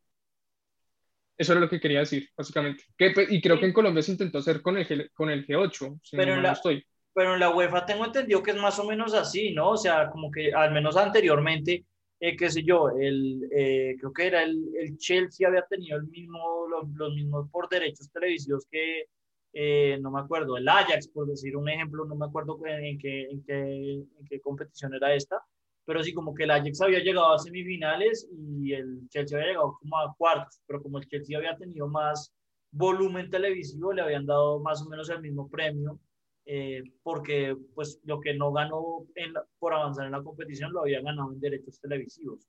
Eso 1.37 1.53
era 1.53 1.61
lo 1.61 1.69
que 1.69 1.79
quería 1.79 1.99
decir, 1.99 2.29
básicamente. 2.37 2.83
Que, 2.97 3.11
pues, 3.11 3.31
y 3.31 3.41
creo 3.41 3.59
que 3.59 3.65
en 3.65 3.73
Colombia 3.73 4.03
se 4.03 4.11
intentó 4.11 4.37
hacer 4.37 4.61
con 4.61 4.77
el, 4.77 4.87
G, 4.87 5.09
con 5.13 5.29
el 5.29 5.45
G8, 5.45 5.99
pero, 6.11 6.35
en 6.35 6.43
la, 6.43 6.51
estoy. 6.51 6.85
pero 7.13 7.33
en 7.33 7.39
la 7.39 7.49
UEFA 7.49 7.85
tengo 7.85 8.05
entendido 8.05 8.43
que 8.43 8.51
es 8.51 8.57
más 8.57 8.77
o 8.79 8.85
menos 8.85 9.13
así, 9.13 9.51
¿no? 9.53 9.71
O 9.71 9.77
sea, 9.77 10.09
como 10.11 10.29
que 10.29 10.53
al 10.53 10.71
menos 10.71 10.95
anteriormente, 10.95 11.85
eh, 12.19 12.35
qué 12.35 12.49
sé 12.49 12.63
yo, 12.63 12.89
el, 12.89 13.49
eh, 13.55 13.95
creo 13.99 14.13
que 14.13 14.27
era 14.27 14.43
el, 14.43 14.63
el, 14.79 14.97
Chelsea 14.97 15.47
había 15.47 15.65
tenido 15.65 15.97
el 15.97 16.07
mismo, 16.07 16.67
los, 16.69 16.87
los 16.89 17.13
mismos 17.15 17.49
por 17.49 17.67
derechos 17.67 18.11
televisivos 18.11 18.67
que, 18.69 19.05
eh, 19.53 19.99
no 20.01 20.09
me 20.09 20.19
acuerdo, 20.19 20.57
el 20.57 20.67
Ajax, 20.67 21.07
por 21.09 21.27
decir 21.27 21.55
un 21.55 21.69
ejemplo, 21.69 22.05
no 22.05 22.15
me 22.15 22.25
acuerdo 22.25 22.59
en 22.65 22.97
qué, 22.97 23.23
en 23.29 23.43
qué, 23.43 23.93
en 23.93 24.27
qué 24.27 24.39
competición 24.39 24.95
era 24.95 25.13
esta, 25.13 25.43
pero 25.85 26.03
sí 26.03 26.13
como 26.13 26.33
que 26.33 26.43
el 26.43 26.51
Ajax 26.51 26.81
había 26.81 26.99
llegado 26.99 27.33
a 27.33 27.39
semifinales 27.39 28.27
y 28.31 28.73
el 28.73 29.07
Chelsea 29.09 29.37
había 29.37 29.49
llegado 29.49 29.77
como 29.79 29.99
a 29.99 30.15
cuartos, 30.17 30.61
pero 30.65 30.81
como 30.81 30.99
el 30.99 31.07
Chelsea 31.07 31.37
había 31.37 31.57
tenido 31.57 31.87
más 31.87 32.33
volumen 32.71 33.29
televisivo, 33.29 33.93
le 33.93 34.01
habían 34.01 34.25
dado 34.25 34.59
más 34.59 34.81
o 34.81 34.89
menos 34.89 35.09
el 35.09 35.21
mismo 35.21 35.49
premio, 35.49 35.99
eh, 36.45 36.83
porque 37.03 37.55
pues 37.75 37.99
lo 38.05 38.19
que 38.19 38.33
no 38.33 38.51
ganó 38.51 39.05
en 39.15 39.33
por 39.59 39.73
avanzar 39.73 40.05
en 40.05 40.11
la 40.11 40.23
competición 40.23 40.71
lo 40.73 40.81
había 40.81 41.01
ganado 41.01 41.31
en 41.31 41.39
derechos 41.39 41.79
televisivos. 41.79 42.47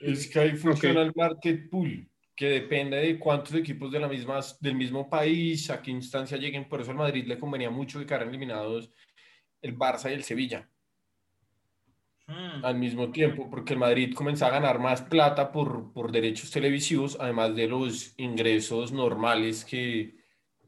Es 0.00 0.28
que 0.28 0.40
ahí 0.40 0.56
funciona 0.56 1.02
el 1.02 1.12
market 1.14 1.70
pool 1.70 2.08
que 2.34 2.48
depende 2.48 2.96
de 2.96 3.18
cuántos 3.18 3.54
equipos 3.54 3.92
de 3.92 4.00
la 4.00 4.08
misma, 4.08 4.40
del 4.60 4.74
mismo 4.74 5.08
país, 5.08 5.70
a 5.70 5.80
qué 5.80 5.90
instancia 5.90 6.36
lleguen. 6.36 6.68
Por 6.68 6.80
eso 6.80 6.90
al 6.90 6.96
Madrid 6.96 7.26
le 7.26 7.38
convenía 7.38 7.70
mucho 7.70 7.98
que 7.98 8.06
quedaran 8.06 8.30
eliminados 8.30 8.90
el 9.60 9.76
Barça 9.76 10.10
y 10.10 10.14
el 10.14 10.24
Sevilla 10.24 10.71
hmm. 12.32 12.64
al 12.64 12.76
mismo 12.76 13.10
tiempo, 13.10 13.48
porque 13.50 13.74
el 13.74 13.78
Madrid 13.78 14.14
comenzó 14.14 14.46
a 14.46 14.50
ganar 14.50 14.78
más 14.78 15.02
plata 15.02 15.52
por, 15.52 15.92
por 15.92 16.10
derechos 16.10 16.50
televisivos, 16.50 17.16
además 17.20 17.54
de 17.54 17.68
los 17.68 18.14
ingresos 18.18 18.92
normales 18.92 19.64
que, 19.64 20.16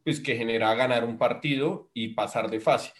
pues, 0.05 0.21
que 0.21 0.37
genera 0.37 0.75
ganar 0.75 1.05
un 1.05 1.19
partido 1.19 1.91
y 1.95 2.09
pasar 2.09 2.51
de 2.51 2.61
fase. 2.61 2.93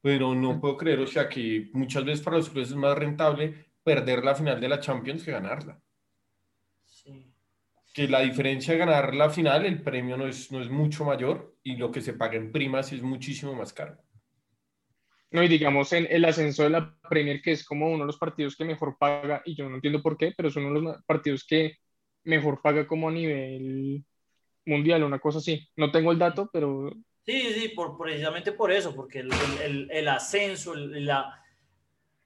Pero 0.00 0.34
no 0.34 0.60
puedo 0.60 0.76
creer, 0.76 1.00
o 1.00 1.06
sea, 1.06 1.28
que 1.28 1.70
muchas 1.72 2.04
veces 2.04 2.22
para 2.22 2.36
los 2.36 2.50
clubes 2.50 2.70
es 2.70 2.76
más 2.76 2.96
rentable 2.96 3.66
perder 3.82 4.24
la 4.24 4.34
final 4.34 4.60
de 4.60 4.68
la 4.68 4.80
Champions 4.80 5.24
que 5.24 5.32
ganarla 5.32 5.80
que 7.98 8.06
la 8.06 8.20
diferencia 8.20 8.74
de 8.74 8.78
ganar 8.78 9.12
la 9.12 9.28
final, 9.28 9.66
el 9.66 9.82
premio 9.82 10.16
no 10.16 10.28
es, 10.28 10.52
no 10.52 10.60
es 10.60 10.70
mucho 10.70 11.04
mayor 11.04 11.56
y 11.64 11.74
lo 11.74 11.90
que 11.90 12.00
se 12.00 12.12
paga 12.12 12.36
en 12.36 12.52
primas 12.52 12.92
es 12.92 13.02
muchísimo 13.02 13.54
más 13.54 13.72
caro. 13.72 13.98
No, 15.30 15.42
y 15.42 15.48
digamos 15.48 15.92
en 15.92 16.06
el 16.10 16.24
ascenso 16.24 16.62
de 16.62 16.70
la 16.70 16.94
Premier, 17.08 17.42
que 17.42 17.52
es 17.52 17.64
como 17.64 17.88
uno 17.88 18.00
de 18.00 18.06
los 18.06 18.18
partidos 18.18 18.56
que 18.56 18.64
mejor 18.64 18.96
paga, 18.98 19.42
y 19.44 19.54
yo 19.54 19.68
no 19.68 19.74
entiendo 19.74 20.02
por 20.02 20.16
qué, 20.16 20.32
pero 20.36 20.48
es 20.48 20.56
uno 20.56 20.72
de 20.72 20.80
los 20.80 21.04
partidos 21.04 21.44
que 21.44 21.76
mejor 22.24 22.62
paga 22.62 22.86
como 22.86 23.08
a 23.08 23.12
nivel 23.12 24.04
mundial, 24.64 25.04
una 25.04 25.18
cosa 25.18 25.38
así. 25.38 25.68
No 25.76 25.90
tengo 25.90 26.12
el 26.12 26.18
dato, 26.18 26.48
pero... 26.52 26.90
Sí, 27.26 27.52
sí, 27.52 27.68
por, 27.68 27.98
precisamente 27.98 28.52
por 28.52 28.72
eso, 28.72 28.94
porque 28.94 29.20
el, 29.20 29.30
el, 29.62 29.90
el 29.90 30.08
ascenso, 30.08 30.74
la, 30.74 31.42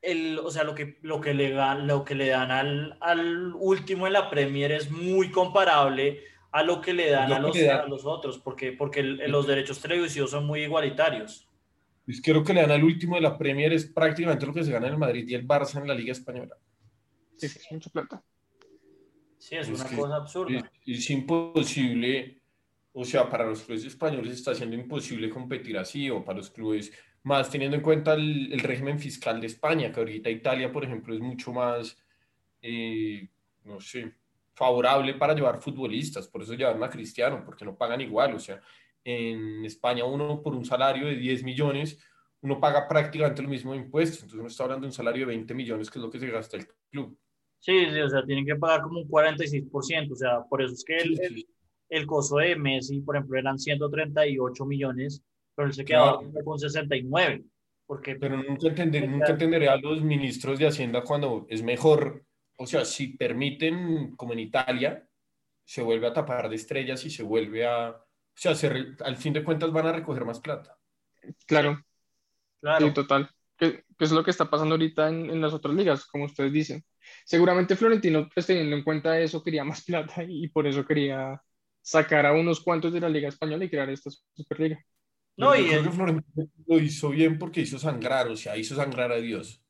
el, 0.01 0.39
o 0.39 0.51
sea, 0.51 0.63
lo 0.63 0.75
que, 0.75 0.99
lo 1.03 1.21
que, 1.21 1.35
le, 1.35 1.51
dan, 1.51 1.89
lo 1.89 2.05
que 2.05 2.15
le 2.15 2.29
dan 2.29 2.51
al, 2.51 2.99
al 3.01 3.53
último 3.55 4.07
en 4.07 4.13
la 4.13 4.31
Premier 4.31 4.71
es 4.73 4.91
muy 4.91 5.31
comparable 5.31 6.23
a 6.53 6.63
lo 6.63 6.81
que 6.81 6.93
le 6.93 7.11
dan, 7.11 7.33
a 7.33 7.39
los, 7.39 7.57
a 7.57 7.87
los, 7.87 8.05
otros, 8.05 8.39
porque, 8.39 8.73
porque 8.73 9.03
los 9.03 9.47
derechos 9.47 9.81
televisivos 9.81 10.31
son 10.31 10.45
muy 10.47 10.63
igualitarios. 10.63 11.49
Pues 12.05 12.21
creo 12.21 12.43
que 12.43 12.53
le 12.53 12.63
dan 12.63 12.73
al 12.73 12.85
último 12.85 13.15
de 13.15 13.23
la 13.23 13.39
Premier 13.39 13.73
es 13.73 13.87
prácticamente 13.87 14.47
lo 14.47 14.53
que 14.53 14.65
se 14.65 14.73
gana 14.73 14.87
en 14.87 14.95
el 14.95 14.99
Madrid 14.99 15.29
y 15.29 15.35
el 15.35 15.47
Barça 15.47 15.81
en 15.81 15.89
la 15.89 15.95
Liga 15.95 16.13
Española. 16.13 16.57
Sí, 17.37 17.47
es 17.47 17.67
mucha 17.71 17.91
plata. 17.91 18.23
Sí, 19.39 19.57
es, 19.57 19.69
una 19.69 19.85
cosa 19.85 20.17
absurda. 20.17 20.59
Es, 20.59 20.99
es, 20.99 21.11
imposible, 21.11 22.41
o 22.93 23.05
sea, 23.05 23.29
para 23.29 23.45
los 23.45 23.63
clubes 23.63 23.85
españoles 23.85 24.35
está 24.35 24.55
siendo 24.55 24.77
imposible 24.77 25.29
competir 25.31 25.79
así, 25.79 26.09
o 26.11 26.25
para 26.25 26.39
los 26.39 26.51
clubes 26.51 26.93
más 27.25 27.51
teniendo 27.51 27.77
en 27.77 27.83
cuenta 27.83 28.15
el, 28.15 28.59
régimen 28.61 28.99
fiscal 28.99 29.41
de 29.41 29.47
España, 29.47 29.93
que 29.93 30.01
ahorita 30.01 30.31
Italia, 30.31 30.73
por 30.73 30.85
ejemplo, 30.85 31.15
es 31.15 31.21
mucho 31.21 31.53
más, 31.53 31.97
eh, 32.61 33.29
no 33.65 33.81
sé, 33.81 34.15
favorable 34.55 35.15
para 35.15 35.35
llevar 35.35 35.61
futbolistas, 35.61 36.29
por 36.29 36.43
eso 36.43 36.55
llevan 36.55 36.83
a 36.83 36.91
Cristiano, 36.91 37.43
porque 37.45 37.65
no 37.65 37.77
pagan 37.77 38.01
igual, 38.01 38.35
o 38.35 38.39
sea, 38.41 38.61
en 39.05 39.65
España 39.65 40.05
uno 40.05 40.43
por 40.43 40.55
un 40.55 40.65
salario 40.65 41.07
de 41.07 41.17
10 41.17 41.45
millones, 41.45 41.99
uno 42.41 42.61
paga 42.61 42.89
prácticamente 42.89 43.43
lo 43.43 43.49
mismo 43.49 43.73
de 43.73 43.79
impuestos, 43.79 44.19
entonces 44.19 44.41
uno 44.41 44.49
está 44.49 44.65
hablando 44.65 44.83
de 44.83 44.89
un 44.89 44.93
salario 44.93 45.27
de 45.27 45.35
20 45.35 45.55
millones, 45.55 45.91
que 45.91 45.99
es 45.99 46.03
lo 46.03 46.11
que 46.11 46.19
se 46.19 46.31
gasta 46.31 46.57
el 46.57 46.67
club. 46.91 47.17
Sí, 47.61 47.87
sí, 47.91 48.01
o 48.01 48.09
sea, 48.09 48.25
tienen 48.25 48.45
que 48.45 48.57
pagar 48.57 48.83
como 48.83 49.01
un 49.01 49.09
46%, 49.09 50.13
o 50.13 50.17
sea, 50.17 50.43
por 50.49 50.63
eso 50.63 50.75
es 50.75 50.85
que 50.85 50.97
el, 50.97 51.21
el, 51.21 51.47
el 51.89 52.07
costo 52.07 52.37
de 52.37 52.57
Messi, 52.57 53.01
por 53.01 53.17
ejemplo, 53.17 53.39
eran 53.39 53.59
138 53.59 54.65
millones 54.67 55.25
pero 55.55 55.69
él 55.69 55.75
se 55.75 55.85
quedaba 55.85 56.21
con 56.45 56.59
69. 56.59 57.45
Porque, 57.87 58.17
Pero 58.17 58.37
nunca, 58.37 58.69
entender, 58.69 59.09
nunca 59.09 59.33
entenderé 59.33 59.69
a 59.69 59.77
los 59.77 60.03
ministros 60.03 60.59
de 60.59 60.67
Hacienda 60.67 61.03
cuando 61.03 61.47
es 61.49 61.63
mejor, 61.63 62.25
o 62.57 62.67
sea, 62.67 62.85
si 62.85 63.09
permiten, 63.09 64.17
como 64.17 64.33
en 64.33 64.39
Italia, 64.39 65.07
se 65.65 65.83
vuelve 65.83 66.07
a 66.07 66.13
tapar 66.13 66.49
de 66.49 66.57
estrellas 66.57 67.05
y 67.05 67.11
se 67.11 67.23
vuelve 67.23 67.67
a, 67.67 68.03
o 68.37 68.39
sea, 68.41 68.55
se 68.55 68.69
re- 68.69 68.97
al 69.05 69.17
fin 69.17 69.33
de 69.33 69.45
cuentas 69.45 69.73
van 69.73 69.87
a 69.87 69.93
recoger 69.93 70.25
más 70.25 70.41
plata. 70.41 70.79
Claro, 71.47 71.83
claro, 72.61 72.87
sí, 72.87 72.93
total. 72.93 73.31
Que, 73.57 73.85
que 73.99 74.05
es 74.05 74.13
lo 74.13 74.25
que 74.25 74.31
está 74.31 74.51
pasando 74.51 74.75
ahorita 74.75 75.09
en, 75.09 75.31
en 75.31 75.41
las 75.41 75.53
otras 75.53 75.75
ligas, 75.75 76.07
como 76.07 76.25
ustedes 76.25 76.53
dicen. 76.53 76.85
Seguramente 77.25 77.77
Florentino, 77.77 78.29
pues 78.35 78.47
teniendo 78.47 78.77
en 78.77 78.85
cuenta 78.85 79.19
eso, 79.21 79.43
quería 79.43 79.65
más 79.65 79.85
plata 79.87 80.25
y, 80.29 80.49
por 80.49 80.67
eso 80.67 80.85
quería 80.87 81.41
sacar 81.81 82.27
a 82.27 82.33
unos 82.33 82.61
cuantos 82.61 82.93
de 82.93 83.01
la 83.01 83.09
Liga 83.09 83.29
Española 83.29 83.65
y 83.65 83.71
crear 83.71 83.91
esta 83.91 84.11
Superliga. 84.35 84.85
no, 85.37 85.55
Yo 85.55 85.67
y 85.67 85.71
creo 85.71 85.81
el- 85.81 85.85
que 85.85 85.91
Florentino 85.91 86.49
lo 86.67 86.79
hizo 86.81 87.11
bien 87.11 87.39
porque 87.39 87.63
hizo 87.63 87.79
sangrar, 87.79 88.29
o 88.29 88.37
sea, 88.37 88.57
hizo 88.57 88.77
sangrar 88.77 89.13
a 89.13 89.17
Dios. 89.17 89.63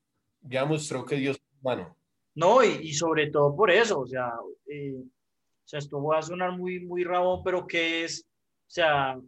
Ya 0.43 0.65
mostró 0.65 1.05
que 1.07 1.17
Dios 1.17 1.37
es 1.39 1.43
humano. 1.61 1.97
No, 2.35 2.65
y, 2.65 2.69
y 2.83 2.95
sobre 2.95 3.31
todo 3.31 3.55
por 3.55 3.71
eso, 3.71 4.01
o 4.01 4.07
sea, 4.07 4.33
eh, 4.67 4.95
o 4.97 5.69
sea, 5.69 5.79
esto 5.79 6.03
va 6.03 6.19
a 6.19 6.23
sonar 6.23 6.53
muy, 6.59 6.81
muy 6.81 7.05
rabón, 7.05 7.43
pero 7.45 7.67
que 7.67 8.05
es, 8.05 8.27
sea, 8.73 9.20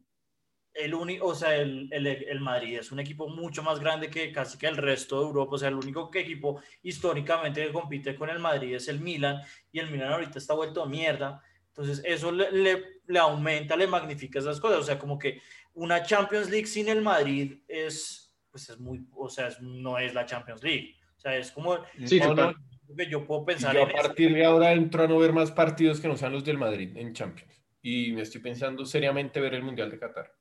el 0.73 0.93
único, 0.95 1.27
o 1.27 1.35
sea, 1.35 1.55
el, 1.57 1.89
el, 1.93 2.07
el 2.07 2.41
Madrid 2.41 2.79
es 2.79 2.91
un 2.91 2.99
equipo 2.99 3.29
mucho 3.29 3.63
más 3.63 3.79
grande 3.79 4.11
que 4.11 4.33
casi 4.33 4.59
que 4.59 4.67
el 4.67 4.77
resto 4.77 5.21
de 5.21 5.27
Europa, 5.27 5.55
o 5.55 5.59
sea, 5.59 5.69
el 5.69 5.77
único 5.77 6.11
que 6.11 6.21
equipo 6.21 6.61
históricamente 6.83 7.65
que 7.65 7.73
compite 7.73 8.17
con 8.17 8.29
el 8.29 8.41
Madrid 8.41 8.75
es 8.75 8.89
el 8.89 9.01
Milan, 9.01 9.41
y 9.71 9.79
el 9.79 9.91
Milan 9.91 10.13
ahorita 10.13 10.39
está 10.39 10.55
vuelto 10.55 10.83
a 10.83 10.89
mierda, 10.89 11.41
entonces 11.69 12.03
eso 12.05 12.33
le, 12.33 12.51
le, 12.51 12.83
le 13.07 13.19
aumenta, 13.19 13.77
le 13.77 13.87
magnifica 13.87 14.39
esas 14.41 14.61
cosas, 14.61 14.79
o 14.81 14.83
sea, 14.83 14.99
como 14.99 15.19
que 15.19 15.41
una 15.75 16.03
Champions 16.03 16.51
League 16.51 16.67
sin 16.67 16.89
el 16.89 17.03
Madrid 17.03 17.61
es, 17.69 18.35
pues 18.51 18.69
es 18.71 18.79
muy, 18.81 19.07
o 19.15 19.29
sea, 19.29 19.49
es- 19.49 19.61
no 19.61 19.99
es 19.99 20.13
la 20.15 20.27
Champions 20.27 20.63
League, 20.63 20.97
o 21.17 21.21
sea, 21.21 21.37
es 21.37 21.53
como 21.53 21.79
Sí, 22.05 22.19
no, 22.19 22.53
que 22.97 23.09
yo 23.09 23.27
puedo 23.27 23.45
pensar 23.45 23.75
yo 23.75 23.85
a 23.85 23.89
partir 23.89 24.33
de 24.35 24.45
ahora 24.45 24.73
entro 24.73 25.05
a 25.05 25.09
no 25.09 25.19
ver 25.19 25.33
más 25.33 25.51
partidos 25.51 26.01
que 26.01 26.09
no 26.09 26.17
sean 26.17 26.33
los 26.33 26.45
del 26.45 26.59
Madrid 26.59 26.97
en 26.97 27.13
Champions. 27.13 27.64
Y 27.85 28.13
me 28.13 28.23
estoy 28.23 28.41
pensando 28.41 28.87
seriamente 28.87 29.39
ver 29.41 29.53
el 29.53 29.63
Mundial 29.63 29.91
de 29.91 29.99
Qatar. 29.99 30.35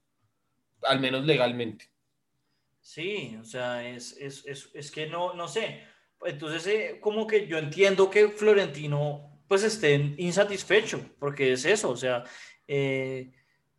Al 0.84 1.02
menos 1.02 1.26
legalmente. 1.26 1.90
Sí, 2.80 3.38
o 3.38 3.44
sea, 3.44 3.86
es, 3.86 4.16
es, 4.18 4.46
es, 4.46 4.70
es 4.74 4.90
que 4.90 5.08
no, 5.08 5.34
no 5.34 5.50
sé. 5.50 5.84
Entonces, 6.22 6.66
eh, 6.68 7.00
como 7.02 7.28
que 7.28 7.46
yo 7.46 7.58
entiendo 7.58 8.10
que 8.10 8.30
Florentino 8.30 9.44
pues 9.50 9.64
esté 9.64 10.16
insatisfecho, 10.18 11.02
porque 11.20 11.52
es 11.52 11.66
eso, 11.66 11.90
o 11.90 11.98
sea, 11.98 12.24
eh, 12.66 13.34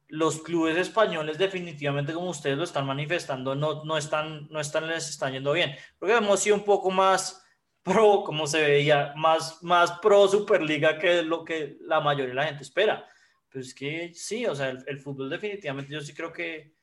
los 0.08 0.42
clubes 0.42 0.76
españoles 0.76 1.38
definitivamente, 1.38 2.12
como 2.12 2.28
ustedes 2.28 2.58
lo 2.58 2.64
están 2.64 2.84
manifestando, 2.84 3.54
no, 3.54 3.82
no, 3.82 3.96
están, 3.96 4.46
no 4.50 4.60
están, 4.60 4.88
les 4.88 5.08
están 5.08 5.32
yendo 5.32 5.54
bien. 5.54 5.74
Porque 5.98 6.14
hemos 6.14 6.40
sido 6.40 6.56
un 6.56 6.64
poco 6.64 6.90
más 6.90 7.42
pro, 7.82 8.24
como 8.24 8.46
se 8.46 8.60
veía, 8.60 9.14
más, 9.16 9.62
más 9.62 9.92
pro 10.00 10.28
Superliga 10.28 10.98
que 10.98 11.22
lo 11.22 11.46
que 11.46 11.78
la 11.80 12.00
mayoría 12.00 12.28
de 12.28 12.34
la 12.34 12.44
gente 12.44 12.62
espera. 12.62 13.08
Pero 13.54 13.62
es 13.62 13.72
que 13.72 14.12
sí, 14.14 14.46
o 14.46 14.54
sea, 14.54 14.70
el, 14.70 14.78
el 14.88 14.98
fútbol 14.98 15.30
definitivamente 15.30 15.92
yo 15.92 16.00
sí 16.00 16.12
creo 16.12 16.32
que, 16.32 16.74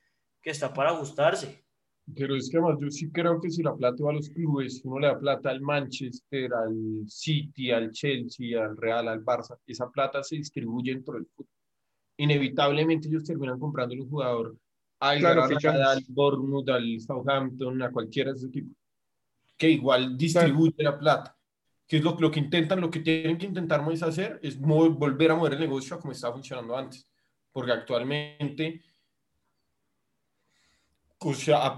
que 0.42 0.52
está 0.52 0.74
para 0.74 0.92
ajustarse. 0.92 1.66
Pero 2.16 2.34
es 2.34 2.50
que 2.50 2.58
además 2.58 2.78
yo 2.80 2.90
sí 2.90 3.12
creo 3.12 3.42
que 3.42 3.50
si 3.50 3.62
la 3.62 3.76
plata 3.76 4.02
va 4.06 4.12
a 4.12 4.14
los 4.14 4.30
clubes, 4.30 4.82
uno 4.86 5.00
le 5.00 5.08
da 5.08 5.20
plata 5.20 5.50
al 5.50 5.60
Manchester, 5.60 6.54
al 6.54 7.04
City, 7.08 7.72
al 7.72 7.92
Chelsea, 7.92 8.64
al 8.64 8.78
Real, 8.78 9.10
al 9.10 9.22
Barça, 9.22 9.58
esa 9.68 9.90
plata 9.90 10.24
se 10.24 10.38
distribuye 10.38 10.94
dentro 10.94 11.16
del 11.16 11.26
fútbol. 11.26 11.50
Inevitablemente 12.16 13.10
ellos 13.10 13.26
terminan 13.26 13.60
comprando 13.60 13.94
un 13.96 14.10
jugador 14.10 14.56
al 15.02 15.20
Claro, 15.20 15.42
Granada, 15.42 15.56
fichajes. 15.58 15.82
al 15.82 16.06
Bournemouth, 16.08 16.70
al 16.70 17.02
Southampton, 17.02 17.82
a 17.82 17.92
cualquiera 17.92 18.32
de 18.32 18.38
esos 18.38 18.50
equipos, 18.50 18.78
que 19.58 19.72
igual 19.72 20.18
distribuye 20.18 20.74
la 20.78 20.98
plata. 20.98 21.38
Que 21.92 21.98
es 21.98 22.04
lo, 22.04 22.16
lo 22.18 22.32
que 22.32 22.40
intentan, 22.40 22.80
lo 22.80 22.90
que 22.90 23.02
tienen 23.02 23.38
que 23.38 23.48
intentar 23.48 23.84
es 23.92 24.02
hacer, 24.02 24.40
es 24.42 24.58
volver 24.58 25.32
a 25.32 25.36
mover 25.36 25.54
el 25.54 25.60
negocio 25.60 25.98
a 25.98 26.00
como 26.00 26.14
estaba 26.14 26.36
funcionando 26.36 26.78
antes. 26.78 27.06
Porque 27.52 27.74
actualmente 27.74 28.82
o 31.24 31.34
sea, 31.36 31.68
a 31.68 31.78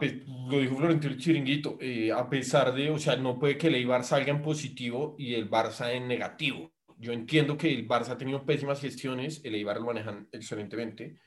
lo 0.49 0.59
dijo 0.59 0.77
Florentino 0.77 1.17
Chiringuito, 1.17 1.77
eh, 1.81 2.13
a 2.13 2.29
pesar 2.29 2.73
de, 2.73 2.89
o 2.89 2.97
sea, 2.97 3.17
no 3.17 3.37
puede 3.37 3.57
que 3.57 3.67
el 3.67 3.75
Eibar 3.75 4.05
salga 4.05 4.31
en 4.31 4.41
positivo 4.41 5.15
y 5.19 5.33
el 5.33 5.49
Barça 5.49 5.91
en 5.91 6.07
negativo. 6.07 6.71
Yo 6.97 7.11
entiendo 7.11 7.57
que 7.57 7.69
el 7.73 7.85
Barça 7.85 8.11
ha 8.11 8.17
tenido 8.17 8.45
pésimas 8.45 8.79
gestiones, 8.79 9.41
el 9.43 9.55
Eibar 9.55 9.77
lo 9.77 9.87
manejan 9.87 10.29
excelentemente, 10.31 11.17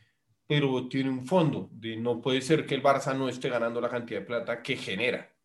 pero 0.46 0.88
tiene 0.88 1.10
un 1.10 1.26
fondo 1.26 1.68
de 1.72 1.98
no 1.98 2.22
puede 2.22 2.40
ser 2.40 2.64
que 2.64 2.74
el 2.74 2.82
Barça 2.82 3.14
no 3.14 3.28
esté 3.28 3.50
ganando 3.50 3.82
la 3.82 3.90
cantidad 3.90 4.20
de 4.20 4.26
plata 4.26 4.62
que 4.62 4.76
genera. 4.76 5.35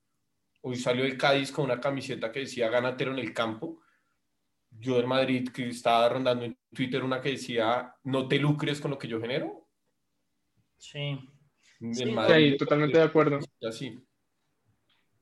Hoy 0.62 0.76
salió 0.76 1.04
el 1.06 1.18
Cádiz 1.18 1.52
con 1.52 1.66
una 1.66 1.80
camiseta 1.80 2.32
que 2.32 2.42
decía 2.42 2.70
ganatero 2.70 3.12
en 3.12 3.20
el 3.20 3.34
campo. 3.34 3.82
Yo 4.70 4.96
del 4.98 5.08
Madrid, 5.08 5.50
que 5.50 5.68
estaba 5.70 6.08
rondando 6.08 6.46
en 6.46 6.58
Twitter 6.74 7.04
una 7.04 7.20
que 7.22 7.32
decía 7.32 7.94
no 8.04 8.28
te 8.28 8.38
lucres 8.40 8.80
con 8.80 8.92
lo 8.92 8.98
que 8.98 9.08
yo 9.08 9.20
genero. 9.20 9.68
Sí. 10.78 11.20
En 11.80 11.96
Sí, 11.96 12.06
Madrid- 12.12 12.52
Sí, 12.54 12.58
totalmente 12.58 12.98
de 12.98 13.04
acuerdo. 13.04 13.40
Así. 13.68 14.00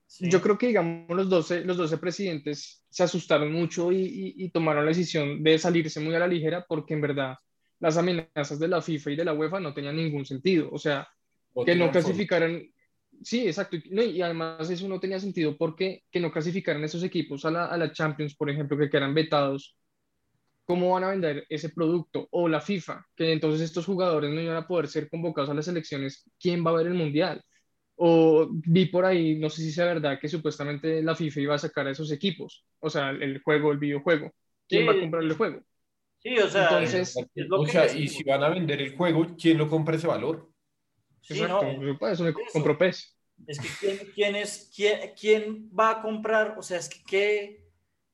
sí. 0.06 0.30
Yo 0.30 0.42
creo 0.42 0.58
que, 0.58 0.68
digamos, 0.68 1.10
los 1.16 1.30
12, 1.30 1.64
los 1.64 1.78
12 1.78 1.98
presidentes 1.98 2.84
se 2.90 3.04
asustaron 3.04 3.52
mucho 3.52 3.92
y, 3.92 3.98
y- 4.02 4.34
y 4.46 4.50
tomaron 4.50 4.84
la 4.86 4.90
decisión 4.90 5.42
de 5.44 5.58
salirse 5.58 6.00
muy 6.00 6.14
a 6.16 6.20
la 6.20 6.28
ligera 6.28 6.66
porque 6.68 6.94
en 6.96 7.02
verdad 7.02 7.36
las 7.80 7.98
amenazas 7.98 8.60
de 8.60 8.68
la 8.68 8.82
FIFA 8.82 9.12
y 9.12 9.16
de 9.16 9.26
la 9.26 9.34
UEFA 9.34 9.60
no 9.62 9.74
tenían 9.74 9.96
ningún 9.96 10.26
sentido. 10.26 10.70
O 10.72 10.78
sea, 10.78 11.08
O 11.54 11.64
que 11.66 11.76
no 11.76 11.92
clasificaran. 11.92 12.62
Sí, 13.24 13.48
exacto. 13.48 13.76
y- 13.78 13.90
no, 13.92 14.02
y 14.04 14.22
además 14.22 14.70
eso 14.70 14.88
no 14.88 15.00
tenía 15.00 15.20
sentido 15.20 15.58
porque 15.58 16.04
que 16.12 16.20
no 16.20 16.32
clasificaran 16.32 16.84
esos 16.84 17.04
equipos 17.04 17.44
a 17.46 17.52
la, 17.52 17.66
a 17.66 17.78
la 17.78 17.92
Champions, 17.92 18.36
por 18.36 18.50
ejemplo, 18.50 18.78
que 18.78 18.90
quedan 18.90 19.14
vetados. 19.14 19.76
¿Cómo 20.66 20.92
van 20.94 21.04
a 21.06 21.10
vender 21.12 21.46
ese 21.50 21.70
producto? 21.70 22.28
O 22.32 22.48
la 22.50 22.62
FIFA, 22.62 23.06
que 23.16 23.34
entonces 23.34 23.62
estos 23.62 23.86
jugadores 23.88 24.32
no 24.32 24.42
iban 24.42 24.58
a 24.58 24.68
poder 24.68 24.88
ser 24.88 25.10
convocados 25.10 25.50
a 25.50 25.54
las 25.56 25.68
elecciones. 25.68 26.30
¿Quién 26.40 26.66
va 26.66 26.72
a 26.72 26.76
ver 26.76 26.88
el 26.88 26.94
Mundial? 26.96 27.44
O 27.96 28.50
vi 28.52 28.88
por 28.88 29.06
ahí, 29.06 29.38
no 29.40 29.50
sé 29.50 29.62
si 29.64 29.72
sea 29.72 29.86
verdad, 29.86 30.20
que 30.20 30.30
supuestamente 30.30 31.04
la 31.04 31.16
FIFA 31.16 31.42
iba 31.42 31.56
a 31.56 31.60
sacar 31.60 31.88
a 31.88 31.92
esos 31.92 32.12
equipos. 32.12 32.66
O 32.80 32.90
sea, 32.90 33.12
el, 33.12 33.42
juego, 33.44 33.72
el 33.74 33.80
videojuego. 33.80 34.32
¿Quién 34.68 34.86
Sí, 34.86 34.88
va 34.88 34.94
a 34.94 35.00
comprar 35.00 35.24
el 35.24 35.36
juego? 35.38 35.62
Sí, 36.20 36.38
o 36.40 36.50
sea, 36.50 36.84
Entonces, 36.84 37.16
es, 37.16 37.30
es 37.36 37.48
lo 37.48 37.62
o 37.62 37.66
que 37.66 37.72
sea, 37.72 37.94
y 37.96 38.08
si 38.08 38.24
van 38.24 38.44
a 38.44 38.50
vender 38.50 38.82
el 38.82 38.96
juego, 38.98 39.26
¿quién 39.38 39.58
lo 39.58 39.70
compra 39.70 39.96
ese 39.96 40.08
valor? 40.08 40.49
Sí, 41.30 41.42
Exacto. 41.42 41.66
no, 41.74 41.98
Para 42.00 42.14
eso 42.14 42.24
me 42.24 42.34
compro 42.34 42.78
PES. 42.78 43.16
es 43.48 43.60
que 43.60 43.68
¿quién, 43.80 44.12
quién 44.14 44.36
es, 44.36 44.72
quién, 44.76 45.14
quién 45.20 45.70
va 45.78 45.92
a 45.92 46.02
comprar? 46.02 46.56
O 46.58 46.64
sea, 46.64 46.78
es 46.80 46.90
que 46.90 47.04
¿qué, 47.06 47.66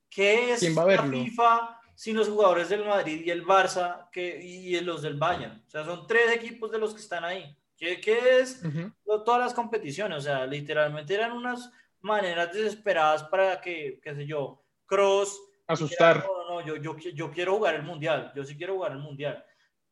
qué 0.10 0.52
es 0.54 0.60
¿Quién 0.60 0.78
va 0.78 0.84
a 0.84 0.86
la 0.86 1.02
verlo? 1.02 1.18
FIFA 1.24 1.80
sin 1.96 2.18
los 2.18 2.28
jugadores 2.28 2.68
del 2.70 2.84
Madrid 2.86 3.22
y 3.26 3.30
el 3.30 3.46
Barça 3.46 4.10
que, 4.12 4.40
y 4.44 4.80
los 4.82 5.02
del 5.02 5.16
Bayern? 5.18 5.64
O 5.66 5.70
sea, 5.70 5.86
son 5.86 6.06
tres 6.08 6.32
equipos 6.34 6.72
de 6.72 6.78
los 6.80 6.94
que 6.94 7.00
están 7.02 7.24
ahí. 7.24 7.58
¿Qué, 7.78 8.00
qué 8.00 8.40
es 8.40 8.62
Ujú. 8.64 8.92
lo- 9.06 9.24
todas 9.24 9.40
las 9.42 9.54
competiciones? 9.54 10.18
O 10.18 10.22
sea, 10.22 10.46
literalmente 10.46 11.14
eran 11.14 11.32
unas 11.32 11.72
maneras 12.02 12.54
desesperadas 12.54 13.24
para 13.24 13.60
que, 13.62 14.00
qué 14.04 14.14
sé 14.14 14.26
yo, 14.26 14.62
Cross 14.86 15.40
Asustar. 15.68 16.24
No, 16.26 16.44
no, 16.44 16.50
no, 16.62 16.66
yo, 16.66 16.76
yo, 16.76 16.96
yo 16.98 17.32
quiero 17.32 17.56
jugar 17.58 17.74
el 17.76 17.84
mundial, 17.84 18.32
yo 18.36 18.44
sí 18.44 18.56
quiero 18.56 18.76
jugar 18.76 18.92
el 18.92 19.00
mundial. 19.00 19.44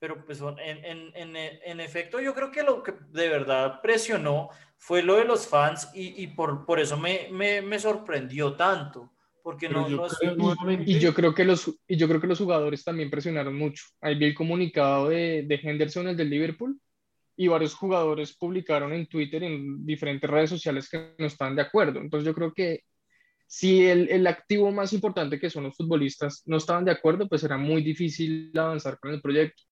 Pero 0.04 0.26
pues 0.26 0.42
en, 0.42 0.84
en, 0.84 1.16
en, 1.16 1.38
en 1.38 1.80
efecto 1.80 2.20
yo 2.20 2.34
creo 2.34 2.52
que 2.52 2.62
lo 2.62 2.84
que 2.84 2.94
de 3.14 3.30
verdad 3.30 3.80
presionó 3.82 4.50
fue 4.76 5.02
lo 5.02 5.16
de 5.16 5.24
los 5.24 5.48
fans 5.48 5.90
y, 5.96 6.22
y 6.22 6.28
por, 6.28 6.66
por 6.66 6.82
eso 6.82 6.98
me, 6.98 7.30
me, 7.32 7.62
me 7.62 7.80
sorprendió 7.80 8.54
tanto. 8.54 9.14
Porque 9.42 9.70
no, 9.70 9.88
yo 9.90 9.96
no 9.96 10.06
es- 10.08 10.18
creo 10.20 10.36
nuevamente- 10.36 10.92
Y 10.92 11.00
yo 11.00 11.14
creo 11.14 11.34
que 11.34 11.46
los, 11.46 11.74
y 11.88 11.96
yo 11.96 12.10
creo 12.10 12.20
que 12.20 12.28
los 12.28 12.38
jugadores 12.38 12.84
también 12.84 13.10
presionaron 13.10 13.56
mucho. 13.58 13.86
Ahí 14.02 14.16
vi 14.16 14.26
el 14.26 14.36
comunicado 14.36 15.08
de, 15.08 15.44
de 15.48 15.56
Henderson, 15.64 16.10
el 16.10 16.18
del 16.18 16.30
Liverpool, 16.30 16.78
y 17.38 17.48
varios 17.48 17.74
jugadores 17.74 18.36
publicaron 18.36 18.92
en 18.92 19.08
Twitter, 19.08 19.42
en 19.44 19.86
diferentes 19.86 20.30
redes 20.30 20.50
sociales 20.50 20.90
que 20.90 21.14
no 21.18 21.28
están 21.28 21.56
de 21.56 21.62
acuerdo. 21.62 22.02
Entonces 22.02 22.26
yo 22.26 22.34
creo 22.36 22.54
que 22.54 22.82
si 23.48 23.86
el, 23.86 24.10
el 24.10 24.28
activo 24.28 24.70
más 24.70 24.92
importante 24.92 25.40
que 25.40 25.50
son 25.50 25.64
los 25.64 25.78
futbolistas 25.78 26.44
no 26.46 26.58
estaban 26.58 26.84
de 26.84 26.92
acuerdo, 26.92 27.30
pues 27.30 27.42
era 27.46 27.56
muy 27.56 27.82
difícil 27.82 28.52
avanzar 28.58 29.00
con 29.00 29.14
el 29.14 29.22
proyecto. 29.22 29.64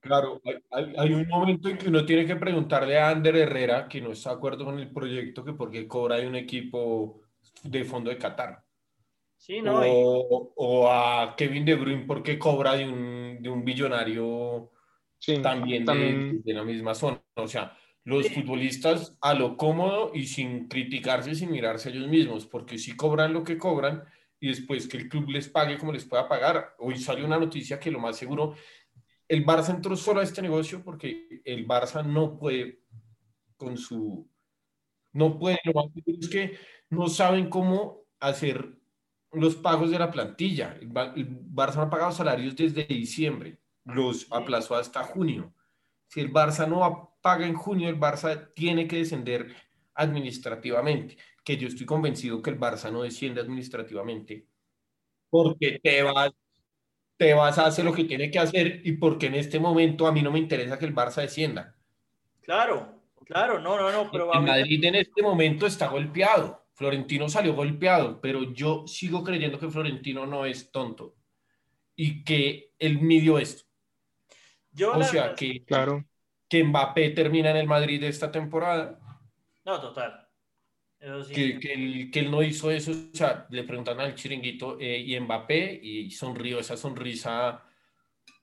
Claro, 0.00 0.40
hay, 0.44 0.54
hay- 0.70 0.94
hay 0.96 1.12
un 1.14 1.28
momento 1.28 1.68
en 1.68 1.76
que 1.76 1.88
uno 1.88 2.06
tiene 2.06 2.26
que 2.26 2.36
preguntarle 2.36 2.98
a 2.98 3.10
Ander 3.10 3.36
Herrera, 3.36 3.86
que 3.88 4.00
no 4.00 4.12
está 4.12 4.30
de 4.30 4.36
acuerdo 4.36 4.64
con 4.64 4.78
el 4.78 4.90
proyecto, 4.92 5.44
que 5.44 5.52
por 5.52 5.70
qué 5.70 5.86
cobra 5.86 6.16
de 6.16 6.26
un 6.26 6.36
equipo 6.36 7.20
de 7.64 7.84
fondo 7.84 8.10
de 8.10 8.16
Qatar. 8.18 8.64
sí, 9.36 9.60
no, 9.62 9.84
y- 9.84 9.90
O, 9.92 10.52
o 10.56 10.90
a 10.90 11.34
Kevin 11.36 11.64
De 11.64 11.74
Bruyne, 11.74 12.06
por 12.06 12.22
qué 12.22 12.38
cobra 12.38 12.74
de 12.74 12.84
un, 12.88 13.38
de 13.42 13.48
un 13.50 13.64
billonario 13.64 14.70
Sí, 15.18 15.40
también, 15.42 15.84
de-. 15.84 16.40
De, 16.44 16.54
la 16.54 16.64
misma 16.64 16.94
zona. 16.94 17.22
O 17.36 17.46
sea, 17.48 17.76
los 18.04 18.26
Sí. 18.26 18.34
futbolistas 18.34 19.16
a 19.20 19.34
lo 19.34 19.56
cómodo 19.56 20.12
y 20.14 20.26
sin 20.26 20.68
criticarse, 20.68 21.34
sin 21.34 21.50
mirarse 21.50 21.88
a 21.90 21.92
ellos 21.92 22.08
mismos, 22.08 22.46
porque 22.46 22.78
si 22.78 22.96
cobran 22.96 23.32
lo 23.32 23.44
que 23.44 23.58
cobran 23.58 24.04
y 24.40 24.48
después 24.48 24.88
que 24.88 24.96
el 24.96 25.08
club 25.08 25.28
les 25.30 25.48
pague 25.48 25.78
como 25.78 25.92
les 25.92 26.04
pueda 26.06 26.28
pagar. 26.28 26.74
Hoy 26.78 26.96
salió 26.98 27.26
una 27.26 27.38
noticia 27.38 27.78
que 27.78 27.90
lo 27.90 27.98
más 28.00 28.16
seguro, 28.16 28.54
el 29.30 29.46
Barça 29.46 29.70
entró 29.70 29.96
solo 29.96 30.18
a 30.20 30.24
este 30.24 30.42
negocio 30.42 30.82
porque 30.82 31.40
el 31.44 31.66
Barça 31.66 32.04
no 32.04 32.36
puede 32.36 32.80
con 33.56 33.76
su 33.76 34.28
No 35.12 35.38
pueden, 35.38 35.58
lo 35.64 35.72
más 35.72 35.86
es 36.04 36.28
que 36.28 36.58
no 36.88 37.08
saben 37.08 37.48
cómo 37.48 38.06
hacer 38.18 38.76
los 39.30 39.54
pagos 39.54 39.92
de 39.92 40.00
la 40.00 40.10
plantilla. 40.10 40.76
El, 40.80 40.90
Barça 40.90 41.76
no 41.76 41.82
ha 41.82 41.90
pagado 41.90 42.10
salarios 42.10 42.56
desde 42.56 42.84
diciembre, 42.86 43.60
los 43.84 44.26
aplazó 44.32 44.74
hasta 44.74 45.04
junio. 45.04 45.54
Si 46.08 46.18
el 46.18 46.32
Barça 46.32 46.66
no 46.66 47.16
paga 47.22 47.46
en 47.46 47.54
junio, 47.54 47.88
el 47.88 48.00
Barça 48.00 48.52
tiene 48.52 48.88
que 48.88 48.96
descender 48.96 49.54
administrativamente, 49.94 51.16
que 51.44 51.56
yo 51.56 51.68
estoy 51.68 51.86
convencido 51.86 52.42
que 52.42 52.50
el 52.50 52.58
Barça 52.58 52.90
no 52.90 53.02
desciende 53.02 53.40
administrativamente, 53.40 54.48
porque 55.30 55.78
te 55.80 56.02
vas, 56.02 56.32
te 57.20 57.34
vas 57.34 57.58
a 57.58 57.66
hacer 57.66 57.84
lo 57.84 57.92
que 57.92 58.04
tiene 58.04 58.30
que 58.30 58.38
hacer 58.38 58.80
y 58.82 58.92
porque 58.92 59.26
en 59.26 59.34
este 59.34 59.60
momento 59.60 60.06
a 60.06 60.12
mí 60.12 60.22
no 60.22 60.30
me 60.30 60.38
interesa 60.38 60.78
que 60.78 60.86
el 60.86 60.94
Barça 60.94 61.20
descienda. 61.20 61.76
Claro, 62.40 63.02
claro, 63.26 63.58
no, 63.58 63.76
no, 63.76 63.92
no, 63.92 64.10
pero... 64.10 64.34
En 64.34 64.46
Madrid 64.46 64.82
en 64.82 64.94
este 64.94 65.20
momento 65.20 65.66
está 65.66 65.88
golpeado. 65.88 66.64
Florentino 66.72 67.28
salió 67.28 67.52
golpeado, 67.52 68.22
pero 68.22 68.54
yo 68.54 68.86
sigo 68.86 69.22
creyendo 69.22 69.58
que 69.58 69.68
Florentino 69.68 70.24
no 70.24 70.46
es 70.46 70.72
tonto 70.72 71.14
y 71.94 72.24
que 72.24 72.72
él 72.78 73.02
midió 73.02 73.38
esto. 73.38 73.64
Yo 74.72 74.96
o 74.96 75.02
sea, 75.02 75.34
que, 75.34 75.62
claro. 75.66 76.02
que 76.48 76.64
Mbappé 76.64 77.10
termina 77.10 77.50
en 77.50 77.58
el 77.58 77.66
Madrid 77.66 78.02
esta 78.02 78.32
temporada. 78.32 78.98
No, 79.66 79.78
total. 79.78 80.26
Que, 81.32 81.58
que, 81.58 81.72
él, 81.72 82.10
que, 82.12 82.20
él, 82.20 82.30
no 82.30 82.42
hizo 82.42 82.70
eso, 82.70 82.90
o 82.90 83.16
sea, 83.16 83.46
le 83.48 83.64
preguntaron 83.64 84.02
al 84.02 84.14
chiringuito 84.14 84.78
eh, 84.78 84.98
y 84.98 85.18
Mbappé 85.18 85.80
y 85.82 86.10
sonrió 86.10 86.58
esa 86.58 86.76
sonrisa 86.76 87.64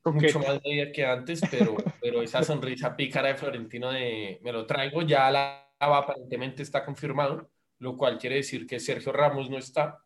mucho 0.03 0.39
más 0.39 0.59
bella 0.63 0.91
que 0.91 1.05
antes, 1.05 1.39
pero, 1.51 1.75
pero 2.01 2.23
esa 2.23 2.41
sonrisa 2.41 2.95
pícara 2.95 3.27
de 3.27 3.35
Florentino 3.35 3.91
de 3.91 4.39
me 4.41 4.51
lo 4.51 4.65
traigo, 4.65 5.03
ya 5.03 5.29
la 5.29 5.71
aparentemente 5.79 6.63
está 6.63 6.83
confirmado 6.83 7.47
lo 7.79 7.97
cual 7.97 8.17
quiere 8.17 8.37
decir 8.37 8.65
que 8.65 8.79
Sergio 8.79 9.11
Ramos 9.11 9.49
no 9.49 9.57
está. 9.57 10.03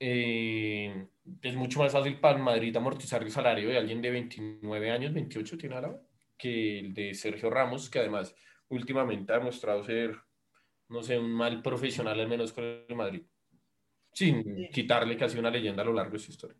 Eh, 0.00 1.06
es 1.42 1.54
mucho 1.54 1.78
más 1.78 1.92
fácil 1.92 2.18
para 2.20 2.38
Madrid 2.38 2.76
amortizar 2.76 3.22
el 3.22 3.30
salario 3.30 3.68
de 3.68 3.78
alguien 3.78 4.02
de 4.02 4.10
29 4.10 4.90
años, 4.90 5.14
28 5.14 5.56
tiene 5.56 5.74
ahora, 5.76 6.00
que 6.36 6.80
el 6.80 6.94
de 6.94 7.14
Sergio 7.14 7.50
Ramos, 7.50 7.88
que 7.88 8.00
además 8.00 8.34
últimamente 8.68 9.32
ha 9.32 9.38
demostrado 9.38 9.84
ser, 9.84 10.16
no 10.88 11.02
sé, 11.02 11.18
un 11.18 11.32
mal 11.32 11.62
profesional 11.62 12.18
al 12.18 12.28
menos 12.28 12.52
con 12.52 12.64
el 12.64 12.96
Madrid, 12.96 13.22
sin 14.12 14.68
quitarle 14.70 15.16
casi 15.16 15.38
una 15.38 15.50
leyenda 15.50 15.82
a 15.82 15.86
lo 15.86 15.92
largo 15.92 16.12
de 16.12 16.18
su 16.18 16.30
historia. 16.30 16.56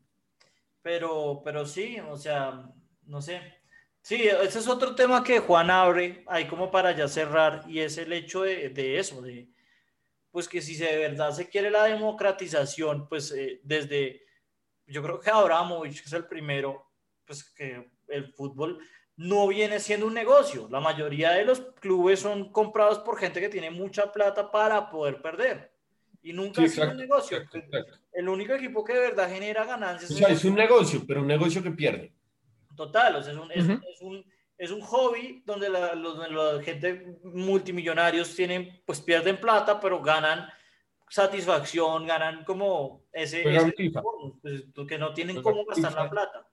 Pero, 0.83 1.41
pero 1.45 1.65
sí, 1.65 1.99
o 2.01 2.17
sea, 2.17 2.71
no 3.07 3.23
sé, 3.23 3.41
Sí, 4.05 4.17
ese 4.17 4.59
es 4.59 4.69
otro 4.69 4.95
tema 4.95 5.25
que 5.25 5.39
Juan 5.39 5.71
abre 5.71 6.25
ahí 6.27 6.47
como 6.47 6.71
para 6.71 6.93
ya 6.95 7.09
cerrar 7.09 7.65
y 7.67 7.81
es 7.81 7.97
el 7.97 8.13
hecho 8.13 8.43
de, 8.43 8.69
de 8.69 8.99
eso, 8.99 9.23
de 9.23 9.49
pues 10.31 10.47
que 10.47 10.61
si 10.61 10.77
de 10.77 10.99
verdad 10.99 11.31
se 11.33 11.49
quiere 11.49 11.71
la 11.71 11.85
democratización, 11.85 13.09
pues 13.09 13.33
eh, 13.33 13.63
desde, 13.65 14.21
yo 14.87 15.03
creo 15.03 15.19
que 15.19 15.31
Abramovich 15.31 16.03
que 16.03 16.05
es 16.05 16.13
el 16.13 16.27
primero, 16.27 16.93
pues 17.25 17.45
que 17.55 17.93
el 18.09 18.31
fútbol 18.35 18.79
no 19.17 19.47
viene 19.49 19.79
siendo 19.81 20.07
un 20.07 20.15
negocio. 20.15 20.69
La 20.71 20.81
mayoría 20.81 21.33
de 21.33 21.45
los 21.45 21.61
clubes 21.81 22.21
son 22.21 22.51
comprados 22.51 22.99
por 23.01 23.19
gente 23.19 23.41
que 23.41 23.49
tiene 23.49 23.71
mucha 23.71 24.13
plata 24.13 24.51
para 24.51 24.91
poder 24.91 25.21
perder. 25.23 25.73
Y 26.23 26.33
nunca 26.33 26.65
es 26.65 26.77
un 26.79 26.97
negocio. 26.97 27.39
El 28.13 28.29
único 28.29 28.55
equipo 28.55 28.83
que 28.83 28.95
de 28.95 29.01
verdad 29.01 29.31
genera 29.31 29.65
ganancias. 29.65 30.11
O 30.11 30.15
sea, 30.15 30.29
es 30.29 30.45
un 30.45 30.55
negocio, 30.55 31.03
pero 31.07 31.21
un 31.21 31.27
negocio 31.27 31.63
que 31.63 31.71
pierde. 31.71 32.13
Total, 32.75 33.17
o 33.17 33.23
sea, 33.23 33.33
es 33.33 33.39
un, 33.39 33.53
es, 33.53 33.65
es 33.69 34.01
un, 34.01 34.25
es 34.57 34.71
un 34.71 34.81
hobby 34.81 35.43
donde 35.45 35.69
la, 35.69 35.95
los, 35.95 36.65
gente 36.65 37.19
multimillonarios 37.23 38.35
tienen, 38.35 38.81
pues 38.85 39.01
pierden 39.01 39.41
plata, 39.41 39.79
pero 39.79 40.01
ganan 40.01 40.49
satisfacción, 41.09 42.07
ganan 42.07 42.45
como 42.45 43.05
ese, 43.13 43.45
pues, 44.41 44.65
que 44.89 44.99
no 44.99 45.13
tienen 45.13 45.43
cómo 45.43 45.65
gastar 45.67 45.93
la 45.93 46.11
plata. 46.11 46.49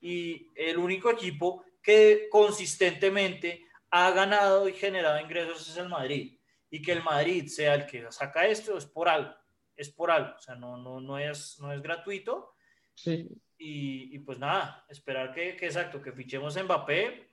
Y 0.00 0.48
el 0.54 0.76
único 0.76 1.10
equipo 1.10 1.64
que 1.84 2.28
consistentemente 2.30 3.66
ha 3.90 4.10
ganado 4.10 4.68
y 4.68 4.72
generado 4.72 5.20
ingresos 5.20 5.68
es 5.68 5.76
el 5.76 5.88
Madrid. 5.88 6.36
Y 6.70 6.82
que 6.82 6.90
el 6.90 7.04
Madrid 7.04 7.46
sea 7.46 7.74
el 7.74 7.86
que 7.86 8.10
saca 8.10 8.46
esto 8.46 8.76
es 8.76 8.86
por 8.86 9.08
algo, 9.08 9.32
es 9.76 9.90
por 9.90 10.10
algo, 10.10 10.34
o 10.36 10.40
sea, 10.40 10.56
no, 10.56 10.76
no, 10.76 11.00
no, 11.00 11.18
es, 11.18 11.58
no 11.60 11.72
es 11.72 11.80
gratuito. 11.80 12.56
Sí. 12.94 13.28
Y, 13.56 14.18
pues 14.20 14.38
nada, 14.38 14.84
esperar 14.88 15.32
que, 15.32 15.56
que, 15.56 15.66
exacto, 15.66 16.02
que 16.02 16.12
fichemos 16.12 16.56
a 16.56 16.64
Mbappé. 16.64 17.28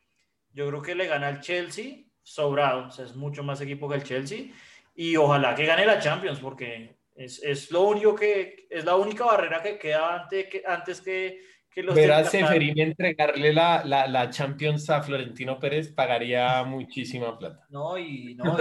Yo 0.52 0.68
creo 0.68 0.82
que 0.82 0.96
le 0.96 1.08
gana 1.08 1.28
al 1.28 1.42
Chelsea, 1.42 2.04
sobrado, 2.22 2.88
o 2.88 2.92
sea, 2.92 3.06
es 3.06 3.16
mucho 3.16 3.44
más 3.44 3.60
equipo 3.62 3.90
que 3.90 3.96
el 3.96 4.04
Chelsea. 4.04 4.52
Y 4.94 5.16
ojalá 5.18 5.56
que 5.56 5.66
gane 5.66 5.86
la 5.86 6.00
Champions, 6.00 6.40
porque 6.40 6.98
es, 7.16 7.42
es 7.42 7.72
lo 7.72 7.84
único 7.84 8.14
que, 8.16 8.68
es 8.70 8.86
la 8.86 8.96
única 8.96 9.26
barrera 9.26 9.64
que 9.64 9.80
queda 9.80 10.22
antes 10.22 10.48
que, 10.48 10.64
antes 10.66 11.02
que, 11.02 11.42
que 11.72 11.84
los... 11.84 11.96
Ver 11.96 12.12
a 12.12 12.24
Seferín 12.24 12.80
entregarle 12.80 13.54
la, 13.54 13.84
la, 13.86 14.08
la, 14.08 14.30
Champions 14.30 14.90
a 14.90 15.02
Florentino 15.02 15.58
Pérez 15.60 15.92
pagaría 15.92 16.64
muchísima 16.64 17.38
plata. 17.38 17.66
No, 17.70 17.98
y, 17.98 18.36
no, 18.36 18.58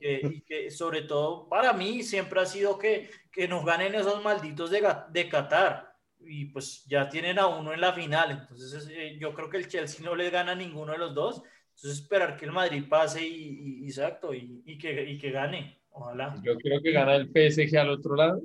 y, 0.00 0.40
que, 0.42 0.70
sobre 0.70 1.02
todo 1.02 1.48
para 1.48 1.72
mí 1.72 2.02
siempre 2.02 2.40
ha 2.40 2.46
sido 2.46 2.78
que, 2.78 3.10
que 3.30 3.46
nos 3.46 3.64
ganen 3.64 3.94
esos 3.94 4.22
malditos 4.22 4.70
de, 4.70 4.82
de 5.10 5.28
Qatar 5.28 5.92
y 6.24 6.46
pues 6.46 6.84
ya 6.86 7.08
tienen 7.08 7.38
a 7.38 7.46
uno 7.46 7.72
en 7.72 7.80
la 7.80 7.92
final, 7.92 8.30
entonces 8.30 8.88
eh, 8.92 9.16
yo 9.18 9.34
creo 9.34 9.50
que 9.50 9.56
el 9.56 9.68
Chelsea 9.68 10.04
no 10.04 10.14
le 10.14 10.30
gana 10.30 10.52
a 10.52 10.56
ninguno 10.56 10.92
de 10.92 10.98
los 10.98 11.14
dos, 11.14 11.42
entonces 11.74 12.02
esperar 12.02 12.36
que 12.36 12.44
el 12.44 12.52
Madrid 12.52 12.84
pase 12.88 13.26
y, 13.26 13.84
exacto, 13.84 14.32
y, 14.34 14.62
y, 14.64 14.78
que, 14.78 15.10
y 15.10 15.18
que 15.18 15.30
gane, 15.30 15.80
ojalá. 15.90 16.40
Yo 16.42 16.56
creo 16.58 16.80
que 16.80 16.92
gana 16.92 17.16
el 17.16 17.28
PSG 17.28 17.76
al 17.76 17.90
otro 17.90 18.14
lado 18.14 18.40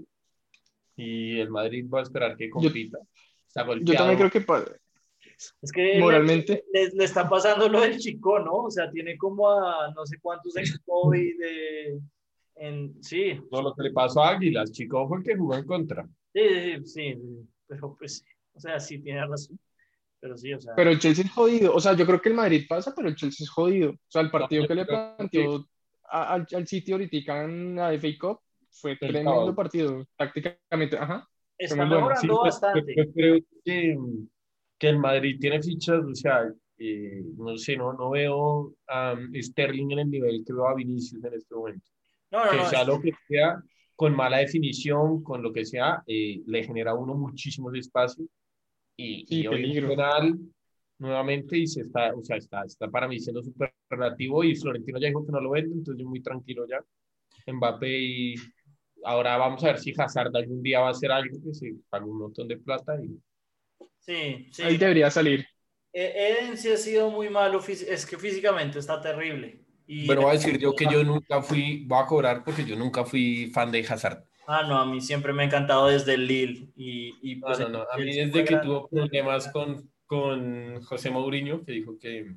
y 0.95 1.39
el 1.39 1.50
Madrid 1.50 1.86
va 1.88 2.00
a 2.00 2.04
esperar 2.04 2.36
que 2.36 2.50
compita. 2.50 2.98
Yo, 2.98 3.16
también 3.54 4.18
creo 4.18 4.32
que 4.32 4.45
es 5.62 5.72
que 5.72 6.00
moralmente 6.00 6.64
le, 6.74 6.89
le, 6.89 7.04
está 7.04 7.30
pasando 7.30 7.70
lo 7.70 7.82
del 7.82 7.98
chico, 8.00 8.39
¿no? 8.39 8.54
O 8.54 8.72
sea, 8.72 8.89
tiene 8.89 9.18
como 9.18 9.50
a 9.50 9.91
no 9.95 10.06
sé 10.06 10.18
cuántos 10.20 10.56
en 10.58 10.66
COVID 10.84 11.39
de 11.39 12.00
en, 12.56 13.04
sí. 13.04 13.39
No, 13.52 13.62
lo 13.62 13.76
que 13.76 13.84
le 13.84 13.91
pasó 13.91 14.24
a 14.24 14.32
Águilas, 14.32 14.72
Chico 14.72 15.08
fue 15.08 15.20
el 15.20 15.24
que 15.24 15.36
jugó 15.36 15.56
en 15.56 15.66
contra. 15.66 16.08
Sí, 16.34 16.41
sí, 16.50 16.86
sí 16.86 17.48
pero 17.68 17.95
pues, 17.98 18.26
o 18.54 18.60
sea, 18.60 18.80
sí 18.80 19.00
tiene 19.00 19.26
razón. 19.26 19.60
Pero 20.20 20.38
sí, 20.38 20.54
o 20.54 20.60
sea. 20.60 20.74
Pero 20.76 20.89
el 20.89 21.00
Chelsea 21.00 21.26
es 21.26 21.32
jodido. 21.32 21.76
O 21.76 21.80
sea, 21.80 21.93
yo 21.93 22.06
creo 22.06 22.22
que 22.22 22.30
el 22.30 22.36
Madrid 22.36 22.66
pasa, 22.68 22.93
pero 22.95 23.08
el 23.08 23.16
Chelsea 23.16 23.43
es 23.43 23.50
jodido. 23.50 23.91
O 23.91 24.10
sea, 24.10 24.22
el 24.22 24.32
partido 24.32 24.68
que 24.68 24.76
le 24.76 24.86
planteó 24.86 25.68
al, 26.10 26.48
al 26.52 26.68
City 26.68 26.91
ahorita 26.93 27.43
en 27.43 27.76
la 27.76 27.91
FA 28.00 28.08
Cup 28.20 28.39
fue 28.72 28.95
tremendo 28.95 29.54
partido, 29.54 30.04
tácticamente. 30.16 30.98
Ajá. 30.98 31.28
Está 31.58 31.86
mejorando 31.86 32.41
bastante. 32.41 32.95
Yo, 32.95 33.12
creo 33.14 33.39
que, 33.66 33.97
que, 34.78 34.89
el 34.89 34.99
Madrid 34.99 35.38
tiene 35.39 35.62
fichas, 35.62 36.03
o 36.03 36.14
sea, 36.14 36.51
eh, 36.78 37.24
no 37.38 37.58
sé, 37.58 37.76
no, 37.76 37.93
no 37.93 38.12
veo 38.12 38.76
a 38.88 39.16
Sterling 39.34 39.91
en 39.91 39.99
el 39.99 40.10
nivel 40.10 40.43
que 40.45 40.53
veo 40.53 40.68
a 40.68 40.76
Vinicius 40.76 41.24
en 41.24 41.34
este 41.34 41.55
momento. 41.55 41.86
No, 42.32 42.45
no, 42.45 42.51
que 42.51 42.66
sea 42.66 42.84
lo 42.84 43.01
que 43.01 43.12
sea, 43.28 43.62
con 43.95 44.16
mala 44.16 44.38
definición, 44.38 45.24
con 45.24 45.41
lo 45.41 45.51
que 45.51 45.66
sea, 45.66 46.03
eh, 46.05 46.41
le 46.45 46.64
genera 46.64 46.91
a 46.91 46.95
uno 46.95 47.16
muchísimos 47.16 47.74
espacios 47.76 48.28
y, 48.95 49.26
y 49.28 49.47
hoy 49.47 49.74
final, 49.74 50.38
nuevamente, 50.99 51.58
y 51.58 51.68
se 51.68 51.82
está, 51.82 52.14
o 52.14 52.24
sea, 52.24 52.38
está, 52.38 52.64
está 52.64 52.89
para 52.89 53.08
mí 53.08 53.20
siendo 53.20 53.41
súper 53.41 53.74
relativo 53.89 54.43
y 54.43 54.55
Florentino 54.55 54.99
ya 54.99 55.08
dijo 55.08 55.26
que 55.26 55.32
no 55.32 55.39
lo 55.39 55.51
vende, 55.51 55.74
entonces 55.74 56.03
yo 56.03 56.10
muy 56.10 56.22
tranquilo 56.22 56.66
ya. 56.68 56.84
Mbappé 57.51 57.99
y 57.99 58.36
ahora 59.04 59.38
vamos 59.38 59.64
a 59.64 59.68
ver 59.68 59.80
si 59.80 59.93
Hazard 59.98 60.36
algún 60.36 60.62
día 60.62 60.80
va 60.80 60.88
a 60.88 60.91
hacer 60.91 61.12
algo 61.12 61.38
que 61.43 61.54
se 61.54 61.74
paga 61.89 62.06
un 62.06 62.20
montón 62.20 62.48
de 62.48 62.58
plata 62.58 62.95
y... 63.02 63.20
Sí, 64.00 64.48
sí. 64.52 64.64
Ahí 64.64 64.78
debería 64.78 65.12
salir. 65.12 65.45
E-, 65.91 66.38
Eden 66.39 66.58
sí 66.58 66.72
ha 66.72 66.78
sido 66.78 67.10
muy 67.10 67.30
malo, 67.30 67.60
es 67.68 68.06
que 68.06 68.18
físicamente 68.18 68.80
está 68.80 69.02
terrible. 69.02 69.62
Pero 69.88 70.22
voy 70.22 70.32
a 70.32 70.34
decir 70.34 70.58
yo 70.60 70.76
que 70.76 70.86
yo 70.86 71.04
nunca 71.04 71.41
fui, 71.41 71.86
voy 71.86 72.04
a 72.04 72.06
cobrar 72.06 72.43
porque 72.43 72.66
yo 72.66 72.76
nunca 72.76 73.06
fui 73.06 73.50
fan 73.54 73.72
de 73.72 73.80
Hazard. 73.88 74.24
Ah, 74.45 74.64
no, 74.68 74.78
a 74.78 74.86
mí 74.86 75.02
siempre 75.02 75.34
me 75.34 75.43
ha 75.43 75.45
encantado 75.45 75.88
desde 75.88 76.14
el 76.14 76.28
Lille. 76.28 76.70
Y, 76.76 77.16
y 77.22 77.36
pues, 77.38 77.60
no, 77.60 77.70
no, 77.70 77.86
a 77.89 77.98
mí 77.98 78.16
desde 78.16 78.45
que 78.45 78.58
tuvo 78.58 78.88
problemas 78.88 79.50
con, 79.52 79.89
con 80.06 80.82
José 80.84 81.10
Mourinho, 81.10 81.64
que 81.66 81.72
dijo 81.72 81.98
que, 81.98 82.34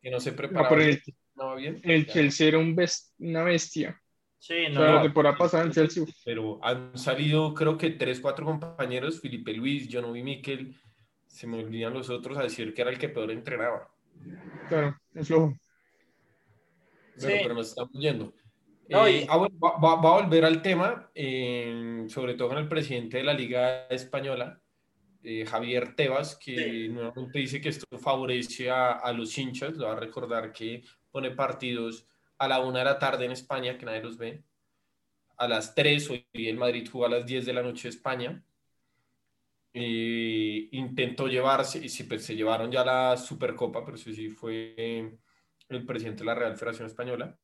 que 0.00 0.10
no 0.10 0.20
se 0.20 0.32
preparaba. 0.32 0.76
No, 0.76 0.82
el, 0.82 1.02
no, 1.34 1.56
bien, 1.56 1.80
el 1.82 2.06
Chelsea 2.06 2.48
era 2.48 2.58
un 2.58 2.76
una 3.18 3.42
bestia. 3.42 4.01
Sí, 4.42 4.64
no. 4.72 4.80
O 4.80 4.82
sea, 4.82 4.94
la 4.94 5.02
temporada 5.02 5.36
pasada 5.36 5.62
en 5.62 5.70
Chelsea. 5.70 6.04
Pero 6.24 6.58
han 6.64 6.98
salido, 6.98 7.54
creo 7.54 7.78
que 7.78 7.90
tres, 7.90 8.18
cuatro 8.18 8.44
compañeros, 8.44 9.20
Felipe 9.20 9.52
Luis, 9.52 9.86
yo 9.86 10.02
no 10.02 10.10
vi 10.10 10.24
Miquel, 10.24 10.74
se 11.28 11.46
me 11.46 11.62
olvidan 11.62 11.94
los 11.94 12.10
otros 12.10 12.36
a 12.36 12.42
decir 12.42 12.74
que 12.74 12.82
era 12.82 12.90
el 12.90 12.98
que 12.98 13.08
peor 13.08 13.30
entrenaba. 13.30 13.88
Claro, 14.68 14.98
es 15.14 15.28
flojo. 15.28 15.54
Pero, 17.20 17.54
nos 17.54 17.68
estamos 17.68 17.92
yendo. 17.92 18.32
Eh, 18.88 19.28
ah, 19.30 19.38
va, 19.38 19.92
a 19.92 20.22
volver 20.22 20.44
al 20.44 20.60
tema, 20.60 21.08
eh, 21.14 22.06
sobre 22.08 22.34
todo 22.34 22.48
con 22.48 22.58
el 22.58 22.66
presidente 22.66 23.18
de 23.18 23.22
la 23.22 23.34
Liga 23.34 23.86
Española, 23.86 24.60
eh, 25.22 25.46
Javier 25.46 25.94
Tebas, 25.94 26.34
que 26.34 26.88
nuevamente 26.88 27.38
dice 27.38 27.60
que 27.60 27.68
esto 27.68 27.86
favorece 27.96 28.70
a, 28.70 28.90
a, 28.90 29.12
los 29.12 29.38
hinchas. 29.38 29.76
Le 29.76 29.84
va 29.84 29.92
a 29.92 30.00
recordar 30.00 30.52
que 30.52 30.82
pone 31.12 31.30
partidos 31.30 32.08
a 32.42 32.48
la 32.48 32.58
una 32.58 32.80
de 32.80 32.84
la 32.86 32.98
tarde 32.98 33.24
en 33.24 33.30
España, 33.30 33.78
que 33.78 33.86
nadie 33.86 34.02
los 34.02 34.18
ve. 34.18 34.42
A 35.36 35.46
las 35.46 35.76
3, 35.76 36.10
hoy 36.10 36.26
el 36.32 36.56
Madrid 36.56 36.88
jugó 36.90 37.06
a 37.06 37.08
las 37.08 37.24
10 37.24 37.46
de 37.46 37.52
la 37.52 37.62
noche 37.62 37.88
España. 37.88 38.42
Y 39.72 40.76
intentó 40.76 41.28
llevarse, 41.28 41.78
y 41.78 41.88
sí, 41.88 42.02
pues 42.02 42.24
se 42.24 42.34
llevaron 42.34 42.72
ya 42.72 42.84
la 42.84 43.16
Supercopa, 43.16 43.84
pero 43.84 43.96
sí, 43.96 44.12
sí 44.12 44.28
fue 44.28 45.16
el 45.68 45.86
presidente 45.86 46.22
de 46.22 46.26
la 46.26 46.34
Real 46.34 46.56
Federación 46.56 46.88
Española, 46.88 47.38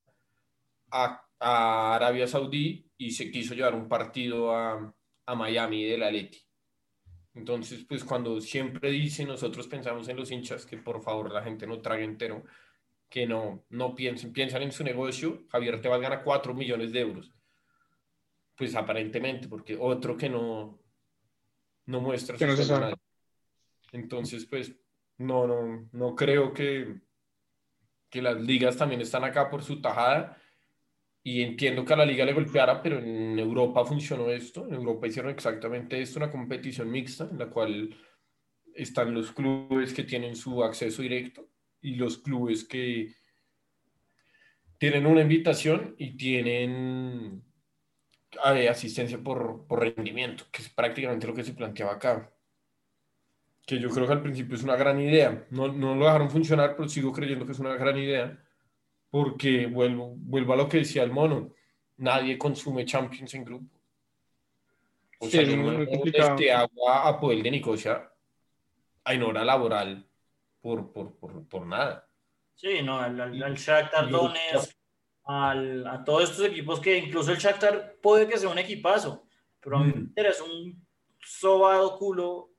a, 0.90 1.24
a 1.38 1.94
Arabia 1.94 2.26
Saudí 2.26 2.90
y 2.98 3.12
se 3.12 3.30
quiso 3.30 3.54
llevar 3.54 3.76
un 3.76 3.88
partido 3.88 4.52
a, 4.52 4.92
a 5.26 5.34
Miami 5.36 5.84
del 5.84 6.02
Atleti. 6.02 6.40
Entonces, 7.34 7.84
pues 7.88 8.02
cuando 8.02 8.40
siempre 8.40 8.90
dice, 8.90 9.24
nosotros 9.24 9.68
pensamos 9.68 10.08
en 10.08 10.16
los 10.16 10.32
hinchas, 10.32 10.66
que 10.66 10.76
por 10.76 11.00
favor 11.00 11.32
la 11.32 11.44
gente 11.44 11.68
no 11.68 11.80
trague 11.80 12.02
entero, 12.02 12.44
que 13.08 13.26
no, 13.26 13.64
no 13.70 13.94
piensen, 13.94 14.32
piensan 14.32 14.62
en 14.62 14.72
su 14.72 14.84
negocio, 14.84 15.46
Javier 15.48 15.80
Tebas 15.80 16.00
gana 16.00 16.22
4 16.22 16.54
millones 16.54 16.92
de 16.92 17.00
euros. 17.00 17.32
Pues 18.54 18.74
aparentemente, 18.74 19.48
porque 19.48 19.76
otro 19.78 20.16
que 20.16 20.28
no, 20.28 20.78
no 21.86 22.00
muestra 22.00 22.36
que 22.36 22.46
no 22.46 22.56
se 22.56 22.64
sabe. 22.64 22.94
Entonces, 23.92 24.44
pues 24.44 24.74
no, 25.16 25.46
no, 25.46 25.88
no 25.92 26.14
creo 26.14 26.52
que, 26.52 27.00
que 28.10 28.20
las 28.20 28.40
ligas 28.40 28.76
también 28.76 29.00
están 29.00 29.24
acá 29.24 29.48
por 29.48 29.62
su 29.62 29.80
tajada 29.80 30.36
y 31.22 31.42
entiendo 31.42 31.84
que 31.84 31.94
a 31.94 31.96
la 31.96 32.06
liga 32.06 32.24
le 32.24 32.34
golpeara, 32.34 32.82
pero 32.82 32.98
en 32.98 33.38
Europa 33.38 33.84
funcionó 33.84 34.28
esto. 34.28 34.66
En 34.66 34.74
Europa 34.74 35.06
hicieron 35.06 35.30
exactamente 35.30 36.00
esto, 36.00 36.18
una 36.18 36.30
competición 36.30 36.90
mixta 36.90 37.28
en 37.30 37.38
la 37.38 37.48
cual 37.48 37.96
están 38.74 39.14
los 39.14 39.32
clubes 39.32 39.94
que 39.94 40.04
tienen 40.04 40.36
su 40.36 40.62
acceso 40.62 41.00
directo 41.00 41.48
y 41.80 41.96
los 41.96 42.18
clubes 42.18 42.64
que 42.64 43.14
tienen 44.78 45.06
una 45.06 45.22
invitación 45.22 45.94
y 45.98 46.16
tienen 46.16 47.42
eh, 48.54 48.68
asistencia 48.68 49.18
por, 49.18 49.66
por 49.66 49.80
rendimiento, 49.80 50.44
que 50.50 50.62
es 50.62 50.68
prácticamente 50.68 51.26
lo 51.26 51.34
que 51.34 51.44
se 51.44 51.54
planteaba 51.54 51.94
acá. 51.94 52.32
Que 53.66 53.78
yo 53.78 53.90
creo 53.90 54.06
que 54.06 54.12
al 54.12 54.22
principio 54.22 54.56
es 54.56 54.62
una 54.62 54.76
gran 54.76 55.00
idea. 55.00 55.46
No, 55.50 55.68
no 55.68 55.94
lo 55.94 56.06
dejaron 56.06 56.30
funcionar, 56.30 56.74
pero 56.76 56.88
sigo 56.88 57.12
creyendo 57.12 57.44
que 57.44 57.52
es 57.52 57.58
una 57.58 57.74
gran 57.74 57.98
idea 57.98 58.38
porque 59.10 59.66
vuelvo, 59.66 60.14
vuelvo 60.16 60.52
a 60.52 60.56
lo 60.56 60.68
que 60.68 60.78
decía 60.78 61.02
el 61.02 61.10
mono, 61.10 61.52
nadie 61.96 62.38
consume 62.38 62.84
Champions 62.84 63.34
en 63.34 63.44
grupo. 63.44 63.78
O 65.20 65.28
sea, 65.28 65.42
yo 65.42 65.56
no 65.56 65.82
este 65.82 66.52
agua 66.52 67.08
a 67.08 67.18
poder 67.18 67.42
de 67.42 67.50
Nicosia 67.50 68.08
en 69.04 69.22
hora 69.22 69.44
laboral 69.44 70.07
por, 70.60 70.92
por, 70.92 71.16
por, 71.18 71.48
por 71.48 71.66
nada. 71.66 72.08
Sí, 72.54 72.82
no, 72.82 72.98
al, 72.98 73.20
al, 73.20 73.54
Shakhtar 73.54 74.08
Donetsk, 74.10 74.72
al, 75.24 75.86
a 75.86 76.04
todos 76.04 76.30
estos 76.30 76.44
equipos 76.46 76.80
que 76.80 76.98
incluso 76.98 77.30
el 77.30 77.38
Shakhtar 77.38 77.96
puede 78.02 78.26
que 78.26 78.38
sea 78.38 78.48
un 78.48 78.58
equipazo, 78.58 79.26
pero 79.60 79.76
a 79.76 79.84
mí 79.84 79.92
me 79.92 80.00
interesa 80.00 80.44
un 80.44 80.84
sobado 81.20 81.96
culo 81.98 82.50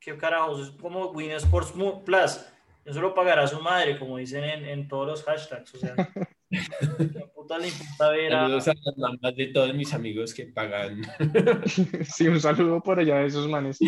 que 0.00 0.16
carajos, 0.16 0.68
es 0.68 0.70
como 0.80 1.10
Win 1.10 1.32
Sports 1.32 1.74
Plus 2.04 2.40
eso 2.84 3.00
lo 3.00 3.14
pagará 3.14 3.46
su 3.46 3.60
madre, 3.60 3.98
como 3.98 4.16
dicen 4.16 4.44
en, 4.44 4.64
en 4.64 4.88
todos 4.88 5.06
los 5.06 5.22
hashtags. 5.24 5.74
O 5.74 5.78
sea, 5.78 5.94
¿qué 6.50 7.26
puta 7.34 7.58
le 7.58 7.68
importa 7.68 8.10
ver 8.10 8.34
a... 8.34 8.40
Saludos 8.42 8.68
a 8.68 8.74
las 8.74 8.98
mamás 8.98 9.36
de 9.36 9.46
todos 9.46 9.74
mis 9.74 9.94
amigos 9.94 10.34
que 10.34 10.46
pagan. 10.46 11.02
sí, 12.04 12.28
un 12.28 12.40
saludo 12.40 12.82
por 12.82 12.98
allá 12.98 13.18
de 13.18 13.26
esos 13.26 13.48
manes. 13.48 13.78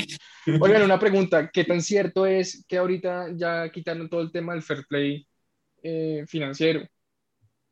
Oigan, 0.61 0.83
una 0.83 0.99
pregunta, 0.99 1.51
¿qué 1.51 1.65
tan 1.65 1.83
cierto 1.83 2.27
es 2.27 2.65
que 2.69 2.79
ahorita 2.79 3.29
ya 3.35 3.71
quitaron 3.71 4.09
todo 4.09 4.21
el 4.21 4.33
tema 4.33 4.53
del 4.53 4.63
fair 4.63 4.85
play 4.89 5.27
eh, 5.83 6.25
financiero? 6.27 6.87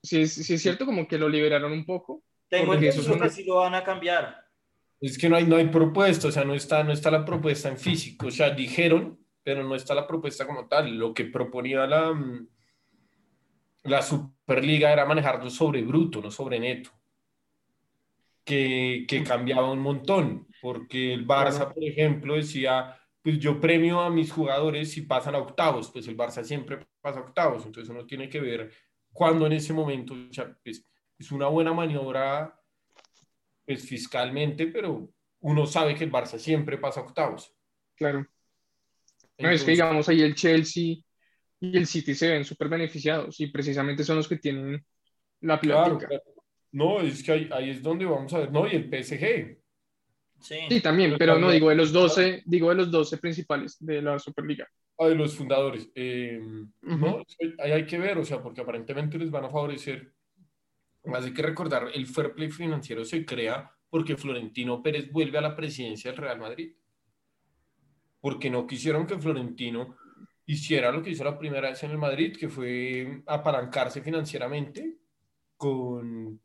Si 0.02 0.22
es, 0.22 0.32
si 0.32 0.54
es 0.54 0.62
cierto 0.62 0.86
como 0.86 1.06
que 1.06 1.18
lo 1.18 1.28
liberaron 1.28 1.72
un 1.72 1.84
poco. 1.84 2.22
Tengo 2.48 2.74
entendido 2.74 3.18
que 3.20 3.30
sí 3.30 3.44
lo 3.44 3.56
van 3.56 3.74
a 3.74 3.84
cambiar. 3.84 4.36
Es 5.00 5.16
que 5.16 5.28
no 5.28 5.36
hay, 5.36 5.46
no 5.46 5.56
hay 5.56 5.68
propuesta, 5.68 6.28
o 6.28 6.32
sea, 6.32 6.44
no 6.44 6.54
está, 6.54 6.82
no 6.82 6.92
está 6.92 7.10
la 7.10 7.24
propuesta 7.24 7.68
en 7.68 7.78
físico. 7.78 8.26
O 8.26 8.30
sea, 8.30 8.50
dijeron 8.50 9.20
pero 9.42 9.64
no 9.64 9.74
está 9.74 9.94
la 9.94 10.06
propuesta 10.06 10.46
como 10.46 10.68
tal. 10.68 10.96
Lo 10.96 11.14
que 11.14 11.24
proponía 11.24 11.86
la, 11.86 12.12
mm, 12.12 12.48
la 13.84 14.02
Superliga 14.02 14.92
era 14.92 15.06
manejarlo 15.06 15.50
sobre 15.50 15.82
bruto, 15.82 16.20
no 16.20 16.30
sobre 16.30 16.58
neto. 16.58 16.90
Que, 18.44 19.04
que 19.06 19.22
cambiaba 19.22 19.70
un 19.70 19.78
montón, 19.78 20.48
porque 20.60 21.12
el 21.12 21.26
Barça, 21.26 21.72
por 21.72 21.84
ejemplo, 21.84 22.34
decía, 22.34 22.98
pues 23.22 23.38
yo 23.38 23.60
premio 23.60 24.00
a 24.00 24.10
mis 24.10 24.32
jugadores 24.32 24.90
si 24.90 25.02
pasan 25.02 25.34
a 25.34 25.38
octavos, 25.38 25.90
pues 25.90 26.08
el 26.08 26.16
Barça 26.16 26.42
siempre 26.42 26.86
pasa 27.00 27.20
a 27.20 27.22
octavos, 27.22 27.64
entonces 27.64 27.90
uno 27.90 28.06
tiene 28.06 28.28
que 28.28 28.40
ver 28.40 28.72
cuándo 29.12 29.46
en 29.46 29.52
ese 29.52 29.72
momento, 29.72 30.14
pues, 30.64 30.84
es 31.18 31.30
una 31.30 31.46
buena 31.48 31.72
maniobra 31.72 32.58
pues 33.66 33.86
fiscalmente, 33.86 34.66
pero 34.66 35.12
uno 35.40 35.66
sabe 35.66 35.94
que 35.94 36.04
el 36.04 36.10
Barça 36.10 36.38
siempre 36.38 36.78
pasa 36.78 37.00
a 37.00 37.04
octavos. 37.04 37.54
Claro. 37.94 38.26
No, 39.38 39.50
es 39.50 39.62
que 39.62 39.70
digamos 39.72 40.08
ahí 40.08 40.22
el 40.22 40.34
Chelsea 40.34 40.96
y 41.60 41.76
el 41.76 41.86
City 41.86 42.14
se 42.14 42.30
ven 42.30 42.44
súper 42.44 42.68
beneficiados 42.68 43.38
y 43.40 43.48
precisamente 43.48 44.02
son 44.02 44.16
los 44.16 44.28
que 44.28 44.38
tienen 44.38 44.82
la 45.42 45.60
plática. 45.60 46.08
No, 46.72 47.00
es 47.00 47.22
que 47.22 47.32
ahí, 47.32 47.70
es 47.70 47.82
donde 47.82 48.06
vamos 48.06 48.32
a 48.32 48.38
ver, 48.38 48.52
no, 48.52 48.66
y 48.66 48.76
el 48.76 48.88
PSG. 48.88 49.58
Sí, 50.40 50.80
también, 50.80 51.16
pero 51.18 51.38
no 51.38 51.50
digo 51.50 51.68
de 51.68 51.74
los 51.74 51.92
12, 51.92 52.44
digo 52.46 52.70
de 52.70 52.76
los 52.76 52.90
12 52.90 53.18
principales 53.18 53.76
de 53.78 54.00
la 54.00 54.18
Superliga. 54.18 54.66
Ah, 54.98 55.08
de 55.08 55.14
los 55.14 55.34
fundadores. 55.34 55.90
Eh, 55.94 56.40
no, 56.82 57.22
ahí 57.58 57.72
hay 57.72 57.86
que 57.86 57.98
ver, 57.98 58.16
o 58.16 58.24
sea, 58.24 58.42
porque 58.42 58.62
aparentemente 58.62 59.18
les 59.18 59.30
van 59.30 59.44
a 59.44 59.50
favorecer. 59.50 60.12
Más 61.04 61.24
hay 61.24 61.34
que 61.34 61.42
recordar, 61.42 61.88
el 61.92 62.06
fair 62.06 62.32
play 62.32 62.50
financiero 62.50 63.04
se 63.04 63.24
crea 63.24 63.70
porque 63.90 64.16
Florentino 64.16 64.82
Pérez 64.82 65.10
vuelve 65.10 65.38
a 65.38 65.42
la 65.42 65.56
presidencia 65.56 66.10
del 66.10 66.20
Real 66.20 66.38
Madrid 66.38 66.72
porque 68.20 68.50
no 68.50 68.66
quisieron 68.66 69.06
que 69.06 69.18
Florentino 69.18 69.96
hiciera 70.50 70.90
lo 70.90 71.02
que 71.02 71.10
hizo 71.10 71.22
la 71.22 71.38
primera 71.38 71.70
vez 71.70 71.82
en 71.84 71.92
el 71.92 71.98
Madrid, 71.98 72.36
que 72.36 72.48
fue 72.48 73.22
apalancarse 73.26 74.02
financieramente 74.02 74.98
con, 75.56 76.40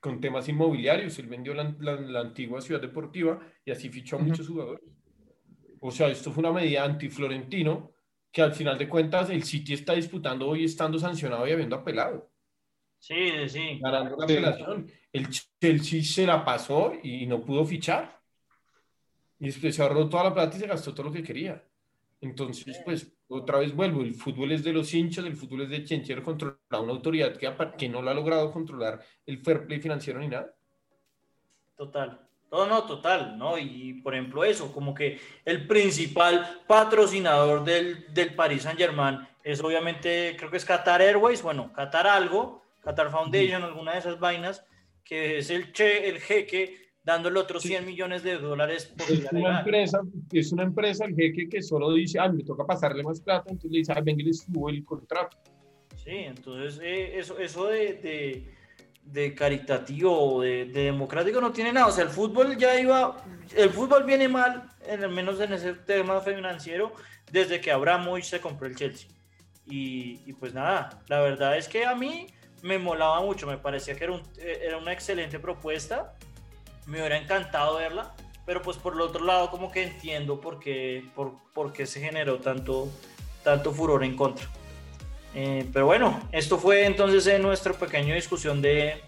con 0.00 0.20
temas 0.20 0.48
inmobiliarios. 0.48 1.18
Él 1.18 1.26
vendió 1.26 1.52
la, 1.52 1.74
la, 1.78 2.20
antigua 2.20 2.60
ciudad 2.60 2.80
deportiva 2.80 3.38
y 3.64 3.70
así 3.70 3.90
fichó 3.90 4.16
a 4.16 4.20
muchos 4.20 4.48
jugadores. 4.48 4.84
O 5.80 5.90
sea, 5.90 6.08
esto 6.08 6.32
fue 6.32 6.40
una 6.40 6.52
medida 6.52 6.84
anti-Florentino 6.84 7.92
que 8.32 8.42
al 8.42 8.54
final 8.54 8.78
de 8.78 8.88
cuentas 8.88 9.30
el 9.30 9.42
City 9.44 9.74
está 9.74 9.92
disputando 9.92 10.48
hoy 10.48 10.64
estando 10.64 10.98
sancionado 10.98 11.46
y 11.46 11.52
habiendo 11.52 11.76
apelado. 11.76 12.30
Sí, 12.98 13.48
sí. 13.48 13.78
Ganando 13.78 14.16
la 14.16 14.24
apelación. 14.24 14.90
El 15.12 15.28
Chelsea 15.30 16.02
se 16.02 16.26
la 16.26 16.44
pasó 16.44 16.94
y 17.02 17.26
no 17.26 17.44
pudo 17.44 17.64
fichar. 17.64 18.20
Y 19.38 19.46
después 19.46 19.76
se 19.76 19.82
ahorró 19.82 20.08
toda 20.08 20.24
la 20.24 20.34
plata 20.34 20.56
y 20.56 20.60
se 20.60 20.66
gastó 20.66 20.94
todo 20.94 21.06
lo 21.06 21.12
que 21.12 21.22
quería. 21.22 21.62
Entonces, 22.20 22.80
pues, 22.84 23.12
otra 23.28 23.58
vez 23.58 23.74
vuelvo, 23.74 24.02
el 24.02 24.14
fútbol 24.14 24.52
es 24.52 24.64
de 24.64 24.72
los 24.72 24.92
hinchas, 24.92 25.24
el 25.24 25.36
fútbol 25.36 25.62
es 25.62 25.70
de 25.70 25.84
quien 25.84 26.02
quiere 26.02 26.22
controlar 26.22 26.58
una 26.70 26.92
autoridad 26.92 27.36
que, 27.36 27.52
que 27.76 27.88
no 27.88 28.02
lo 28.02 28.10
ha 28.10 28.14
logrado 28.14 28.50
controlar 28.50 29.00
el 29.24 29.38
fair 29.38 29.66
play 29.66 29.80
financiero 29.80 30.18
ni 30.18 30.28
nada. 30.28 30.52
Total. 31.76 32.28
No, 32.50 32.66
no, 32.66 32.84
total, 32.84 33.36
¿no? 33.36 33.58
Y 33.58 34.00
por 34.02 34.14
ejemplo 34.14 34.42
eso, 34.42 34.72
como 34.72 34.94
que 34.94 35.20
el 35.44 35.66
principal 35.66 36.62
patrocinador 36.66 37.62
del, 37.62 38.12
del 38.12 38.34
Paris 38.34 38.62
Saint 38.62 38.78
Germain 38.78 39.18
es 39.44 39.62
obviamente, 39.62 40.34
creo 40.38 40.50
que 40.50 40.56
es 40.56 40.64
Qatar 40.64 41.02
Airways, 41.02 41.42
bueno, 41.42 41.72
Qatar 41.72 42.06
algo, 42.06 42.64
Qatar 42.80 43.10
Foundation, 43.10 43.62
alguna 43.62 43.92
de 43.92 43.98
esas 43.98 44.18
vainas, 44.18 44.64
que 45.04 45.38
es 45.38 45.50
el, 45.50 45.72
che, 45.72 46.08
el 46.08 46.20
jeque 46.20 46.87
dándole 47.08 47.40
otros 47.40 47.62
100 47.62 47.86
millones 47.86 48.22
de 48.22 48.36
dólares. 48.36 48.92
Por 48.94 49.10
es, 49.10 49.32
una 49.32 49.60
empresa, 49.60 50.00
es 50.30 50.52
una 50.52 50.62
empresa, 50.64 51.06
el 51.06 51.16
jeque 51.16 51.48
que 51.48 51.62
solo 51.62 51.94
dice, 51.94 52.18
ah, 52.20 52.28
me 52.28 52.44
toca 52.44 52.66
pasarle 52.66 53.02
más 53.02 53.18
plata, 53.22 53.48
entonces 53.48 53.70
le 53.70 53.78
dice, 53.78 53.92
ah, 53.96 54.02
venga, 54.02 54.22
le 54.22 54.34
subo 54.34 54.68
el 54.68 54.84
contrato. 54.84 55.38
Sí, 55.96 56.10
entonces 56.10 56.78
eh, 56.82 57.18
eso, 57.18 57.38
eso 57.38 57.68
de, 57.68 57.94
de, 57.94 58.54
de 59.04 59.34
caritativo, 59.34 60.42
de, 60.42 60.66
de, 60.66 60.82
democrático 60.82 61.40
no 61.40 61.50
tiene 61.50 61.72
nada. 61.72 61.86
O 61.86 61.92
sea, 61.92 62.04
el 62.04 62.10
fútbol 62.10 62.58
ya 62.58 62.78
iba, 62.78 63.24
el 63.56 63.70
fútbol 63.70 64.04
viene 64.04 64.28
mal, 64.28 64.68
al 64.86 65.08
menos 65.08 65.40
en 65.40 65.54
ese 65.54 65.72
tema 65.72 66.20
financiero, 66.20 66.92
desde 67.32 67.58
que 67.58 67.72
Abramovich 67.72 68.24
se 68.24 68.38
compró 68.38 68.68
el 68.68 68.76
Chelsea. 68.76 69.08
Y, 69.64 70.20
y, 70.26 70.34
pues 70.34 70.52
nada, 70.52 71.02
la 71.08 71.20
verdad 71.20 71.56
es 71.56 71.68
que 71.68 71.86
a 71.86 71.94
mí 71.94 72.26
me 72.62 72.78
molaba 72.78 73.22
mucho, 73.22 73.46
me 73.46 73.56
parecía 73.56 73.94
que 73.96 74.04
era, 74.04 74.12
un, 74.12 74.22
era 74.38 74.76
una 74.76 74.92
excelente 74.92 75.38
propuesta 75.38 76.14
me 76.88 76.98
hubiera 76.98 77.18
encantado 77.18 77.76
verla, 77.76 78.14
pero 78.46 78.62
pues 78.62 78.78
por 78.78 78.94
el 78.94 79.02
otro 79.02 79.24
lado 79.24 79.50
como 79.50 79.70
que 79.70 79.84
entiendo 79.84 80.40
por 80.40 80.58
qué, 80.58 81.04
por, 81.14 81.34
por 81.52 81.72
qué 81.72 81.86
se 81.86 82.00
generó 82.00 82.38
tanto, 82.38 82.88
tanto 83.44 83.72
furor 83.72 84.02
en 84.02 84.16
contra. 84.16 84.48
Eh, 85.34 85.68
pero 85.70 85.84
bueno, 85.84 86.28
esto 86.32 86.58
fue 86.58 86.86
entonces 86.86 87.26
en 87.26 87.42
nuestra 87.42 87.74
pequeña 87.74 88.14
discusión 88.14 88.62
de, 88.62 89.02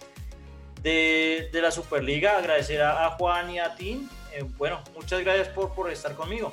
de, 0.83 1.49
de, 1.51 1.63
la 1.63 1.71
Superliga. 1.71 2.37
Agradecer 2.37 2.83
a, 2.83 3.11
Juan 3.13 3.51
y 3.51 3.59
a 3.59 3.75
Tim. 3.75 4.07
Eh, 4.35 4.45
bueno, 4.59 4.83
muchas 4.95 5.23
gracias 5.23 5.49
por, 5.49 5.75
por 5.75 5.91
estar 5.91 6.15
conmigo. 6.15 6.53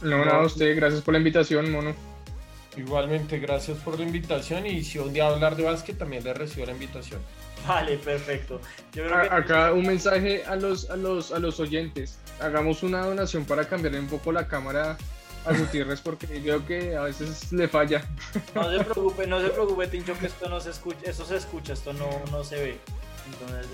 No, 0.00 0.24
nada, 0.24 0.38
a 0.38 0.46
usted, 0.46 0.74
gracias 0.74 1.02
por 1.02 1.12
la 1.12 1.18
invitación, 1.18 1.70
mono. 1.70 1.94
Igualmente, 2.78 3.38
gracias 3.38 3.76
por 3.78 3.98
la 3.98 4.06
invitación 4.06 4.66
y 4.66 4.82
si 4.82 4.98
un 4.98 5.12
día 5.12 5.26
hablar 5.26 5.54
de 5.56 5.64
básquet 5.64 5.98
también 5.98 6.24
le 6.24 6.32
recibo 6.32 6.64
la 6.64 6.72
invitación. 6.72 7.20
Vale, 7.66 7.98
perfecto. 7.98 8.60
Acá 9.30 9.72
un 9.72 9.86
mensaje 9.86 10.44
a 10.44 10.56
los, 10.56 10.88
a, 10.90 10.96
los, 10.96 11.32
a 11.32 11.38
los 11.38 11.60
oyentes. 11.60 12.18
Hagamos 12.40 12.82
una 12.82 13.04
donación 13.04 13.44
para 13.44 13.68
cambiar 13.68 13.94
un 13.94 14.08
poco 14.08 14.32
la 14.32 14.46
cámara 14.48 14.96
a 15.44 15.56
Gutiérrez 15.56 16.00
porque 16.00 16.26
creo 16.26 16.66
que 16.66 16.96
a 16.96 17.02
veces 17.02 17.52
le 17.52 17.68
falla. 17.68 18.06
No 18.54 18.70
se 18.70 18.84
preocupe, 18.84 19.26
no 19.26 19.40
se 19.40 19.48
preocupe, 19.50 19.86
Tincho, 19.86 20.18
que 20.18 20.26
esto 20.26 20.48
no 20.48 20.60
se 20.60 20.70
escucha, 20.70 20.98
eso 21.04 21.24
se 21.24 21.36
escucha, 21.36 21.72
esto 21.72 21.92
no, 21.92 22.08
no 22.30 22.44
se 22.44 22.56
ve. 22.56 22.78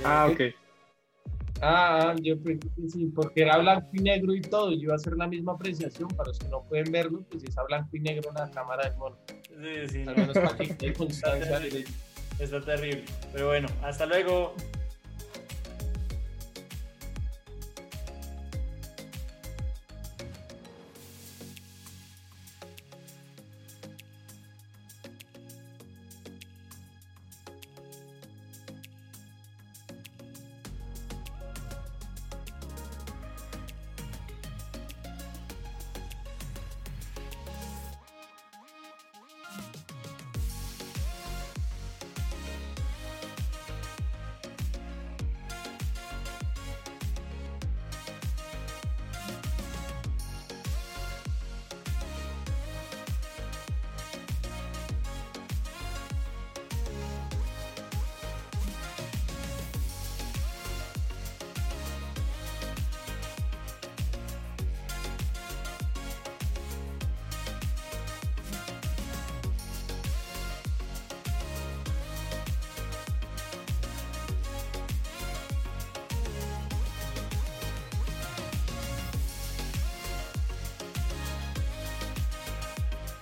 ah, 0.05 0.29
ok. 0.31 0.41
Ah, 1.63 2.15
yo 2.21 2.39
creo 2.43 2.59
que 2.59 2.69
sí, 2.89 3.07
porque 3.15 3.43
era 3.43 3.57
blanco 3.57 3.89
y 3.95 4.03
negro 4.03 4.35
y 4.35 4.43
todo, 4.43 4.73
yo 4.73 4.77
iba 4.83 4.93
a 4.93 4.97
hacer 4.97 5.15
la 5.17 5.27
misma 5.27 5.53
apreciación, 5.53 6.09
para 6.11 6.29
los 6.29 6.39
que 6.39 6.49
no 6.49 6.63
pueden 6.65 6.93
verlo, 6.93 7.25
pues 7.31 7.45
es 7.45 7.57
a 7.57 7.63
blanco 7.65 7.97
y 7.97 8.01
negro 8.01 8.31
la 8.35 8.51
cámara 8.51 8.89
del 8.89 8.99
mono. 8.99 9.17
Sí, 9.29 9.89
sí. 9.89 10.05
Al 10.07 10.17
menos 10.17 10.35
para 10.37 10.57
que 10.57 10.93
constancia 10.93 11.61
Está 12.39 12.61
terrible. 12.61 13.05
Pero 13.33 13.49
bueno, 13.49 13.69
hasta 13.83 14.07
luego. 14.07 14.55